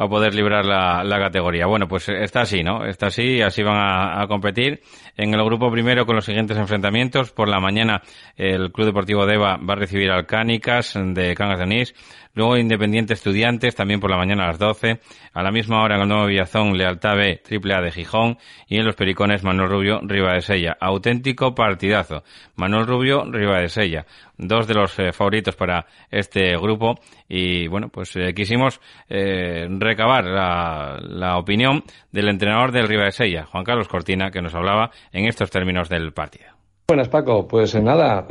para 0.00 0.08
poder 0.08 0.34
librar 0.34 0.64
la, 0.64 1.04
la, 1.04 1.18
categoría. 1.18 1.66
Bueno, 1.66 1.86
pues 1.86 2.08
está 2.08 2.40
así, 2.40 2.62
¿no? 2.62 2.86
Está 2.86 3.08
así, 3.08 3.42
así 3.42 3.62
van 3.62 3.76
a, 3.76 4.22
a, 4.22 4.26
competir. 4.28 4.80
En 5.14 5.34
el 5.34 5.44
grupo 5.44 5.70
primero 5.70 6.06
con 6.06 6.16
los 6.16 6.24
siguientes 6.24 6.56
enfrentamientos. 6.56 7.32
Por 7.32 7.50
la 7.50 7.60
mañana 7.60 8.00
el 8.34 8.72
Club 8.72 8.86
Deportivo 8.86 9.26
Deva 9.26 9.58
va 9.58 9.74
a 9.74 9.76
recibir 9.76 10.10
al 10.10 10.24
Cánicas 10.24 10.94
de 10.96 11.34
Cangas 11.34 11.58
de. 11.58 11.94
Luego 12.32 12.56
Independiente 12.56 13.12
Estudiantes, 13.12 13.74
también 13.74 14.00
por 14.00 14.10
la 14.10 14.16
mañana 14.16 14.44
a 14.44 14.46
las 14.48 14.58
12. 14.58 15.00
A 15.34 15.42
la 15.42 15.50
misma 15.50 15.82
hora 15.82 15.96
en 15.96 16.02
el 16.02 16.08
Nuevo 16.08 16.26
Villazón, 16.26 16.78
Lealtad 16.78 17.16
B, 17.16 17.42
Triple 17.44 17.74
A 17.74 17.82
de 17.82 17.90
Gijón. 17.90 18.38
Y 18.68 18.78
en 18.78 18.86
los 18.86 18.94
Pericones, 18.94 19.42
Manuel 19.42 19.68
Rubio, 19.68 20.00
Riva 20.02 20.32
de. 20.32 20.76
Auténtico 20.80 21.54
partidazo. 21.54 22.22
Manuel 22.54 22.86
Rubio, 22.86 23.24
Riva 23.30 23.58
de 23.58 23.68
Sella. 23.68 24.06
Dos 24.42 24.66
de 24.66 24.72
los 24.72 24.98
eh, 24.98 25.12
favoritos 25.12 25.54
para 25.54 25.84
este 26.10 26.56
grupo. 26.56 26.94
Y 27.28 27.68
bueno, 27.68 27.90
pues 27.90 28.16
eh, 28.16 28.32
quisimos 28.34 28.80
eh, 29.06 29.68
recabar 29.68 30.24
la, 30.24 31.36
opinión 31.36 31.84
del 32.10 32.28
entrenador 32.28 32.72
del 32.72 32.88
Riva 32.88 33.04
de 33.04 33.12
Sella, 33.12 33.44
Juan 33.44 33.64
Carlos 33.64 33.86
Cortina, 33.86 34.30
que 34.30 34.40
nos 34.40 34.54
hablaba 34.54 34.90
en 35.12 35.26
estos 35.26 35.50
términos 35.50 35.90
del 35.90 36.12
partido. 36.12 36.46
Buenas, 36.88 37.08
Paco. 37.08 37.46
Pues 37.46 37.74
nada, 37.80 38.26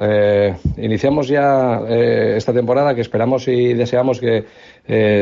iniciamos 0.78 1.30
ya 1.30 1.80
esta 1.88 2.52
temporada 2.52 2.94
que 2.94 3.00
esperamos 3.00 3.48
y 3.48 3.74
deseamos 3.74 4.20
que 4.20 4.44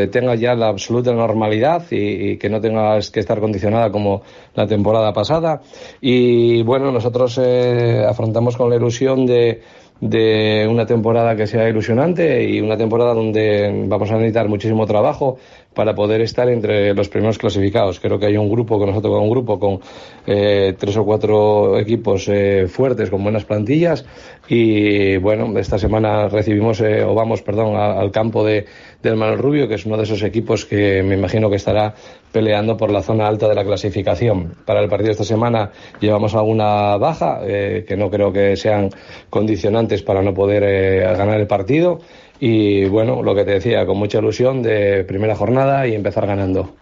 tenga 0.09 0.33
ya 0.33 0.55
la 0.55 0.69
absoluta 0.69 1.13
normalidad 1.13 1.83
y, 1.91 2.37
que 2.37 2.49
no 2.49 2.59
tengas 2.59 3.11
que 3.11 3.19
estar 3.19 3.39
condicionada 3.39 3.91
como 3.91 4.23
la 4.55 4.65
temporada 4.65 5.13
pasada. 5.13 5.61
Y 6.01 6.63
bueno, 6.63 6.91
nosotros 6.91 7.37
afrontamos 7.37 8.57
con 8.57 8.71
la 8.71 8.77
ilusión 8.77 9.27
de, 9.27 9.61
de 10.01 10.67
una 10.69 10.85
temporada 10.85 11.35
que 11.35 11.47
sea 11.47 11.67
ilusionante 11.67 12.43
y 12.43 12.61
una 12.61 12.77
temporada 12.77 13.13
donde 13.13 13.85
vamos 13.87 14.11
a 14.11 14.15
necesitar 14.15 14.47
muchísimo 14.47 14.85
trabajo 14.85 15.37
para 15.73 15.93
poder 15.93 16.21
estar 16.21 16.49
entre 16.49 16.93
los 16.95 17.07
primeros 17.07 17.37
clasificados. 17.37 17.99
Creo 17.99 18.17
que 18.17 18.25
hay 18.25 18.35
un 18.35 18.49
grupo, 18.49 18.79
que 18.79 18.87
nosotros 18.87 19.13
un 19.21 19.29
grupo 19.29 19.59
con 19.59 19.79
eh, 20.25 20.75
tres 20.77 20.97
o 20.97 21.05
cuatro 21.05 21.77
equipos 21.77 22.27
eh, 22.29 22.67
fuertes, 22.67 23.11
con 23.11 23.23
buenas 23.23 23.45
plantillas. 23.45 24.03
Y 24.47 25.17
bueno, 25.17 25.57
esta 25.59 25.77
semana 25.77 26.29
recibimos, 26.29 26.81
eh, 26.81 27.03
o 27.03 27.13
vamos, 27.13 27.43
perdón, 27.43 27.75
al 27.75 28.11
campo 28.11 28.43
de, 28.43 28.65
del 29.01 29.15
Manuel 29.15 29.39
Rubio, 29.39 29.67
que 29.67 29.75
es 29.75 29.85
uno 29.85 29.97
de 29.97 30.03
esos 30.03 30.21
equipos 30.23 30.65
que 30.65 31.03
me 31.03 31.15
imagino 31.15 31.49
que 31.49 31.55
estará 31.55 31.93
peleando 32.31 32.77
por 32.77 32.91
la 32.91 33.01
zona 33.01 33.27
alta 33.27 33.47
de 33.47 33.55
la 33.55 33.63
clasificación. 33.63 34.55
Para 34.65 34.81
el 34.81 34.89
partido 34.89 35.07
de 35.07 35.11
esta 35.13 35.23
semana 35.23 35.71
llevamos 35.99 36.35
alguna 36.35 36.97
baja, 36.97 37.41
que 37.45 37.95
no 37.97 38.09
creo 38.09 38.31
que 38.31 38.55
sean 38.55 38.89
condicionantes 39.29 40.01
para 40.01 40.21
no 40.21 40.33
poder 40.33 41.17
ganar 41.17 41.39
el 41.39 41.47
partido 41.47 41.99
y 42.39 42.85
bueno, 42.85 43.23
lo 43.23 43.33
que 43.33 43.45
te 43.45 43.51
decía, 43.51 43.85
con 43.85 43.97
mucha 43.97 44.19
ilusión 44.19 44.61
de 44.61 45.03
primera 45.03 45.35
jornada 45.35 45.87
y 45.87 45.95
empezar 45.95 46.27
ganando. 46.27 46.75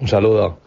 Un 0.00 0.08
saludo. 0.08 0.65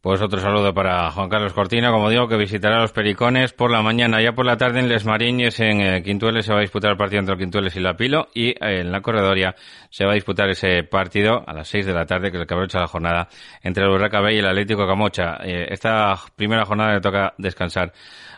Pues 0.00 0.22
otro 0.22 0.38
saludo 0.38 0.72
para 0.72 1.10
Juan 1.10 1.28
Carlos 1.28 1.52
Cortina, 1.52 1.90
como 1.90 2.08
digo, 2.08 2.28
que 2.28 2.36
visitará 2.36 2.80
los 2.80 2.92
Pericones 2.92 3.52
por 3.52 3.72
la 3.72 3.82
mañana. 3.82 4.22
Ya 4.22 4.30
por 4.30 4.46
la 4.46 4.56
tarde 4.56 4.78
en 4.78 4.88
Les 4.88 5.04
Mariñes, 5.04 5.58
en 5.58 5.80
eh, 5.80 6.02
Quintueles, 6.04 6.46
se 6.46 6.52
va 6.52 6.60
a 6.60 6.62
disputar 6.62 6.92
el 6.92 6.96
partido 6.96 7.18
entre 7.18 7.34
el 7.34 7.40
Quintueles 7.40 7.74
y 7.74 7.80
la 7.80 7.94
Pilo. 7.94 8.28
Y 8.32 8.50
eh, 8.50 8.56
en 8.60 8.92
la 8.92 9.00
Corredoria 9.00 9.56
se 9.90 10.04
va 10.04 10.12
a 10.12 10.14
disputar 10.14 10.48
ese 10.50 10.84
partido 10.84 11.42
a 11.44 11.52
las 11.52 11.66
6 11.66 11.84
de 11.84 11.94
la 11.94 12.06
tarde, 12.06 12.30
que 12.30 12.36
es 12.36 12.42
el 12.42 12.46
que 12.46 12.54
abrocha 12.54 12.78
la 12.78 12.86
jornada, 12.86 13.28
entre 13.60 13.82
el 13.82 13.90
Urraca 13.90 14.20
y 14.30 14.38
el 14.38 14.46
Atlético 14.46 14.86
Camocha. 14.86 15.38
Eh, 15.42 15.66
esta 15.70 16.14
primera 16.36 16.64
jornada 16.64 16.94
le 16.94 17.00
toca 17.00 17.34
descansar 17.36 17.92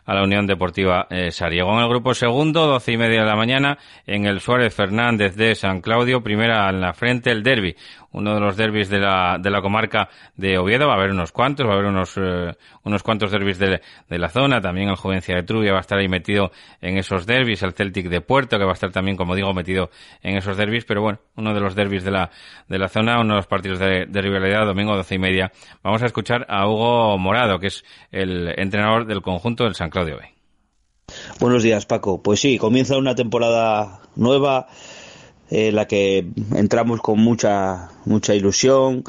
a 0.07 0.15
la 0.15 0.23
Unión 0.23 0.47
Deportiva 0.47 1.07
eh, 1.11 1.31
Sariego. 1.31 1.73
En 1.73 1.85
el 1.85 1.89
grupo 1.89 2.15
segundo, 2.15 2.67
doce 2.67 2.93
y 2.93 2.97
media 2.97 3.21
de 3.21 3.27
la 3.27 3.37
mañana, 3.37 3.79
en 4.07 4.27
el 4.27 4.41
Suárez 4.41 4.75
Fernández 4.75 5.37
de 5.37 5.55
San 5.55 5.81
Claudio, 5.81 6.23
primera 6.23 6.69
en 6.71 6.81
la 6.81 6.93
frente, 6.95 7.31
el 7.31 7.43
derby 7.43 7.77
uno 8.13 8.35
de 8.35 8.41
los 8.41 8.57
derbis 8.57 8.89
de 8.89 8.99
la, 8.99 9.39
de 9.41 9.51
la 9.51 9.61
comarca 9.61 10.09
de 10.37 10.59
Oviedo. 10.59 10.87
Va 10.87 10.95
a 10.95 10.97
haber 10.97 11.11
unos 11.11 11.33
cuantos, 11.33 11.67
va 11.67 11.73
a 11.73 11.75
haber 11.75 11.87
unos, 11.87 12.17
eh, 12.17 12.53
unos 12.85 13.03
cuantos 13.03 13.31
derbis 13.31 13.59
de, 13.59 13.81
de, 14.09 14.19
la 14.19 14.29
zona. 14.29 14.61
También 14.61 14.89
el 14.89 14.97
Jovencia 14.97 15.35
de 15.37 15.43
Trubia 15.43 15.73
va 15.73 15.79
a 15.79 15.81
estar 15.83 15.99
ahí 15.99 16.09
metido 16.09 16.51
en 16.81 16.99
esos 16.99 17.27
derbis. 17.27 17.63
El 17.63 17.73
Celtic 17.73 18.09
de 18.09 18.21
Puerto, 18.21 18.59
que 18.59 18.65
va 18.65 18.71
a 18.71 18.75
estar 18.75 18.91
también, 18.91 19.17
como 19.17 19.35
digo, 19.35 19.53
metido 19.55 19.91
en 20.23 20.37
esos 20.37 20.57
derbis. 20.57 20.85
Pero 20.85 21.03
bueno, 21.03 21.21
uno 21.37 21.55
de 21.55 21.61
los 21.61 21.75
derbis 21.75 22.05
de 22.05 22.11
la, 22.11 22.31
de 22.69 22.79
la 22.79 22.89
zona, 22.89 23.21
uno 23.21 23.35
de 23.35 23.39
los 23.39 23.47
partidos 23.47 23.79
de, 23.79 24.07
de 24.07 24.21
rivalidad, 24.21 24.67
domingo 24.67 24.97
doce 24.97 25.15
y 25.15 25.19
media. 25.19 25.53
Vamos 25.83 26.03
a 26.03 26.07
escuchar 26.07 26.47
a 26.49 26.69
Hugo 26.69 27.19
Morado, 27.19 27.59
que 27.59 27.69
es 27.69 27.85
el 28.11 28.53
entrenador 28.57 29.07
del 29.07 29.23
conjunto 29.23 29.65
del 29.65 29.75
San 29.75 29.91
Claudio 29.91 30.17
B. 30.17 30.41
Buenos 31.39 31.63
días, 31.63 31.87
Paco. 31.87 32.23
Pues 32.23 32.41
sí, 32.41 32.59
comienza 32.59 32.97
una 32.97 33.15
temporada 33.15 34.03
nueva 34.17 34.69
en 35.51 35.75
la 35.75 35.87
que 35.87 36.27
entramos 36.55 37.01
con 37.01 37.19
mucha, 37.21 37.91
mucha 38.05 38.35
ilusión, 38.35 39.05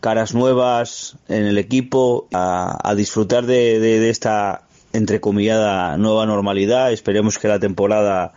caras 0.00 0.34
nuevas 0.34 1.16
en 1.28 1.44
el 1.44 1.58
equipo, 1.58 2.28
a, 2.32 2.94
disfrutar 2.96 3.46
de, 3.46 3.80
de, 3.80 4.08
esta 4.10 4.62
entrecomillada 4.92 5.96
nueva 5.98 6.26
normalidad. 6.26 6.92
Esperemos 6.92 7.38
que 7.38 7.48
la 7.48 7.58
temporada 7.58 8.32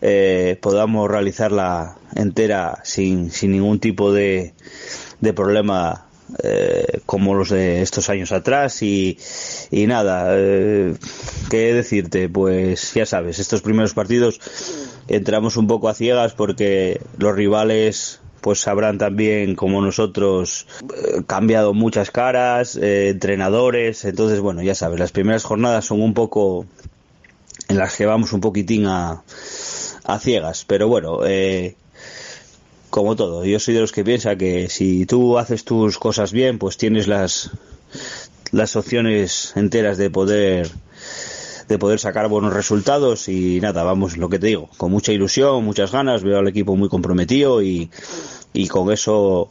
eh, 0.00 0.58
podamos 0.60 1.08
realizarla 1.08 1.96
entera 2.14 2.80
sin, 2.84 3.30
sin 3.30 3.52
ningún 3.52 3.78
tipo 3.78 4.12
de, 4.12 4.52
de 5.20 5.32
problema 5.32 6.06
eh, 6.42 7.00
como 7.06 7.34
los 7.34 7.50
de 7.50 7.82
estos 7.82 8.08
años 8.10 8.32
atrás 8.32 8.82
y, 8.82 9.18
y 9.70 9.86
nada, 9.86 10.28
eh, 10.30 10.94
¿qué 11.50 11.74
decirte? 11.74 12.28
Pues 12.28 12.94
ya 12.94 13.06
sabes, 13.06 13.38
estos 13.38 13.62
primeros 13.62 13.94
partidos 13.94 14.40
entramos 15.08 15.56
un 15.56 15.66
poco 15.66 15.88
a 15.88 15.94
ciegas 15.94 16.34
porque 16.34 17.00
los 17.18 17.34
rivales 17.34 18.20
pues 18.40 18.60
sabrán 18.60 18.98
también 18.98 19.54
como 19.54 19.80
nosotros 19.82 20.66
eh, 20.82 21.22
cambiado 21.26 21.74
muchas 21.74 22.10
caras, 22.10 22.76
entrenadores, 22.76 24.04
entonces 24.04 24.40
bueno, 24.40 24.62
ya 24.62 24.74
sabes, 24.74 24.98
las 24.98 25.12
primeras 25.12 25.44
jornadas 25.44 25.84
son 25.84 26.00
un 26.02 26.14
poco 26.14 26.66
en 27.68 27.78
las 27.78 27.96
que 27.96 28.06
vamos 28.06 28.32
un 28.32 28.40
poquitín 28.40 28.86
a, 28.86 29.22
a 30.04 30.18
ciegas, 30.18 30.64
pero 30.66 30.88
bueno, 30.88 31.20
eh, 31.26 31.76
como 32.92 33.16
todo, 33.16 33.42
yo 33.46 33.58
soy 33.58 33.72
de 33.72 33.80
los 33.80 33.90
que 33.90 34.04
piensa 34.04 34.36
que 34.36 34.68
si 34.68 35.06
tú 35.06 35.38
haces 35.38 35.64
tus 35.64 35.98
cosas 35.98 36.30
bien, 36.30 36.58
pues 36.58 36.76
tienes 36.76 37.08
las 37.08 37.50
las 38.50 38.76
opciones 38.76 39.54
enteras 39.56 39.96
de 39.96 40.10
poder 40.10 40.70
de 41.68 41.78
poder 41.78 41.98
sacar 41.98 42.28
buenos 42.28 42.52
resultados 42.52 43.30
y 43.30 43.60
nada, 43.62 43.82
vamos, 43.82 44.18
lo 44.18 44.28
que 44.28 44.38
te 44.38 44.48
digo, 44.48 44.68
con 44.76 44.90
mucha 44.90 45.10
ilusión, 45.10 45.64
muchas 45.64 45.90
ganas, 45.90 46.22
veo 46.22 46.38
al 46.38 46.48
equipo 46.48 46.76
muy 46.76 46.90
comprometido 46.90 47.62
y, 47.62 47.90
y 48.52 48.68
con 48.68 48.92
eso 48.92 49.50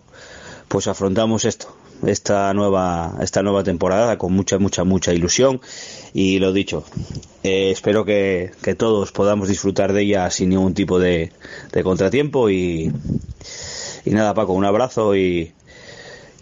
pues 0.68 0.86
afrontamos 0.86 1.44
esto, 1.44 1.76
esta 2.06 2.54
nueva, 2.54 3.18
esta 3.22 3.42
nueva 3.42 3.64
temporada 3.64 4.20
con 4.20 4.34
mucha, 4.34 4.60
mucha, 4.60 4.84
mucha 4.84 5.14
ilusión. 5.14 5.62
Y 6.14 6.38
lo 6.38 6.54
dicho, 6.54 6.84
eh, 7.42 7.72
espero 7.72 8.06
que, 8.06 8.52
que, 8.62 8.76
todos 8.76 9.12
podamos 9.12 9.50
disfrutar 9.50 9.94
de 9.94 10.04
ella 10.04 10.30
sin 10.30 10.50
ningún 10.50 10.74
tipo 10.74 11.00
de, 11.00 11.32
de 11.72 11.84
contratiempo 11.84 12.50
y, 12.50 12.92
y 14.06 14.12
nada 14.12 14.34
Paco, 14.34 14.54
un 14.54 14.66
abrazo 14.66 15.16
y, 15.16 15.54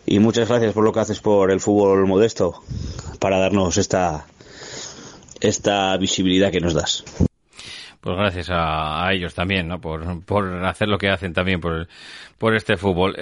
muchas 0.08 0.50
gracias 0.50 0.74
por 0.74 0.84
lo 0.84 0.92
que 0.92 1.00
haces 1.02 1.20
por 1.20 1.52
el 1.52 1.60
fútbol 1.60 2.08
modesto 2.08 2.62
para 3.20 3.38
darnos 3.40 3.78
esta, 3.78 4.26
esta 5.40 5.96
visibilidad 5.98 6.52
que 6.52 6.62
nos 6.62 6.74
das. 6.74 7.04
Pues 8.10 8.18
gracias 8.18 8.50
a, 8.52 9.08
ellos 9.14 9.36
también, 9.36 9.68
¿no? 9.68 9.80
Por, 9.80 10.26
por 10.26 10.66
hacer 10.66 10.88
lo 10.88 10.98
que 10.98 11.10
hacen 11.10 11.32
también 11.32 11.60
por, 11.60 11.88
por 12.40 12.56
este 12.56 12.78
fútbol. 12.78 13.14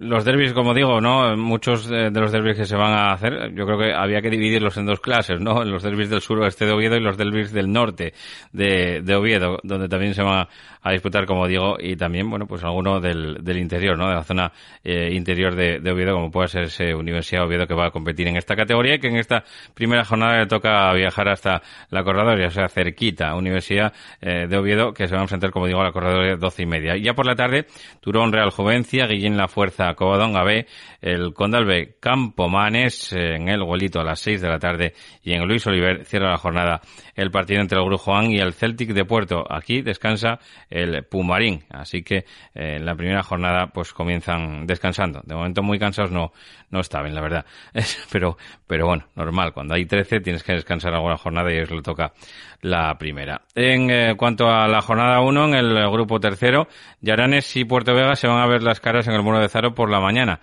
Los 0.00 0.24
derbis, 0.24 0.54
como 0.54 0.74
digo, 0.74 1.00
¿no? 1.00 1.36
Muchos 1.36 1.86
de, 1.86 2.10
los 2.10 2.32
derbis 2.32 2.56
que 2.56 2.64
se 2.64 2.74
van 2.74 2.92
a 2.92 3.12
hacer, 3.12 3.54
yo 3.54 3.66
creo 3.66 3.78
que 3.78 3.92
había 3.92 4.22
que 4.22 4.30
dividirlos 4.30 4.78
en 4.78 4.86
dos 4.86 4.98
clases, 4.98 5.40
¿no? 5.40 5.62
Los 5.62 5.82
derbis 5.82 6.08
del 6.08 6.22
suroeste 6.22 6.64
de 6.64 6.72
Oviedo 6.72 6.96
y 6.96 7.00
los 7.00 7.18
derbis 7.18 7.52
del 7.52 7.70
norte 7.70 8.14
de, 8.50 9.02
de 9.02 9.14
Oviedo, 9.14 9.58
donde 9.62 9.88
también 9.88 10.14
se 10.14 10.22
van 10.22 10.48
a, 10.82 10.90
disputar, 10.90 11.26
como 11.26 11.46
digo, 11.46 11.76
y 11.78 11.96
también, 11.96 12.30
bueno, 12.30 12.46
pues 12.46 12.64
alguno 12.64 12.98
del, 12.98 13.44
del 13.44 13.58
interior, 13.58 13.98
¿no? 13.98 14.08
De 14.08 14.14
la 14.14 14.24
zona 14.24 14.50
eh, 14.82 15.10
interior 15.12 15.54
de, 15.54 15.76
Oviedo, 15.90 16.14
como 16.14 16.30
puede 16.30 16.48
ser 16.48 16.62
ese 16.64 16.94
Universidad 16.94 17.44
Oviedo 17.44 17.66
que 17.66 17.74
va 17.74 17.88
a 17.88 17.90
competir 17.90 18.26
en 18.26 18.38
esta 18.38 18.56
categoría 18.56 18.94
y 18.94 18.98
que 18.98 19.08
en 19.08 19.16
esta 19.16 19.44
primera 19.74 20.02
jornada 20.06 20.38
le 20.38 20.46
toca 20.46 20.90
viajar 20.94 21.28
hasta 21.28 21.60
la 21.90 22.02
Corredoria, 22.02 22.46
o 22.46 22.50
sea, 22.50 22.68
cerquita, 22.70 23.34
Universidad 23.34 23.67
eh, 23.70 24.46
de 24.48 24.56
Oviedo, 24.56 24.92
que 24.92 25.06
se 25.06 25.14
va 25.14 25.20
a 25.20 25.24
enfrentar, 25.24 25.50
como 25.50 25.66
digo, 25.66 25.80
a 25.80 25.84
la 25.84 25.92
Corredoria 25.92 26.36
doce 26.36 26.62
y 26.62 26.66
media. 26.66 26.96
Ya 26.96 27.14
por 27.14 27.26
la 27.26 27.34
tarde, 27.34 27.66
Turón 28.00 28.32
Real 28.32 28.50
Jovencia, 28.50 29.06
Guillén 29.06 29.36
La 29.36 29.48
Fuerza 29.48 29.94
Covadonga 29.94 30.42
B, 30.44 30.66
el 31.00 31.34
Condalbe 31.34 31.96
Campomanes 32.00 33.12
en 33.12 33.48
el 33.48 33.62
Huelito 33.62 34.00
a 34.00 34.04
las 34.04 34.20
6 34.20 34.40
de 34.40 34.48
la 34.48 34.58
tarde 34.58 34.94
y 35.22 35.32
en 35.32 35.46
Luis 35.46 35.66
Oliver 35.66 36.04
cierra 36.04 36.30
la 36.30 36.38
jornada 36.38 36.80
el 37.14 37.30
partido 37.30 37.60
entre 37.60 37.78
el 37.78 37.84
Grujoán 37.84 38.30
y 38.30 38.38
el 38.38 38.52
Celtic 38.52 38.92
de 38.92 39.04
Puerto. 39.04 39.44
Aquí 39.50 39.82
descansa 39.82 40.38
el 40.70 41.04
Pumarín, 41.04 41.64
así 41.70 42.02
que 42.02 42.18
eh, 42.54 42.76
en 42.76 42.86
la 42.86 42.94
primera 42.94 43.22
jornada 43.22 43.68
pues 43.68 43.92
comienzan 43.92 44.66
descansando. 44.66 45.20
De 45.24 45.34
momento 45.34 45.62
muy 45.62 45.78
cansados 45.78 46.10
no, 46.10 46.32
no 46.70 46.80
estaban, 46.80 47.14
la 47.14 47.20
verdad. 47.20 47.46
pero, 48.12 48.36
pero 48.66 48.86
bueno, 48.86 49.06
normal, 49.14 49.52
cuando 49.52 49.74
hay 49.74 49.86
13 49.86 50.20
tienes 50.20 50.42
que 50.42 50.52
descansar 50.52 50.94
alguna 50.94 51.16
jornada 51.16 51.52
y 51.52 51.58
eso 51.58 51.74
le 51.74 51.82
toca 51.82 52.12
la 52.60 52.96
primera. 52.98 53.42
En 53.54 53.90
eh, 53.90 54.14
cuanto 54.16 54.48
a 54.48 54.66
la 54.68 54.82
jornada 54.82 55.20
1, 55.20 55.44
en 55.46 55.54
el 55.54 55.90
grupo 55.90 56.20
tercero, 56.20 56.68
Yaranes 57.00 57.56
y 57.56 57.64
Puerto 57.64 57.94
Vega 57.94 58.16
se 58.16 58.26
van 58.26 58.40
a 58.40 58.46
ver 58.46 58.62
las 58.62 58.80
caras 58.80 59.06
en 59.08 59.14
el 59.14 59.22
muro 59.22 59.40
de 59.40 59.48
Zaro 59.48 59.74
por 59.74 59.90
la 59.90 60.00
mañana 60.00 60.40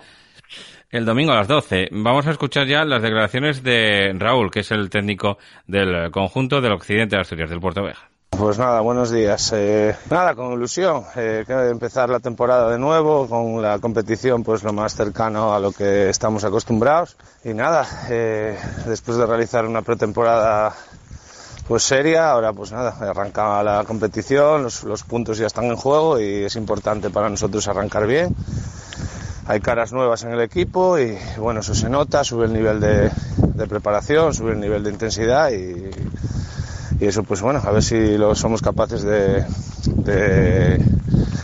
el 0.91 1.03
domingo 1.03 1.33
a 1.33 1.35
las 1.35 1.47
12. 1.47 1.89
Vamos 1.91 2.25
a 2.25 2.31
escuchar 2.31 2.67
ya 2.67 2.85
las 2.85 3.01
declaraciones 3.01 3.63
de 3.63 4.13
Raúl, 4.17 4.49
que 4.49 4.61
es 4.61 4.71
el 4.71 4.89
técnico 4.89 5.37
del 5.67 6.09
conjunto 6.11 6.61
del 6.61 6.71
occidente 6.71 7.17
de 7.17 7.21
Asturias, 7.21 7.49
del 7.49 7.59
Puerto 7.59 7.83
Vega. 7.83 8.09
Pues 8.29 8.59
nada, 8.59 8.81
buenos 8.81 9.11
días. 9.11 9.53
Eh, 9.53 9.95
nada, 10.09 10.35
con 10.35 10.53
ilusión. 10.53 11.03
Eh, 11.15 11.45
empezar 11.47 12.09
la 12.09 12.19
temporada 12.19 12.69
de 12.69 12.77
nuevo, 12.77 13.27
con 13.27 13.61
la 13.61 13.79
competición 13.79 14.43
pues 14.43 14.63
lo 14.63 14.73
más 14.73 14.93
cercano 14.95 15.53
a 15.53 15.59
lo 15.59 15.71
que 15.71 16.09
estamos 16.09 16.43
acostumbrados. 16.43 17.15
Y 17.43 17.53
nada, 17.53 17.87
eh, 18.09 18.57
después 18.87 19.17
de 19.17 19.25
realizar 19.25 19.65
una 19.65 19.81
pretemporada 19.81 20.75
pues 21.67 21.83
seria, 21.83 22.31
ahora 22.31 22.53
pues 22.53 22.71
nada, 22.71 22.95
arranca 22.99 23.63
la 23.63 23.83
competición, 23.83 24.63
los, 24.63 25.03
puntos 25.03 25.37
ya 25.37 25.47
están 25.47 25.65
en 25.65 25.75
juego 25.75 26.19
y 26.19 26.43
es 26.43 26.55
importante 26.55 27.09
para 27.09 27.29
nosotros 27.29 27.67
arrancar 27.67 28.05
bien. 28.05 28.35
Hay 29.47 29.61
caras 29.61 29.93
nuevas 29.93 30.23
en 30.23 30.31
el 30.31 30.41
equipo 30.41 30.97
y 30.99 31.17
bueno, 31.37 31.59
eso 31.59 31.75
se 31.75 31.89
nota, 31.89 32.23
sube 32.23 32.45
el 32.45 32.53
nivel 32.53 32.79
de, 32.79 33.11
preparación, 33.67 34.33
sube 34.33 34.53
el 34.53 34.59
nivel 34.59 34.83
de 34.83 34.91
intensidad 34.91 35.51
y, 35.51 35.89
eso 36.99 37.23
pues 37.23 37.41
bueno, 37.41 37.61
a 37.63 37.71
ver 37.71 37.83
si 37.83 38.17
lo 38.17 38.35
somos 38.35 38.61
capaces 38.61 39.03
de 39.03 39.45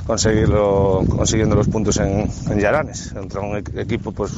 conseguirlo 0.05 1.03
consiguiendo 1.09 1.55
los 1.55 1.67
puntos 1.67 1.97
en, 1.97 2.29
en 2.49 2.59
Yaranes. 2.59 3.11
Contra 3.13 3.41
un 3.41 3.57
e- 3.57 3.81
equipo 3.81 4.11
pues 4.11 4.31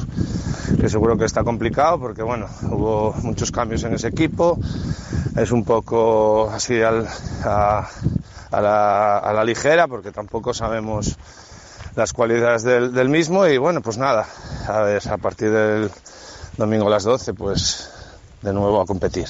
que 0.80 0.88
seguro 0.88 1.16
que 1.16 1.24
está 1.24 1.42
complicado 1.44 1.98
porque 1.98 2.22
bueno 2.22 2.46
hubo 2.70 3.14
muchos 3.22 3.50
cambios 3.50 3.82
en 3.84 3.94
ese 3.94 4.08
equipo. 4.08 4.58
Es 5.36 5.50
un 5.50 5.64
poco 5.64 6.50
así 6.50 6.80
al, 6.80 7.06
a, 7.44 7.88
la, 8.52 9.18
a 9.18 9.32
la 9.32 9.44
ligera 9.44 9.88
porque 9.88 10.12
tampoco 10.12 10.54
sabemos 10.54 11.16
las 11.96 12.12
cualidades 12.12 12.62
del, 12.62 12.92
del 12.92 13.08
mismo. 13.08 13.46
Y 13.46 13.58
bueno 13.58 13.80
pues 13.80 13.98
nada 13.98 14.26
a 14.68 14.80
ver 14.82 15.02
a 15.08 15.16
partir 15.16 15.50
del 15.50 15.90
domingo 16.56 16.86
a 16.86 16.90
las 16.90 17.04
12 17.04 17.34
pues 17.34 17.90
de 18.42 18.52
nuevo 18.52 18.80
a 18.80 18.86
competir 18.86 19.26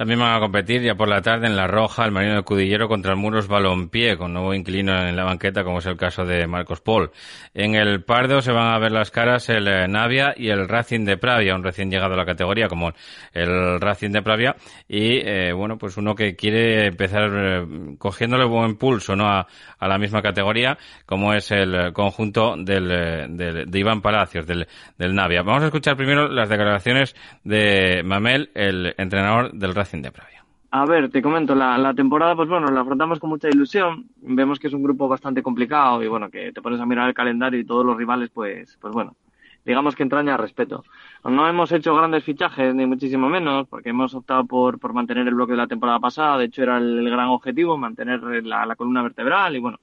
También 0.00 0.18
van 0.18 0.34
a 0.34 0.40
competir 0.40 0.80
ya 0.80 0.94
por 0.94 1.08
la 1.10 1.20
tarde 1.20 1.46
en 1.46 1.56
La 1.56 1.66
Roja 1.66 2.06
el 2.06 2.10
Marino 2.10 2.36
de 2.36 2.42
Cudillero 2.42 2.88
contra 2.88 3.10
el 3.12 3.18
Muros 3.18 3.48
Balompié, 3.48 4.16
con 4.16 4.32
nuevo 4.32 4.54
inquilino 4.54 4.96
en 5.06 5.14
la 5.14 5.24
banqueta, 5.24 5.62
como 5.62 5.80
es 5.80 5.84
el 5.84 5.98
caso 5.98 6.24
de 6.24 6.46
Marcos 6.46 6.80
Paul. 6.80 7.10
En 7.52 7.74
el 7.74 8.02
Pardo 8.02 8.40
se 8.40 8.50
van 8.50 8.72
a 8.72 8.78
ver 8.78 8.92
las 8.92 9.10
caras 9.10 9.50
el 9.50 9.68
eh, 9.68 9.86
Navia 9.88 10.32
y 10.34 10.48
el 10.48 10.66
Racing 10.68 11.04
de 11.04 11.18
Pravia, 11.18 11.54
un 11.54 11.62
recién 11.62 11.90
llegado 11.90 12.14
a 12.14 12.16
la 12.16 12.24
categoría 12.24 12.66
como 12.66 12.94
el 13.34 13.78
Racing 13.78 14.08
de 14.08 14.22
Pravia. 14.22 14.56
Y 14.88 15.18
eh, 15.18 15.52
bueno, 15.52 15.76
pues 15.76 15.98
uno 15.98 16.14
que 16.14 16.34
quiere 16.34 16.86
empezar 16.86 17.30
eh, 17.34 17.66
cogiéndole 17.98 18.46
buen 18.46 18.78
pulso 18.78 19.14
¿no? 19.14 19.28
a, 19.28 19.46
la 19.86 19.98
misma 19.98 20.22
categoría, 20.22 20.78
como 21.04 21.34
es 21.34 21.50
el 21.50 21.92
conjunto 21.92 22.54
del, 22.56 22.90
eh, 22.90 23.26
del- 23.28 23.70
de 23.70 23.78
Iván 23.78 24.00
Palacios, 24.00 24.46
del, 24.46 24.66
del 24.96 25.14
Navia. 25.14 25.42
Vamos 25.42 25.62
a 25.64 25.66
escuchar 25.66 25.94
primero 25.94 26.26
las 26.26 26.48
declaraciones 26.48 27.14
de 27.44 28.00
Mamel, 28.02 28.48
el 28.54 28.94
entrenador 28.96 29.52
del 29.52 29.74
Racing 29.74 29.89
de. 29.92 30.40
A 30.72 30.84
ver, 30.86 31.10
te 31.10 31.20
comento, 31.20 31.54
la, 31.54 31.76
la 31.78 31.94
temporada, 31.94 32.36
pues 32.36 32.48
bueno, 32.48 32.68
la 32.68 32.82
afrontamos 32.82 33.18
con 33.18 33.30
mucha 33.30 33.48
ilusión. 33.48 34.06
Vemos 34.22 34.58
que 34.60 34.68
es 34.68 34.72
un 34.72 34.84
grupo 34.84 35.08
bastante 35.08 35.42
complicado 35.42 36.00
y 36.02 36.06
bueno, 36.06 36.30
que 36.30 36.52
te 36.52 36.62
pones 36.62 36.80
a 36.80 36.86
mirar 36.86 37.08
el 37.08 37.14
calendario 37.14 37.58
y 37.58 37.64
todos 37.64 37.84
los 37.84 37.96
rivales, 37.96 38.30
pues, 38.30 38.78
pues 38.80 38.94
bueno, 38.94 39.16
digamos 39.64 39.96
que 39.96 40.04
entraña 40.04 40.36
respeto. 40.36 40.84
No 41.24 41.48
hemos 41.48 41.72
hecho 41.72 41.94
grandes 41.96 42.22
fichajes, 42.22 42.72
ni 42.72 42.86
muchísimo 42.86 43.28
menos, 43.28 43.66
porque 43.66 43.90
hemos 43.90 44.14
optado 44.14 44.44
por, 44.44 44.78
por 44.78 44.92
mantener 44.92 45.26
el 45.26 45.34
bloque 45.34 45.52
de 45.52 45.58
la 45.58 45.66
temporada 45.66 45.98
pasada. 45.98 46.38
De 46.38 46.44
hecho, 46.44 46.62
era 46.62 46.78
el, 46.78 47.00
el 47.00 47.10
gran 47.10 47.28
objetivo, 47.28 47.76
mantener 47.76 48.22
la, 48.44 48.64
la 48.64 48.76
columna 48.76 49.02
vertebral 49.02 49.56
y 49.56 49.58
bueno, 49.58 49.80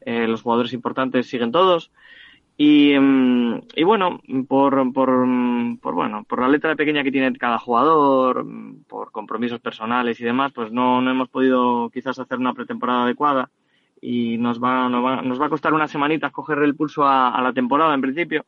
eh, 0.00 0.26
los 0.26 0.42
jugadores 0.42 0.72
importantes 0.72 1.28
siguen 1.28 1.52
todos. 1.52 1.92
Y, 2.58 2.98
mm, 2.98 3.60
y 3.74 3.84
bueno, 3.84 4.20
por, 4.48 4.92
por, 4.92 5.26
por, 5.80 5.94
bueno, 5.94 6.24
por 6.24 6.40
la 6.40 6.48
letra 6.48 6.74
pequeña 6.74 7.02
que 7.02 7.12
tiene 7.12 7.36
cada 7.36 7.58
jugador, 7.58 8.46
por 8.88 9.12
compromisos 9.12 9.60
personales 9.60 10.20
y 10.20 10.24
demás, 10.24 10.52
pues 10.52 10.72
no, 10.72 11.00
no 11.02 11.10
hemos 11.10 11.28
podido 11.28 11.90
quizás 11.90 12.18
hacer 12.18 12.38
una 12.38 12.54
pretemporada 12.54 13.04
adecuada 13.04 13.50
y 14.00 14.38
nos 14.38 14.62
va, 14.62 14.88
nos 14.88 15.04
va, 15.04 15.22
nos 15.22 15.40
va 15.40 15.46
a 15.46 15.50
costar 15.50 15.74
unas 15.74 15.90
semanitas 15.90 16.32
coger 16.32 16.58
el 16.58 16.74
pulso 16.76 17.04
a, 17.04 17.30
a 17.30 17.42
la 17.42 17.52
temporada 17.52 17.94
en 17.94 18.00
principio 18.00 18.44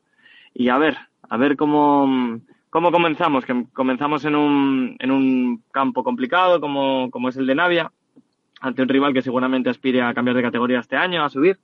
y 0.54 0.68
a 0.68 0.78
ver, 0.78 0.96
a 1.28 1.36
ver 1.36 1.56
cómo, 1.56 2.40
cómo 2.70 2.90
comenzamos, 2.90 3.44
que 3.44 3.66
comenzamos 3.72 4.24
en 4.24 4.34
un, 4.34 4.96
en 4.98 5.10
un 5.10 5.62
campo 5.70 6.02
complicado 6.02 6.60
como, 6.60 7.10
como 7.10 7.28
es 7.28 7.36
el 7.36 7.46
de 7.46 7.54
Navia, 7.54 7.92
ante 8.60 8.82
un 8.82 8.88
rival 8.88 9.12
que 9.12 9.22
seguramente 9.22 9.70
aspire 9.70 10.02
a 10.02 10.14
cambiar 10.14 10.36
de 10.36 10.42
categoría 10.42 10.80
este 10.80 10.96
año, 10.96 11.22
a 11.22 11.30
subir. 11.30 11.58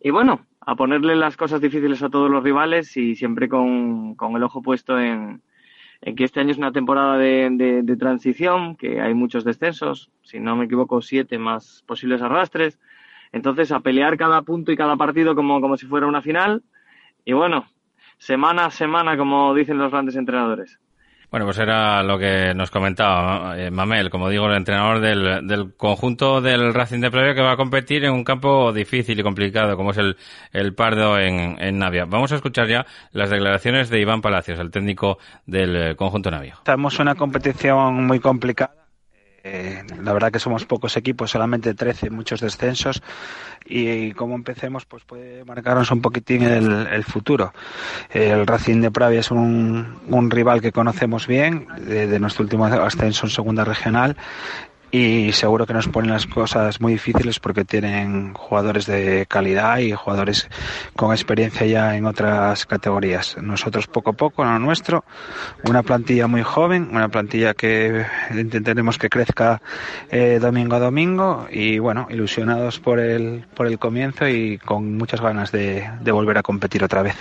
Y 0.00 0.10
bueno, 0.10 0.46
a 0.60 0.76
ponerle 0.76 1.16
las 1.16 1.36
cosas 1.36 1.60
difíciles 1.60 2.02
a 2.02 2.10
todos 2.10 2.30
los 2.30 2.42
rivales 2.42 2.96
y 2.96 3.16
siempre 3.16 3.48
con, 3.48 4.14
con 4.14 4.36
el 4.36 4.42
ojo 4.42 4.62
puesto 4.62 4.98
en, 4.98 5.42
en 6.00 6.14
que 6.14 6.24
este 6.24 6.40
año 6.40 6.52
es 6.52 6.58
una 6.58 6.72
temporada 6.72 7.16
de, 7.18 7.48
de, 7.50 7.82
de 7.82 7.96
transición, 7.96 8.76
que 8.76 9.00
hay 9.00 9.14
muchos 9.14 9.44
descensos, 9.44 10.10
si 10.22 10.38
no 10.40 10.56
me 10.56 10.66
equivoco, 10.66 11.02
siete 11.02 11.38
más 11.38 11.82
posibles 11.86 12.22
arrastres. 12.22 12.78
Entonces, 13.32 13.72
a 13.72 13.80
pelear 13.80 14.16
cada 14.16 14.42
punto 14.42 14.72
y 14.72 14.76
cada 14.76 14.96
partido 14.96 15.34
como, 15.34 15.60
como 15.60 15.76
si 15.76 15.86
fuera 15.86 16.06
una 16.06 16.22
final. 16.22 16.62
Y 17.24 17.34
bueno, 17.34 17.66
semana 18.16 18.66
a 18.66 18.70
semana, 18.70 19.16
como 19.16 19.54
dicen 19.54 19.78
los 19.78 19.90
grandes 19.90 20.16
entrenadores. 20.16 20.80
Bueno, 21.30 21.44
pues 21.44 21.58
era 21.58 22.02
lo 22.02 22.18
que 22.18 22.54
nos 22.54 22.70
comentaba 22.70 23.58
eh, 23.58 23.70
Mamel, 23.70 24.08
como 24.08 24.30
digo, 24.30 24.46
el 24.46 24.56
entrenador 24.56 25.00
del, 25.00 25.46
del 25.46 25.74
conjunto 25.76 26.40
del 26.40 26.72
Racing 26.72 27.00
de 27.00 27.10
Previa 27.10 27.34
que 27.34 27.42
va 27.42 27.52
a 27.52 27.56
competir 27.56 28.04
en 28.04 28.12
un 28.12 28.24
campo 28.24 28.72
difícil 28.72 29.20
y 29.20 29.22
complicado 29.22 29.76
como 29.76 29.90
es 29.90 29.98
el, 29.98 30.16
el 30.52 30.74
Pardo 30.74 31.18
en, 31.18 31.60
en 31.62 31.78
Navia. 31.78 32.06
Vamos 32.06 32.32
a 32.32 32.36
escuchar 32.36 32.66
ya 32.66 32.86
las 33.12 33.28
declaraciones 33.28 33.90
de 33.90 34.00
Iván 34.00 34.22
Palacios, 34.22 34.58
el 34.58 34.70
técnico 34.70 35.18
del 35.44 35.76
eh, 35.76 35.96
conjunto 35.96 36.30
Navia. 36.30 36.54
Estamos 36.54 36.94
en 36.94 37.02
una 37.02 37.14
competición 37.14 38.06
muy 38.06 38.20
complicada. 38.20 38.77
Eh, 39.50 39.82
la 40.02 40.12
verdad 40.12 40.30
que 40.30 40.38
somos 40.38 40.66
pocos 40.66 40.96
equipos, 40.98 41.30
solamente 41.30 41.72
13, 41.72 42.10
muchos 42.10 42.40
descensos. 42.40 43.02
Y 43.64 44.12
como 44.12 44.34
empecemos, 44.34 44.84
pues 44.84 45.04
puede 45.04 45.44
marcarnos 45.44 45.90
un 45.90 46.02
poquitín 46.02 46.42
el, 46.42 47.04
futuro. 47.04 47.52
El 48.10 48.46
Racing 48.46 48.80
de 48.80 48.90
Pravia 48.90 49.20
es 49.20 49.30
un, 49.30 50.00
un 50.06 50.30
rival 50.30 50.60
que 50.60 50.72
conocemos 50.72 51.26
bien, 51.26 51.66
de, 51.80 52.06
de 52.06 52.18
nuestro 52.20 52.44
último 52.44 52.66
ascenso 52.66 53.26
en 53.26 53.30
segunda 53.30 53.64
regional. 53.64 54.16
Y 54.90 55.32
seguro 55.32 55.66
que 55.66 55.74
nos 55.74 55.86
ponen 55.86 56.10
las 56.10 56.26
cosas 56.26 56.80
muy 56.80 56.92
difíciles 56.92 57.40
porque 57.40 57.64
tienen 57.64 58.32
jugadores 58.32 58.86
de 58.86 59.26
calidad 59.28 59.78
y 59.78 59.92
jugadores 59.92 60.48
con 60.96 61.12
experiencia 61.12 61.66
ya 61.66 61.96
en 61.96 62.06
otras 62.06 62.64
categorías. 62.64 63.36
Nosotros 63.40 63.86
poco 63.86 64.10
a 64.10 64.12
poco, 64.14 64.44
lo 64.44 64.58
nuestro, 64.58 65.04
una 65.64 65.82
plantilla 65.82 66.26
muy 66.26 66.42
joven, 66.42 66.88
una 66.90 67.10
plantilla 67.10 67.52
que 67.52 68.06
intentaremos 68.30 68.96
que 68.96 69.10
crezca 69.10 69.60
eh, 70.10 70.38
domingo 70.40 70.76
a 70.76 70.80
domingo 70.80 71.46
y 71.50 71.78
bueno, 71.78 72.06
ilusionados 72.08 72.80
por 72.80 72.98
el, 72.98 73.44
por 73.54 73.66
el 73.66 73.78
comienzo 73.78 74.26
y 74.26 74.56
con 74.56 74.96
muchas 74.96 75.20
ganas 75.20 75.52
de 75.52 76.12
volver 76.12 76.38
a 76.38 76.42
competir 76.42 76.82
otra 76.82 77.02
vez. 77.02 77.16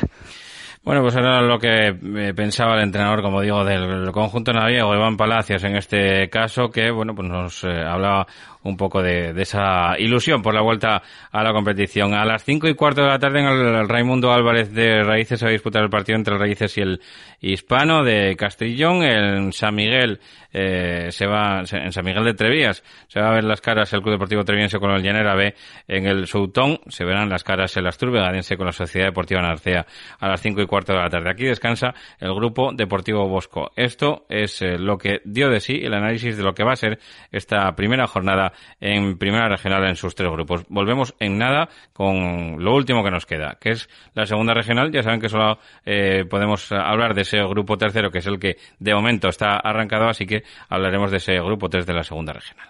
Bueno, 0.88 1.02
pues 1.02 1.18
era 1.18 1.42
lo 1.42 1.60
que 1.60 1.88
eh, 1.90 2.34
pensaba 2.34 2.76
el 2.76 2.84
entrenador, 2.84 3.22
como 3.22 3.42
digo, 3.42 3.66
del 3.66 4.10
conjunto 4.14 4.54
naviego, 4.54 4.96
Iván 4.96 5.18
Palacios, 5.18 5.62
en 5.66 5.76
este 5.76 6.30
caso, 6.30 6.70
que, 6.70 6.90
bueno, 6.92 7.14
pues 7.14 7.28
nos 7.28 7.66
eh, 7.66 7.84
hablaba 7.86 8.26
un 8.70 8.78
poco 8.78 9.02
de, 9.02 9.34
de, 9.34 9.42
esa 9.42 9.98
ilusión 9.98 10.42
por 10.42 10.54
la 10.54 10.62
vuelta 10.62 11.02
a 11.32 11.44
la 11.44 11.54
competición. 11.54 12.14
A 12.14 12.26
las 12.26 12.44
cinco 12.44 12.68
y 12.68 12.76
cuarto 12.76 13.02
de 13.02 13.08
la 13.08 13.20
tarde 13.20 13.40
en 13.40 13.48
el 13.48 13.90
Raimundo 13.90 14.32
Álvarez 14.32 14.74
de 14.74 15.04
Raíces 15.04 15.40
se 15.40 15.46
va 15.46 15.50
a 15.50 15.54
disputar 15.54 15.84
el 15.84 15.90
partido 15.90 16.18
entre 16.18 16.38
Raíces 16.38 16.78
y 16.78 16.82
el 16.82 17.02
Hispano 17.42 18.04
de 18.04 18.36
Castrillón. 18.36 19.04
En 19.04 19.54
San 19.54 19.76
Miguel 19.76 20.20
eh, 20.52 21.08
se 21.12 21.28
va, 21.28 21.60
en 21.60 21.92
San 21.92 22.06
Miguel 22.06 22.24
de 22.24 22.34
Trevías 22.34 22.84
se 23.08 23.20
va 23.20 23.30
a 23.30 23.34
ver 23.34 23.44
las 23.44 23.62
caras 23.62 23.92
el 23.94 24.02
Club 24.02 24.14
Deportivo 24.14 24.44
Treviense 24.44 24.80
con 24.80 24.92
el 24.92 25.04
Llanera 25.04 25.36
B. 25.36 25.54
En 25.88 26.08
el 26.08 26.28
Soutón 26.28 26.80
se 26.88 27.06
verán 27.06 27.30
las 27.30 27.44
caras 27.44 27.76
el 27.78 27.88
Asturbe 27.88 28.20
Gadense 28.20 28.58
con 28.58 28.66
la 28.66 28.72
Sociedad 28.72 29.08
Deportiva 29.08 29.42
Narcea 29.42 29.86
a 30.20 30.28
las 30.28 30.42
cinco 30.42 30.62
y 30.62 30.66
cuarto 30.66 30.94
de 30.94 31.00
la 31.00 31.10
tarde. 31.10 31.30
Aquí 31.30 31.46
descansa 31.46 31.94
el 32.20 32.34
Grupo 32.34 32.72
Deportivo 32.74 33.28
Bosco. 33.28 33.72
Esto 33.76 34.26
es 34.30 34.62
eh, 34.62 34.78
lo 34.78 34.98
que 34.98 35.22
dio 35.26 35.50
de 35.50 35.60
sí 35.60 35.80
el 35.84 35.94
análisis 35.94 36.38
de 36.38 36.44
lo 36.44 36.54
que 36.54 36.64
va 36.64 36.74
a 36.74 36.78
ser 36.78 37.00
esta 37.32 37.76
primera 37.76 38.08
jornada 38.08 38.54
en 38.80 39.18
primera 39.18 39.50
regional 39.50 39.88
en 39.88 39.96
sus 39.96 40.16
tres 40.16 40.32
grupos. 40.32 40.66
Volvemos 40.70 41.16
en 41.20 41.38
nada 41.38 41.70
con 41.94 42.64
lo 42.64 42.76
último 42.76 43.04
que 43.04 43.12
nos 43.12 43.26
queda, 43.26 43.58
que 43.60 43.72
es 43.72 43.90
la 44.14 44.26
segunda 44.26 44.54
regional. 44.54 44.92
Ya 44.92 45.04
saben 45.04 45.20
que 45.20 45.30
solo 45.30 45.60
eh, 45.86 46.26
podemos 46.30 46.72
hablar 46.72 47.14
de 47.14 47.22
ese 47.22 47.38
grupo 47.44 47.78
tercero, 47.78 48.12
que 48.12 48.20
es 48.20 48.28
el 48.28 48.40
que 48.40 48.58
de 48.80 48.94
momento 48.94 49.30
está 49.30 49.58
arrancado, 49.58 50.10
así 50.10 50.26
que 50.26 50.44
hablaremos 50.70 51.12
de 51.12 51.18
ese 51.18 51.40
grupo 51.40 51.70
3 51.70 51.86
de 51.86 51.94
la 51.94 52.04
segunda 52.04 52.34
regional. 52.34 52.70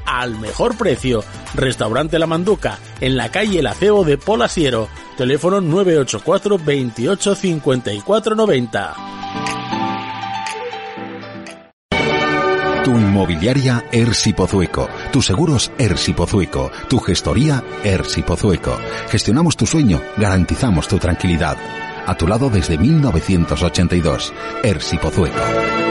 al 0.19 0.37
mejor 0.39 0.77
precio. 0.77 1.23
Restaurante 1.53 2.19
La 2.19 2.27
Manduca, 2.27 2.79
en 2.99 3.15
la 3.15 3.29
calle 3.29 3.59
El 3.59 3.67
Aceo 3.67 4.03
de 4.03 4.17
Polasiero. 4.17 4.89
Teléfono 5.17 5.61
984 5.61 6.59
28 6.63 7.35
54 7.35 8.35
90. 8.35 8.95
Tu 12.83 12.89
inmobiliaria 12.89 13.85
Ersi 13.91 14.33
Pozueco, 14.33 14.89
tus 15.11 15.27
seguros 15.27 15.71
Ersi 15.77 16.13
Pozueco, 16.13 16.71
tu 16.89 16.97
gestoría 16.97 17.63
Ersi 17.83 18.23
Pozueco. 18.23 18.75
Gestionamos 19.09 19.55
tu 19.55 19.67
sueño, 19.67 20.01
garantizamos 20.17 20.87
tu 20.87 20.97
tranquilidad. 20.97 21.57
A 22.07 22.17
tu 22.17 22.27
lado 22.27 22.49
desde 22.49 22.79
1982. 22.79 24.33
Ersi 24.63 24.97
Pozueco. 24.97 25.90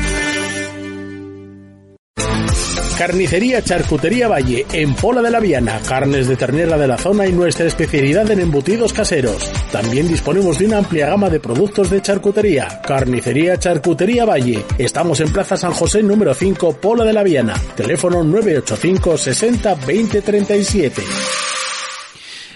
Carnicería 3.01 3.63
Charcutería 3.63 4.27
Valle, 4.27 4.63
en 4.73 4.93
Pola 4.93 5.23
de 5.23 5.31
la 5.31 5.39
Viana, 5.39 5.79
carnes 5.89 6.27
de 6.27 6.35
ternera 6.35 6.77
de 6.77 6.87
la 6.87 6.99
zona 6.99 7.25
y 7.25 7.31
nuestra 7.31 7.65
especialidad 7.65 8.29
en 8.29 8.41
embutidos 8.41 8.93
caseros. 8.93 9.51
También 9.71 10.07
disponemos 10.07 10.59
de 10.59 10.67
una 10.67 10.77
amplia 10.77 11.07
gama 11.07 11.27
de 11.27 11.39
productos 11.39 11.89
de 11.89 11.99
charcutería. 11.99 12.79
Carnicería 12.85 13.57
Charcutería 13.57 14.25
Valle. 14.25 14.63
Estamos 14.77 15.19
en 15.19 15.33
Plaza 15.33 15.57
San 15.57 15.71
José 15.71 16.03
número 16.03 16.35
5, 16.35 16.79
Pola 16.79 17.03
de 17.03 17.13
la 17.13 17.23
Viana. 17.23 17.55
Teléfono 17.75 18.23
985 18.23 19.17
60 19.17 19.75
20 19.87 20.21
37. 20.21 21.01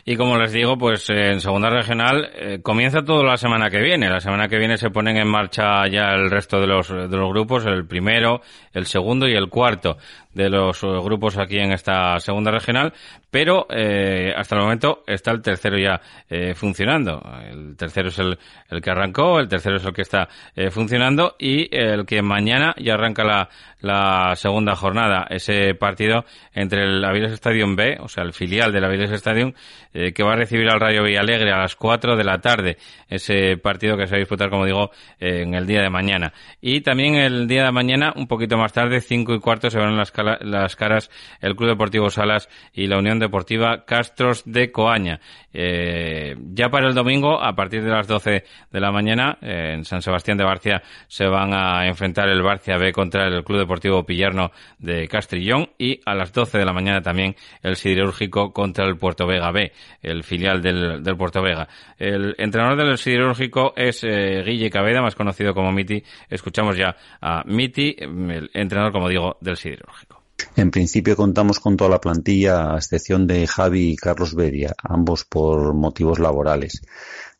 Y 0.07 0.17
como 0.17 0.37
les 0.37 0.51
digo, 0.51 0.77
pues 0.77 1.09
eh, 1.09 1.31
en 1.31 1.41
segunda 1.41 1.67
regional 1.67 2.29
eh, 2.35 2.59
comienza 2.61 3.03
todo 3.03 3.23
la 3.23 3.37
semana 3.37 3.71
que 3.71 3.79
viene. 3.79 4.07
La 4.07 4.19
semana 4.19 4.47
que 4.47 4.59
viene 4.59 4.77
se 4.77 4.91
ponen 4.91 5.17
en 5.17 5.27
marcha 5.27 5.87
ya 5.87 6.13
el 6.13 6.29
resto 6.29 6.61
de 6.61 6.67
los, 6.67 6.89
de 6.89 7.17
los 7.17 7.29
grupos, 7.29 7.65
el 7.65 7.87
primero, 7.87 8.41
el 8.71 8.85
segundo 8.85 9.27
y 9.27 9.33
el 9.33 9.49
cuarto 9.49 9.97
de 10.35 10.49
los 10.49 10.83
eh, 10.83 10.87
grupos 11.01 11.37
aquí 11.39 11.57
en 11.57 11.71
esta 11.71 12.19
segunda 12.19 12.51
regional, 12.51 12.93
pero 13.35 13.67
eh, 13.69 14.33
hasta 14.33 14.55
el 14.55 14.61
momento 14.61 15.03
está 15.05 15.31
el 15.31 15.41
tercero 15.41 15.77
ya 15.77 15.99
eh, 16.29 16.53
funcionando. 16.53 17.21
El 17.49 17.75
tercero 17.75 18.07
es 18.07 18.17
el, 18.19 18.39
el, 18.69 18.81
que 18.81 18.89
arrancó, 18.89 19.41
el 19.41 19.49
tercero 19.49 19.75
es 19.75 19.83
el 19.83 19.91
que 19.91 20.03
está 20.03 20.29
eh, 20.55 20.69
funcionando 20.69 21.35
y 21.37 21.67
el 21.75 22.05
que 22.05 22.21
mañana 22.21 22.73
ya 22.77 22.93
arranca 22.93 23.25
la, 23.25 23.49
la 23.81 24.35
segunda 24.35 24.75
jornada, 24.75 25.27
ese 25.29 25.75
partido 25.75 26.23
entre 26.53 26.83
el 26.83 27.03
Aviles 27.03 27.33
Stadium 27.33 27.75
B, 27.75 27.97
o 27.99 28.07
sea, 28.07 28.23
el 28.23 28.31
filial 28.31 28.71
del 28.71 28.85
Aviles 28.85 29.11
Stadium, 29.11 29.51
que 29.91 30.23
va 30.23 30.33
a 30.33 30.35
recibir 30.35 30.69
al 30.69 30.79
Rayo 30.79 31.03
Villalegre 31.03 31.51
a 31.53 31.59
las 31.59 31.75
4 31.77 32.17
de 32.17 32.23
la 32.25 32.39
tarde, 32.39 32.77
ese 33.07 33.55
partido 33.55 33.95
que 33.95 34.07
se 34.07 34.11
va 34.11 34.17
a 34.17 34.19
disputar, 34.19 34.49
como 34.49 34.65
digo, 34.65 34.91
en 35.19 35.53
el 35.53 35.65
día 35.65 35.81
de 35.81 35.89
mañana. 35.89 36.33
Y 36.59 36.81
también 36.81 37.15
el 37.15 37.47
día 37.47 37.63
de 37.63 37.71
mañana, 37.71 38.11
un 38.15 38.27
poquito 38.27 38.57
más 38.57 38.73
tarde, 38.73 38.99
5 38.99 39.35
y 39.35 39.39
cuarto, 39.39 39.69
se 39.69 39.79
van 39.79 39.95
las, 39.95 40.11
las 40.41 40.75
caras 40.75 41.09
el 41.41 41.55
Club 41.55 41.69
Deportivo 41.69 42.09
Salas 42.09 42.49
y 42.73 42.87
la 42.87 42.97
Unión 42.97 43.19
Deportiva 43.19 43.85
Castros 43.85 44.43
de 44.45 44.71
Coaña. 44.71 45.19
Eh, 45.53 46.35
ya 46.53 46.69
para 46.69 46.87
el 46.87 46.93
domingo, 46.93 47.41
a 47.41 47.55
partir 47.55 47.83
de 47.83 47.89
las 47.89 48.07
12 48.07 48.43
de 48.71 48.79
la 48.79 48.91
mañana, 48.91 49.37
eh, 49.41 49.73
en 49.73 49.85
San 49.85 50.01
Sebastián 50.01 50.37
de 50.37 50.43
Barcia 50.43 50.81
se 51.07 51.27
van 51.27 51.53
a 51.53 51.87
enfrentar 51.87 52.27
el 52.27 52.41
Barcia 52.41 52.77
B 52.77 52.91
contra 52.91 53.27
el 53.27 53.43
Club 53.43 53.59
Deportivo 53.59 54.05
Pillarno 54.05 54.51
de 54.79 55.07
Castrillón 55.07 55.69
y 55.77 56.01
a 56.05 56.13
las 56.13 56.33
12 56.33 56.57
de 56.57 56.65
la 56.65 56.73
mañana 56.73 57.01
también 57.01 57.35
el 57.63 57.75
Siderúrgico 57.75 58.51
contra 58.51 58.85
el 58.85 58.97
Puerto 58.97 59.25
Vega 59.25 59.51
B, 59.51 59.71
el 60.01 60.23
filial 60.23 60.61
del, 60.61 61.01
del 61.03 61.15
Puerto 61.17 61.41
Vega. 61.41 61.67
El 61.97 62.35
entrenador 62.37 62.77
del 62.77 62.97
Siderúrgico 62.97 63.73
es 63.75 64.03
eh, 64.03 64.43
Guille 64.45 64.69
Cabeda, 64.69 65.01
más 65.01 65.15
conocido 65.15 65.53
como 65.53 65.71
Miti. 65.71 66.03
Escuchamos 66.29 66.77
ya 66.77 66.95
a 67.21 67.43
Miti, 67.45 67.95
el 67.99 68.49
entrenador, 68.53 68.91
como 68.91 69.09
digo, 69.09 69.37
del 69.41 69.57
Siderúrgico. 69.57 70.14
En 70.55 70.71
principio 70.71 71.15
contamos 71.15 71.59
con 71.59 71.77
toda 71.77 71.89
la 71.89 72.01
plantilla, 72.01 72.73
a 72.73 72.77
excepción 72.77 73.27
de 73.27 73.47
Javi 73.47 73.91
y 73.91 73.95
Carlos 73.95 74.35
Beria, 74.35 74.73
ambos 74.83 75.25
por 75.25 75.73
motivos 75.73 76.19
laborales. 76.19 76.81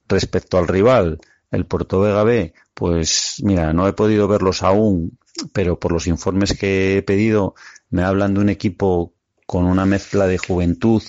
Respecto 0.07 0.57
al 0.57 0.67
rival, 0.67 1.19
el 1.51 1.65
Puerto 1.65 2.01
Vega 2.01 2.25
pues 2.73 3.41
mira, 3.43 3.73
no 3.73 3.87
he 3.87 3.93
podido 3.93 4.27
verlos 4.27 4.63
aún, 4.63 5.17
pero 5.53 5.79
por 5.79 5.91
los 5.91 6.07
informes 6.07 6.57
que 6.57 6.97
he 6.97 7.01
pedido 7.01 7.55
me 7.89 8.03
hablan 8.03 8.33
de 8.33 8.41
un 8.41 8.49
equipo 8.49 9.13
con 9.45 9.65
una 9.65 9.85
mezcla 9.85 10.27
de 10.27 10.37
juventud 10.37 11.01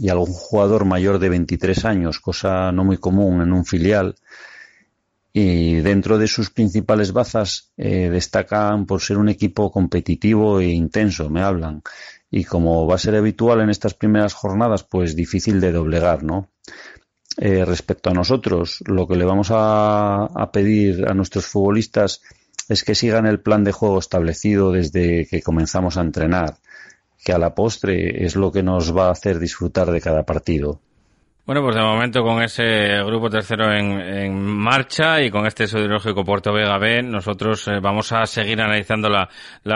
y 0.00 0.08
algún 0.08 0.32
jugador 0.32 0.84
mayor 0.84 1.18
de 1.18 1.28
23 1.28 1.84
años, 1.84 2.20
cosa 2.20 2.72
no 2.72 2.84
muy 2.84 2.98
común 2.98 3.40
en 3.40 3.52
un 3.52 3.64
filial, 3.64 4.16
y 5.36 5.80
dentro 5.80 6.16
de 6.16 6.28
sus 6.28 6.50
principales 6.50 7.12
bazas 7.12 7.72
eh, 7.76 8.08
destacan 8.08 8.86
por 8.86 9.00
ser 9.00 9.18
un 9.18 9.28
equipo 9.28 9.72
competitivo 9.72 10.60
e 10.60 10.66
intenso, 10.66 11.28
me 11.28 11.42
hablan. 11.42 11.82
Y 12.30 12.44
como 12.44 12.86
va 12.86 12.94
a 12.94 12.98
ser 12.98 13.16
habitual 13.16 13.60
en 13.60 13.68
estas 13.68 13.94
primeras 13.94 14.32
jornadas, 14.32 14.84
pues 14.84 15.16
difícil 15.16 15.60
de 15.60 15.72
doblegar, 15.72 16.22
¿no? 16.22 16.50
Eh, 17.36 17.64
respecto 17.64 18.10
a 18.10 18.14
nosotros, 18.14 18.78
lo 18.86 19.08
que 19.08 19.16
le 19.16 19.24
vamos 19.24 19.48
a, 19.50 20.26
a 20.26 20.52
pedir 20.52 21.04
a 21.08 21.14
nuestros 21.14 21.46
futbolistas 21.46 22.22
es 22.68 22.84
que 22.84 22.94
sigan 22.94 23.26
el 23.26 23.40
plan 23.40 23.64
de 23.64 23.72
juego 23.72 23.98
establecido 23.98 24.70
desde 24.70 25.26
que 25.26 25.42
comenzamos 25.42 25.96
a 25.96 26.02
entrenar, 26.02 26.58
que 27.24 27.32
a 27.32 27.38
la 27.38 27.56
postre 27.56 28.24
es 28.24 28.36
lo 28.36 28.52
que 28.52 28.62
nos 28.62 28.96
va 28.96 29.08
a 29.08 29.12
hacer 29.12 29.40
disfrutar 29.40 29.90
de 29.90 30.00
cada 30.00 30.22
partido. 30.22 30.80
Bueno, 31.46 31.60
pues 31.60 31.76
de 31.76 31.82
momento 31.82 32.22
con 32.22 32.42
ese 32.42 33.04
grupo 33.04 33.28
tercero 33.28 33.70
en, 33.70 34.00
en 34.00 34.42
marcha 34.42 35.20
y 35.20 35.30
con 35.30 35.46
este 35.46 35.64
ideológico 35.64 36.24
Puerto 36.24 36.54
Vega 36.54 36.78
B, 36.78 37.02
nosotros 37.02 37.68
eh, 37.68 37.80
vamos 37.82 38.12
a 38.12 38.24
seguir 38.24 38.62
analizando 38.62 39.10
la, 39.10 39.28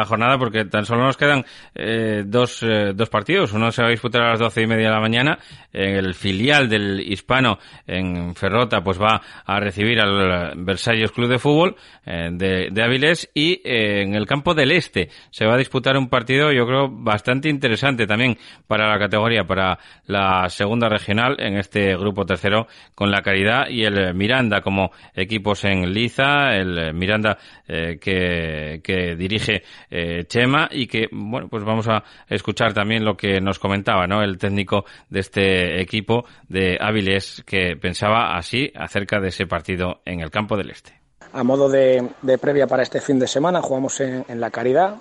jornada 0.07 0.39
porque 0.39 0.65
tan 0.65 0.87
solo 0.87 1.05
nos 1.05 1.19
quedan 1.19 1.45
eh, 1.75 2.23
dos, 2.25 2.63
eh, 2.63 2.93
dos 2.95 3.11
partidos. 3.11 3.53
Uno 3.53 3.71
se 3.71 3.83
va 3.83 3.89
a 3.89 3.91
disputar 3.91 4.23
a 4.23 4.31
las 4.31 4.39
doce 4.39 4.63
y 4.63 4.67
media 4.67 4.87
de 4.87 4.95
la 4.95 5.01
mañana. 5.01 5.39
El 5.71 6.15
filial 6.15 6.71
del 6.71 7.01
hispano 7.01 7.59
en 7.87 8.35
Ferrota 8.35 8.81
pues 8.81 8.99
va 8.99 9.21
a 9.45 9.61
recibir 9.61 10.01
al 10.01 10.55
Versalles 10.65 11.13
Club 11.13 11.29
de 11.29 11.39
Fútbol 11.39 11.77
de, 12.07 12.69
de 12.73 12.83
Avilés 12.83 13.31
y 13.35 13.61
en 13.63 14.15
el 14.15 14.25
campo 14.25 14.55
del 14.55 14.73
Este 14.73 15.11
se 15.31 15.45
va 15.45 15.55
a 15.55 15.59
disputar 15.59 15.99
un 15.99 16.09
partido 16.09 16.51
yo 16.53 16.67
creo 16.67 16.89
bastante 16.89 17.51
interesante 17.51 18.07
también 18.07 18.39
para 18.67 18.89
la 18.89 18.99
categoría, 18.99 19.45
para 19.45 19.79
la 20.07 20.49
segunda 20.49 20.89
regional 20.89 21.37
en 21.39 21.58
este 21.59 21.97
grupo 21.97 22.25
tercero 22.25 22.67
con 22.95 23.11
la 23.11 23.23
Caridad 23.23 23.69
y 23.69 23.85
el 23.85 24.15
Miranda 24.15 24.61
como 24.61 24.91
equipos 25.15 25.65
en 25.65 25.93
liza, 25.93 26.55
el 26.55 26.95
Miranda 26.95 27.39
eh, 27.67 27.99
que, 28.01 29.17
dirige 29.17 29.63
eh, 29.91 30.25
Chema 30.27 30.69
y 30.71 30.87
que, 30.87 31.09
bueno, 31.11 31.49
pues 31.49 31.65
vamos 31.65 31.89
a 31.89 32.03
escuchar 32.29 32.73
también 32.73 33.05
lo 33.05 33.17
que 33.17 33.41
nos 33.41 33.59
comentaba, 33.59 34.07
¿no? 34.07 34.23
El 34.23 34.39
técnico 34.39 34.85
de 35.09 35.21
este 35.21 35.81
equipo 35.81 36.25
de 36.49 36.79
Áviles 36.81 37.43
que 37.47 37.77
pensaba 37.77 38.37
así 38.37 38.73
acerca 38.75 39.21
de 39.21 39.29
ese 39.29 39.47
partido 39.47 40.01
en 40.05 40.21
el 40.21 40.31
campo 40.31 40.57
del 40.57 40.71
Este. 40.71 40.93
A 41.33 41.43
modo 41.43 41.69
de, 41.69 42.09
previa 42.41 42.67
para 42.67 42.83
este 42.83 43.01
fin 43.01 43.19
de 43.19 43.27
semana 43.27 43.61
jugamos 43.61 44.01
en 44.01 44.41
la 44.41 44.51
Caridad. 44.51 44.97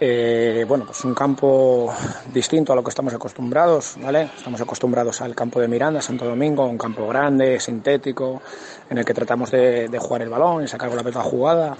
Eh, 0.00 0.64
bueno, 0.66 0.84
pues 0.86 1.04
un 1.04 1.14
campo 1.14 1.94
distinto 2.32 2.72
a 2.72 2.76
lo 2.76 2.82
que 2.82 2.88
estamos 2.88 3.14
acostumbrados, 3.14 3.96
¿vale? 4.02 4.30
Estamos 4.36 4.60
acostumbrados 4.60 5.20
al 5.20 5.34
campo 5.34 5.60
de 5.60 5.68
Miranda, 5.68 6.02
Santo 6.02 6.24
Domingo, 6.24 6.66
un 6.66 6.78
campo 6.78 7.06
grande, 7.06 7.60
sintético, 7.60 8.42
en 8.90 8.98
el 8.98 9.04
que 9.04 9.14
tratamos 9.14 9.50
de, 9.52 9.88
jugar 10.00 10.22
el 10.22 10.28
balón 10.28 10.64
y 10.64 10.68
sacar 10.68 10.92
la 10.92 11.02
pelota 11.02 11.22
jugada. 11.22 11.76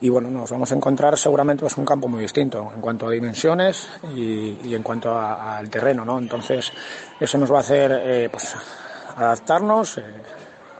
Y 0.00 0.08
bueno, 0.08 0.30
nos 0.30 0.50
vamos 0.50 0.72
a 0.72 0.74
encontrar 0.74 1.16
seguramente 1.16 1.60
pues 1.60 1.76
un 1.76 1.84
campo 1.84 2.08
muy 2.08 2.22
distinto 2.22 2.72
en 2.74 2.80
cuanto 2.80 3.06
a 3.06 3.10
dimensiones 3.10 3.88
y, 4.16 4.74
en 4.74 4.82
cuanto 4.82 5.16
al 5.16 5.68
terreno, 5.70 6.04
¿no? 6.04 6.18
Entonces, 6.18 6.72
eso 7.20 7.38
nos 7.38 7.52
va 7.52 7.58
a 7.58 7.60
hacer 7.60 7.92
eh, 8.02 8.28
pues 8.32 8.54
adaptarnos, 9.16 9.98
eh, 9.98 10.02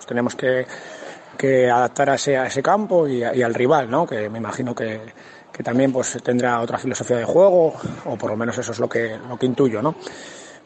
tenemos 0.08 0.34
que 0.34 0.66
adaptar 1.70 2.10
a 2.10 2.14
ese, 2.16 2.36
a 2.36 2.46
ese 2.46 2.62
campo 2.62 3.06
y, 3.06 3.18
y, 3.18 3.42
al 3.42 3.54
rival, 3.54 3.88
¿no? 3.88 4.06
Que 4.06 4.28
me 4.28 4.38
imagino 4.38 4.74
que, 4.74 5.00
que 5.60 5.64
también 5.64 5.92
pues 5.92 6.16
tendrá 6.24 6.58
otra 6.58 6.78
filosofía 6.78 7.18
de 7.18 7.24
juego, 7.26 7.74
o 8.06 8.16
por 8.16 8.30
lo 8.30 8.36
menos 8.38 8.56
eso 8.56 8.72
es 8.72 8.78
lo 8.78 8.88
que, 8.88 9.18
lo 9.28 9.36
que 9.36 9.44
intuyo, 9.44 9.82
¿no? 9.82 9.94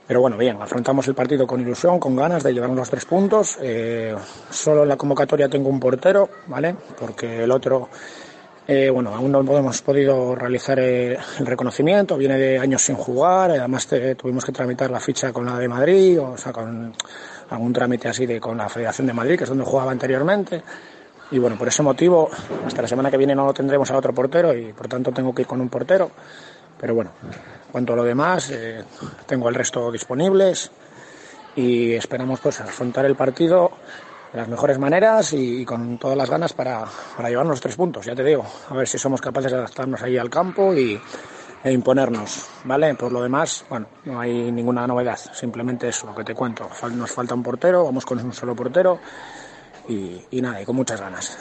Pero 0.07 0.21
bueno, 0.21 0.37
bien, 0.37 0.57
afrontamos 0.63 1.09
el 1.09 1.17
partido 1.17 1.49
con 1.49 1.61
ilusión, 1.61 1.99
con 1.99 2.15
ganas 2.15 2.45
de 2.45 2.55
llevarnos 2.55 2.79
los 2.79 2.91
tres 2.91 3.05
puntos. 3.05 3.59
Eh, 3.61 4.15
solo 4.51 4.85
en 4.85 4.91
la 4.91 4.97
convocatoria 4.97 5.49
tengo 5.49 5.69
un 5.69 5.81
portero, 5.81 6.29
¿vale? 6.47 6.77
Porque 6.97 7.43
el 7.43 7.51
otro, 7.51 7.89
eh, 8.69 8.89
bueno, 8.89 9.13
aún 9.13 9.33
no 9.33 9.41
hemos 9.59 9.83
podido 9.83 10.37
realizar 10.37 10.79
eh, 10.79 11.19
el 11.41 11.47
reconocimiento, 11.47 12.17
viene 12.17 12.39
de 12.39 12.61
años 12.61 12.83
sin 12.83 12.95
jugar, 12.95 13.51
además 13.51 13.89
te, 13.89 14.15
tuvimos 14.15 14.45
que 14.45 14.53
tramitar 14.53 14.93
la 14.93 15.01
ficha 15.01 15.33
con 15.33 15.45
la 15.45 15.59
de 15.59 15.67
Madrid, 15.67 16.21
o 16.21 16.37
sea, 16.37 16.53
con 16.53 16.95
algún 17.51 17.73
trámite 17.73 18.07
así 18.07 18.27
de 18.27 18.39
con 18.39 18.57
la 18.59 18.69
Federación 18.69 19.09
de 19.09 19.13
Madrid, 19.13 19.39
que 19.39 19.43
es 19.43 19.51
donde 19.51 19.65
jugaba 19.65 19.91
anteriormente. 19.91 20.63
Y 21.35 21.39
bueno, 21.41 21.59
por 21.59 21.67
ese 21.67 21.83
motivo, 21.83 22.31
hasta 22.65 22.83
la 22.83 22.87
semana 22.87 23.11
que 23.11 23.17
viene 23.17 23.35
no 23.35 23.45
lo 23.45 23.53
tendremos 23.53 23.91
a 23.91 23.97
otro 23.97 24.15
portero 24.15 24.57
y 24.57 24.73
por 24.73 24.87
tanto 24.87 25.11
tengo 25.11 25.35
que 25.35 25.43
ir 25.43 25.49
con 25.49 25.61
un 25.61 25.69
portero. 25.69 26.09
Pero 26.81 26.95
bueno, 26.95 27.11
cuanto 27.73 27.93
a 27.93 27.97
lo 27.97 28.05
demás, 28.05 28.53
eh, 28.53 28.85
tengo 29.27 29.49
el 29.49 29.57
resto 29.57 29.91
disponibles 29.91 30.71
y 31.57 31.93
esperamos 31.95 32.39
pues 32.39 32.61
afrontar 32.61 33.05
el 33.07 33.17
partido 33.17 33.73
de 34.33 34.39
las 34.39 34.49
mejores 34.49 34.79
maneras 34.79 35.33
y, 35.33 35.65
con 35.65 35.99
todas 35.99 36.17
las 36.17 36.31
ganas 36.31 36.53
para, 36.53 36.85
para, 37.17 37.29
llevarnos 37.29 37.61
tres 37.61 37.75
puntos, 37.75 38.07
ya 38.07 38.15
te 38.15 38.23
digo. 38.23 38.47
A 38.71 38.75
ver 38.75 38.87
si 38.87 38.97
somos 38.97 39.21
capaces 39.21 39.51
de 39.51 39.59
adaptarnos 39.59 40.01
ahí 40.03 40.17
al 40.17 40.31
campo 40.31 40.73
y, 40.73 41.01
e 41.65 41.73
imponernos, 41.73 42.47
¿vale? 42.63 42.95
Por 42.95 43.11
lo 43.11 43.21
demás, 43.21 43.65
bueno, 43.69 43.89
no 44.05 44.21
hay 44.21 44.53
ninguna 44.53 44.87
novedad, 44.87 45.19
simplemente 45.33 45.89
eso, 45.89 46.07
lo 46.07 46.15
que 46.15 46.23
te 46.23 46.33
cuento. 46.33 46.71
Nos 46.93 47.11
falta 47.11 47.35
un 47.35 47.43
portero, 47.43 47.83
vamos 47.83 48.07
con 48.07 48.25
un 48.25 48.33
solo 48.33 48.55
portero 48.55 49.01
y, 49.89 50.41
nada, 50.41 50.63
y 50.63 50.65
con 50.65 50.77
muchas 50.77 51.01
ganas. 51.01 51.39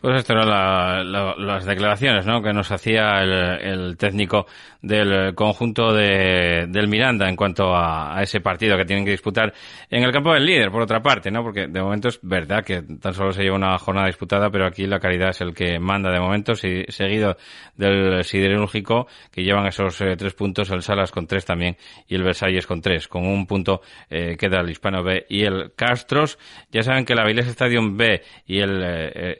Pues 0.00 0.16
esto 0.16 0.32
eran 0.32 0.48
la, 0.48 1.04
la, 1.04 1.34
las 1.36 1.66
declaraciones 1.66 2.24
¿no? 2.24 2.42
que 2.42 2.54
nos 2.54 2.70
hacía 2.72 3.22
el, 3.22 3.96
técnico 3.98 4.46
del 4.80 5.34
conjunto 5.34 5.92
de, 5.92 6.66
del 6.68 6.88
Miranda 6.88 7.28
en 7.28 7.36
cuanto 7.36 7.76
a, 7.76 8.22
ese 8.22 8.40
partido 8.40 8.78
que 8.78 8.86
tienen 8.86 9.04
que 9.04 9.10
disputar 9.10 9.52
en 9.90 10.02
el 10.02 10.10
campo 10.10 10.32
del 10.32 10.46
líder, 10.46 10.70
por 10.70 10.82
otra 10.82 11.02
parte, 11.02 11.30
¿no? 11.30 11.42
Porque 11.42 11.66
de 11.66 11.82
momento 11.82 12.08
es 12.08 12.18
verdad 12.22 12.64
que 12.64 12.82
tan 12.82 13.12
solo 13.12 13.32
se 13.32 13.42
lleva 13.42 13.56
una 13.56 13.78
jornada 13.78 14.06
disputada, 14.06 14.50
pero 14.50 14.66
aquí 14.66 14.86
la 14.86 15.00
calidad 15.00 15.30
es 15.30 15.40
el 15.42 15.54
que 15.54 15.78
manda 15.78 16.10
de 16.10 16.20
momento, 16.20 16.54
seguido 16.54 17.36
del 17.76 18.24
siderúrgico, 18.24 19.06
que 19.30 19.42
llevan 19.42 19.66
esos 19.66 20.00
eh, 20.00 20.16
tres 20.16 20.34
puntos, 20.34 20.70
el 20.70 20.82
Salas 20.82 21.10
con 21.10 21.26
tres 21.26 21.44
también 21.44 21.76
y 22.08 22.14
el 22.14 22.22
Versalles 22.22 22.66
con 22.66 22.80
tres. 22.80 23.08
Con 23.08 23.26
un 23.26 23.46
punto 23.46 23.82
eh, 24.08 24.36
queda 24.38 24.60
el 24.60 24.70
Hispano 24.70 25.02
B 25.02 25.26
y 25.28 25.42
el 25.42 25.72
Castros. 25.74 26.38
Ya 26.70 26.82
saben 26.82 27.04
que 27.04 27.12
el 27.12 27.20
Avilés 27.20 27.48
Stadium 27.48 27.96
B 27.96 28.22
y 28.46 28.60
el 28.60 28.82
eh, 28.82 29.36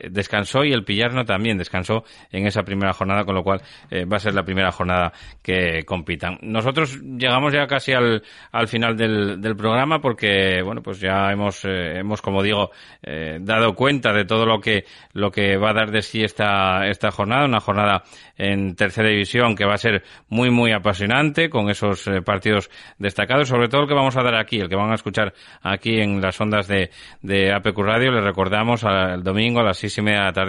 descansó 0.51 0.65
y 0.65 0.73
el 0.73 0.85
Pillarno 0.85 1.25
también 1.25 1.59
descansó 1.59 2.05
en 2.33 2.47
esa 2.47 2.63
primera 2.63 2.93
jornada, 2.93 3.25
con 3.25 3.35
lo 3.35 3.43
cual 3.43 3.61
eh, 3.91 4.05
va 4.05 4.17
a 4.17 4.21
ser 4.21 4.35
la 4.35 4.43
primera 4.43 4.73
jornada 4.73 5.13
que 5.43 5.85
compitan. 5.85 6.39
Nosotros 6.43 6.99
llegamos 7.01 7.53
ya 7.53 7.67
casi 7.67 7.93
al, 7.93 8.23
al 8.53 8.69
final 8.69 8.97
del, 8.97 9.41
del 9.41 9.57
programa 9.57 10.01
porque, 10.01 10.63
bueno, 10.63 10.83
pues 10.83 11.01
ya 11.01 11.31
hemos, 11.31 11.65
eh, 11.65 11.99
hemos 11.99 12.21
como 12.21 12.43
digo, 12.43 12.71
eh, 13.03 13.39
dado 13.41 13.75
cuenta 13.75 14.13
de 14.13 14.25
todo 14.25 14.47
lo 14.47 14.61
que, 14.61 14.85
lo 15.13 15.31
que 15.31 15.57
va 15.57 15.71
a 15.71 15.75
dar 15.75 15.91
de 15.91 16.03
sí 16.03 16.23
esta, 16.23 16.87
esta 16.89 17.11
jornada, 17.11 17.45
una 17.45 17.61
jornada 17.61 18.03
en 18.37 18.75
tercera 18.75 19.09
división 19.09 19.55
que 19.55 19.67
va 19.67 19.75
a 19.75 19.79
ser 19.79 20.03
muy, 20.29 20.51
muy 20.51 20.73
apasionante 20.73 21.51
con 21.51 21.69
esos 21.69 22.09
partidos 22.25 22.71
destacados, 22.99 23.49
sobre 23.49 23.69
todo 23.69 23.83
el 23.83 23.89
que 23.89 23.95
vamos 23.95 24.17
a 24.17 24.23
dar 24.23 24.35
aquí, 24.35 24.59
el 24.59 24.69
que 24.69 24.77
van 24.77 24.91
a 24.91 24.95
escuchar 24.95 25.35
aquí 25.63 26.01
en 26.01 26.21
las 26.21 26.41
ondas 26.41 26.67
de, 26.67 26.91
de 27.21 27.53
APQ 27.53 27.79
Radio. 27.79 28.13
Les 28.13 28.25
recordamos 28.25 28.83
el 28.85 29.23
domingo 29.23 29.61
a 29.61 29.65
las 29.65 29.77
seis 29.77 29.99
y 29.99 30.03
media 30.03 30.21
de 30.21 30.25
la 30.27 30.33
tarde 30.33 30.40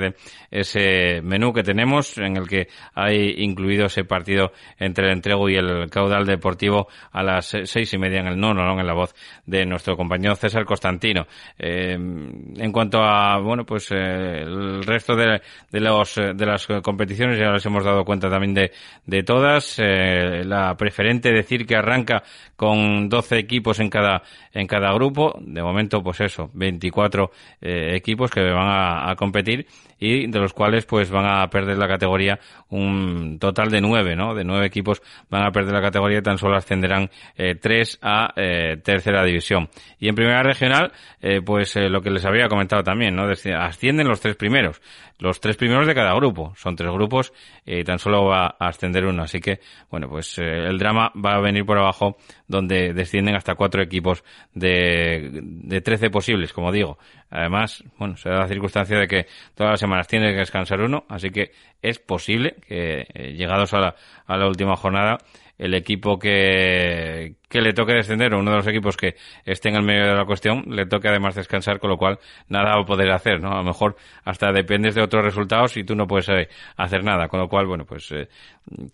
ese 0.50 1.22
menú 1.22 1.54
que 1.54 1.64
tenemos 1.64 2.18
en 2.18 2.38
el 2.38 2.48
que 2.48 2.68
hay 2.94 3.36
incluido 3.38 3.86
ese 3.86 4.04
partido 4.04 4.52
entre 4.78 5.06
el 5.08 5.14
entrego 5.14 5.50
y 5.50 5.56
el 5.56 5.89
caudal 5.89 6.26
deportivo 6.26 6.88
a 7.12 7.24
las 7.24 7.56
seis 7.64 7.94
y 7.94 7.98
media 7.98 8.20
en 8.20 8.28
el 8.28 8.39
no, 8.39 8.54
no, 8.54 8.80
en 8.80 8.88
la 8.88 8.94
voz 8.94 9.14
de 9.46 9.66
nuestro 9.66 9.96
compañero 9.96 10.36
César 10.36 10.66
Constantino. 10.66 11.26
Eh, 11.58 11.94
en 11.94 12.72
cuanto 12.72 13.02
a, 13.04 13.39
bueno, 13.39 13.66
pues 13.66 13.92
eh, 13.92 14.42
el 14.42 14.84
resto 14.84 15.16
de, 15.16 15.42
los, 15.72 16.16
de 16.16 16.46
las 16.46 16.68
competiciones 16.84 17.39
ya 17.39 17.52
les 17.52 17.66
hemos 17.66 17.84
dado 17.84 18.04
cuenta 18.04 18.30
también 18.30 18.54
de, 18.54 18.72
de 19.06 19.24
todas. 19.24 19.80
Eh, 19.80 20.44
la 20.46 20.76
preferente 20.76 21.32
decir 21.32 21.66
que 21.66 21.76
arranca 21.76 22.24
con 22.56 23.10
12 23.10 23.38
equipos 23.38 23.80
en 23.80 23.89
cada, 23.89 24.24
en 24.54 24.68
cada 24.68 24.94
grupo. 24.94 25.38
De 25.42 25.62
momento, 25.62 26.02
pues 26.02 26.22
eso, 26.22 26.50
24 26.54 27.32
eh, 27.62 27.96
equipos 27.96 28.32
que 28.32 28.42
van 28.42 29.10
a 29.10 29.16
competir 29.16 29.68
y 30.00 30.28
de 30.28 30.40
los 30.40 30.54
cuales 30.54 30.86
pues 30.86 31.10
van 31.12 31.26
a 31.26 31.48
perder 31.50 31.78
la 31.78 31.88
categoría 31.88 32.40
un 32.70 33.38
total 33.40 33.70
de 33.70 33.82
nueve, 33.82 34.16
¿no? 34.16 34.34
De 34.34 34.44
nueve 34.44 34.66
equipos 34.66 35.02
van 35.30 35.46
a 35.46 35.52
perder 35.52 35.74
la 35.74 35.82
categoría 35.82 36.20
y 36.20 36.22
tan 36.22 36.38
solo 36.38 36.56
ascenderán 36.56 37.10
eh, 37.38 37.56
tres 37.56 38.00
a 38.02 38.34
eh, 38.36 38.78
tercera 38.84 39.24
división. 39.24 39.70
Y 40.00 40.10
en 40.10 40.16
primera 40.16 40.42
regional, 40.42 40.92
eh, 41.22 41.42
pues 41.46 41.76
eh, 41.76 41.90
lo 41.90 42.02
que 42.02 42.10
les 42.10 42.26
había 42.26 42.48
comentado 42.48 42.84
también, 42.84 43.16
¿no? 43.16 43.28
Ascienden 43.58 44.08
los 44.08 44.20
tres 44.20 44.36
primeros 44.36 44.82
los 45.22 45.40
tres 45.40 45.56
primeros 45.56 45.88
de 45.88 45.94
cada 45.94 46.14
grupo. 46.16 46.54
Son 46.58 46.76
tres 46.76 46.92
grupos 46.92 47.32
y 47.64 47.84
tan 47.84 48.00
solo 48.00 48.26
va 48.26 48.56
a 48.60 48.68
ascender 48.68 49.06
uno. 49.06 49.24
Así 49.24 49.40
que, 49.40 49.60
bueno, 49.90 50.10
pues 50.10 50.38
eh, 50.40 50.66
el 50.68 50.78
drama 50.80 51.12
va 51.16 51.36
a 51.36 51.40
venir 51.40 51.64
por 51.64 51.78
abajo 51.78 52.18
donde 52.48 52.92
descienden 52.94 53.36
hasta 53.36 53.56
cuatro 53.56 53.84
equipos 53.84 54.24
de, 54.54 55.30
de 55.32 55.82
13 55.82 56.10
posibles, 56.10 56.52
como 56.52 56.72
digo. 56.72 56.98
Además, 57.32 57.84
bueno, 57.98 58.18
se 58.18 58.30
da 58.30 58.40
la 58.40 58.48
circunstancia 58.48 59.00
de 59.00 59.08
que 59.08 59.26
todas 59.56 59.72
las 59.72 59.80
semanas 59.80 60.08
tiene 60.08 60.32
que 60.32 60.40
descansar 60.40 60.82
uno, 60.82 61.06
así 61.10 61.32
que 61.32 61.52
es 61.82 61.98
posible 61.98 62.58
que 62.68 63.08
eh, 63.14 63.34
llegados 63.34 63.74
a 63.74 63.80
la, 63.80 63.96
a 64.28 64.38
la 64.38 64.48
última 64.48 64.76
jornada 64.76 65.18
el 65.62 65.76
equipo 65.76 66.18
que, 66.18 67.36
que 67.48 67.62
le 67.62 67.74
toque 67.74 67.94
descender 67.94 68.34
o 68.34 68.40
uno 68.40 68.50
de 68.50 68.58
los 68.58 68.68
equipos 68.68 68.98
que 68.98 69.16
esté 69.46 69.70
en 69.70 69.76
el 69.76 69.84
medio 69.84 70.08
de 70.08 70.16
la 70.16 70.26
cuestión 70.26 70.64
le 70.68 70.88
toque 70.88 71.08
además 71.08 71.36
descansar, 71.36 71.80
con 71.80 71.92
lo 71.92 71.98
cual 71.98 72.18
nada 72.50 72.76
va 72.76 72.82
a 72.82 72.86
poder 72.86 73.12
hacer, 73.12 73.40
¿no? 73.40 73.52
A 73.52 73.58
lo 73.58 73.64
mejor 73.64 73.96
hasta 74.26 74.52
dependes 74.52 74.96
de 74.96 75.04
otros 75.04 75.24
resultados 75.24 75.78
y 75.78 75.84
tú 75.84 75.96
no 75.96 76.08
puedes 76.08 76.30
eh, 76.30 76.50
hacer 76.78 77.04
nada, 77.04 77.28
con 77.28 77.40
lo 77.40 77.48
cual, 77.48 77.68
bueno, 77.68 77.86
pues 77.86 78.12
eh, 78.12 78.28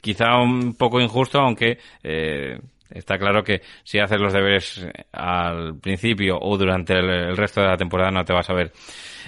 quizá 0.02 0.36
un 0.42 0.76
poco 0.76 1.00
injusto, 1.00 1.40
aunque 1.40 1.78
eh, 2.04 2.60
Está 2.90 3.18
claro 3.18 3.44
que 3.44 3.62
si 3.84 4.00
haces 4.00 4.20
los 4.20 4.34
deberes 4.34 4.88
al 5.12 5.80
principio 5.80 6.38
o 6.40 6.58
durante 6.58 6.94
el, 6.94 7.36
resto 7.36 7.62
de 7.62 7.68
la 7.68 7.78
temporada 7.78 8.12
no 8.12 8.24
te 8.24 8.34
vas 8.34 8.50
a 8.50 8.54
ver 8.54 8.72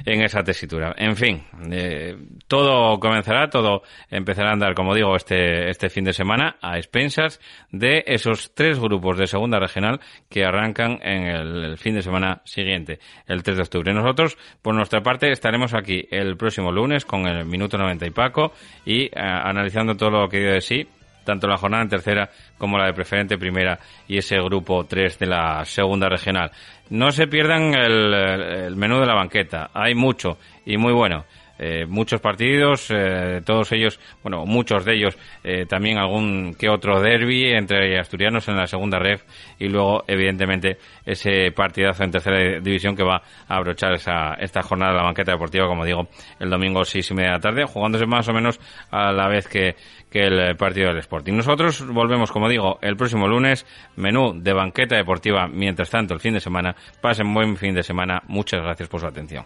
en 0.05 0.21
esa 0.21 0.43
tesitura. 0.43 0.93
En 0.97 1.15
fin, 1.15 1.43
eh, 1.71 2.17
todo 2.47 2.99
comenzará, 2.99 3.49
todo 3.49 3.83
empezará 4.09 4.49
a 4.49 4.53
andar, 4.53 4.73
como 4.73 4.95
digo, 4.95 5.15
este, 5.15 5.69
este 5.69 5.89
fin 5.89 6.05
de 6.05 6.13
semana 6.13 6.57
a 6.61 6.77
expensas 6.77 7.39
de 7.71 8.03
esos 8.07 8.53
tres 8.53 8.79
grupos 8.79 9.17
de 9.17 9.27
segunda 9.27 9.59
regional 9.59 9.99
que 10.29 10.45
arrancan 10.45 10.99
en 11.01 11.27
el, 11.27 11.63
el 11.65 11.77
fin 11.77 11.95
de 11.95 12.01
semana 12.01 12.41
siguiente, 12.45 12.99
el 13.27 13.43
3 13.43 13.57
de 13.57 13.63
octubre. 13.63 13.93
Nosotros, 13.93 14.37
por 14.61 14.75
nuestra 14.75 15.01
parte, 15.01 15.31
estaremos 15.31 15.73
aquí 15.73 16.07
el 16.11 16.37
próximo 16.37 16.71
lunes 16.71 17.05
con 17.05 17.27
el 17.27 17.45
minuto 17.45 17.77
90 17.77 18.07
y 18.07 18.11
Paco 18.11 18.53
y 18.85 19.05
eh, 19.05 19.11
analizando 19.15 19.95
todo 19.95 20.11
lo 20.11 20.29
que 20.29 20.39
dio 20.39 20.53
de 20.53 20.61
sí 20.61 20.87
tanto 21.23 21.47
la 21.47 21.57
jornada 21.57 21.83
en 21.83 21.89
tercera 21.89 22.29
como 22.57 22.77
la 22.77 22.85
de 22.85 22.93
preferente 22.93 23.37
primera 23.37 23.79
y 24.07 24.17
ese 24.17 24.37
grupo 24.37 24.85
3 24.85 25.19
de 25.19 25.25
la 25.27 25.63
segunda 25.65 26.09
regional. 26.09 26.51
No 26.89 27.11
se 27.11 27.27
pierdan 27.27 27.73
el, 27.75 28.13
el 28.13 28.75
menú 28.75 28.99
de 28.99 29.05
la 29.05 29.15
banqueta, 29.15 29.69
hay 29.73 29.95
mucho 29.95 30.37
y 30.65 30.77
muy 30.77 30.93
bueno. 30.93 31.25
Eh, 31.59 31.85
muchos 31.85 32.21
partidos, 32.21 32.89
eh, 32.89 33.41
todos 33.45 33.71
ellos, 33.73 33.99
bueno, 34.23 34.45
muchos 34.45 34.85
de 34.85 34.95
ellos, 34.95 35.17
eh, 35.43 35.65
también 35.65 35.97
algún 35.97 36.55
que 36.57 36.69
otro 36.69 37.01
derby 37.01 37.51
entre 37.51 37.99
asturianos 37.99 38.47
en 38.47 38.55
la 38.55 38.65
segunda 38.65 38.97
ref 38.97 39.23
y 39.59 39.67
luego, 39.67 40.05
evidentemente, 40.07 40.77
ese 41.05 41.51
partidazo 41.51 42.03
en 42.05 42.11
tercera 42.11 42.59
división 42.61 42.95
que 42.95 43.03
va 43.03 43.21
a 43.47 43.57
abrochar 43.57 43.93
esa, 43.93 44.35
esta 44.35 44.61
jornada 44.61 44.93
de 44.93 44.97
la 44.99 45.03
banqueta 45.03 45.33
deportiva, 45.33 45.67
como 45.67 45.83
digo, 45.83 46.07
el 46.39 46.49
domingo 46.49 46.85
seis 46.85 47.11
y 47.11 47.13
media 47.13 47.31
de 47.31 47.35
la 47.35 47.41
tarde, 47.41 47.65
jugándose 47.65 48.05
más 48.05 48.27
o 48.29 48.33
menos 48.33 48.57
a 48.89 49.11
la 49.11 49.27
vez 49.27 49.47
que, 49.47 49.75
que 50.09 50.21
el 50.21 50.55
partido 50.55 50.87
del 50.87 50.99
Sporting. 50.99 51.33
Nosotros 51.33 51.85
volvemos, 51.87 52.31
como 52.31 52.47
digo, 52.47 52.79
el 52.81 52.95
próximo 52.95 53.27
lunes, 53.27 53.65
menú 53.97 54.33
de 54.33 54.53
banqueta 54.53 54.95
deportiva, 54.95 55.47
mientras 55.47 55.89
tanto 55.89 56.13
el 56.13 56.19
fin 56.19 56.33
de 56.33 56.39
semana. 56.39 56.75
Pasen 57.01 57.33
buen 57.33 57.57
fin 57.57 57.75
de 57.75 57.83
semana. 57.83 58.21
Muchas 58.27 58.61
gracias 58.61 58.87
por 58.87 59.01
su 59.01 59.07
atención. 59.07 59.45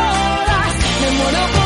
Me 1.21 1.27
muero 1.31 1.60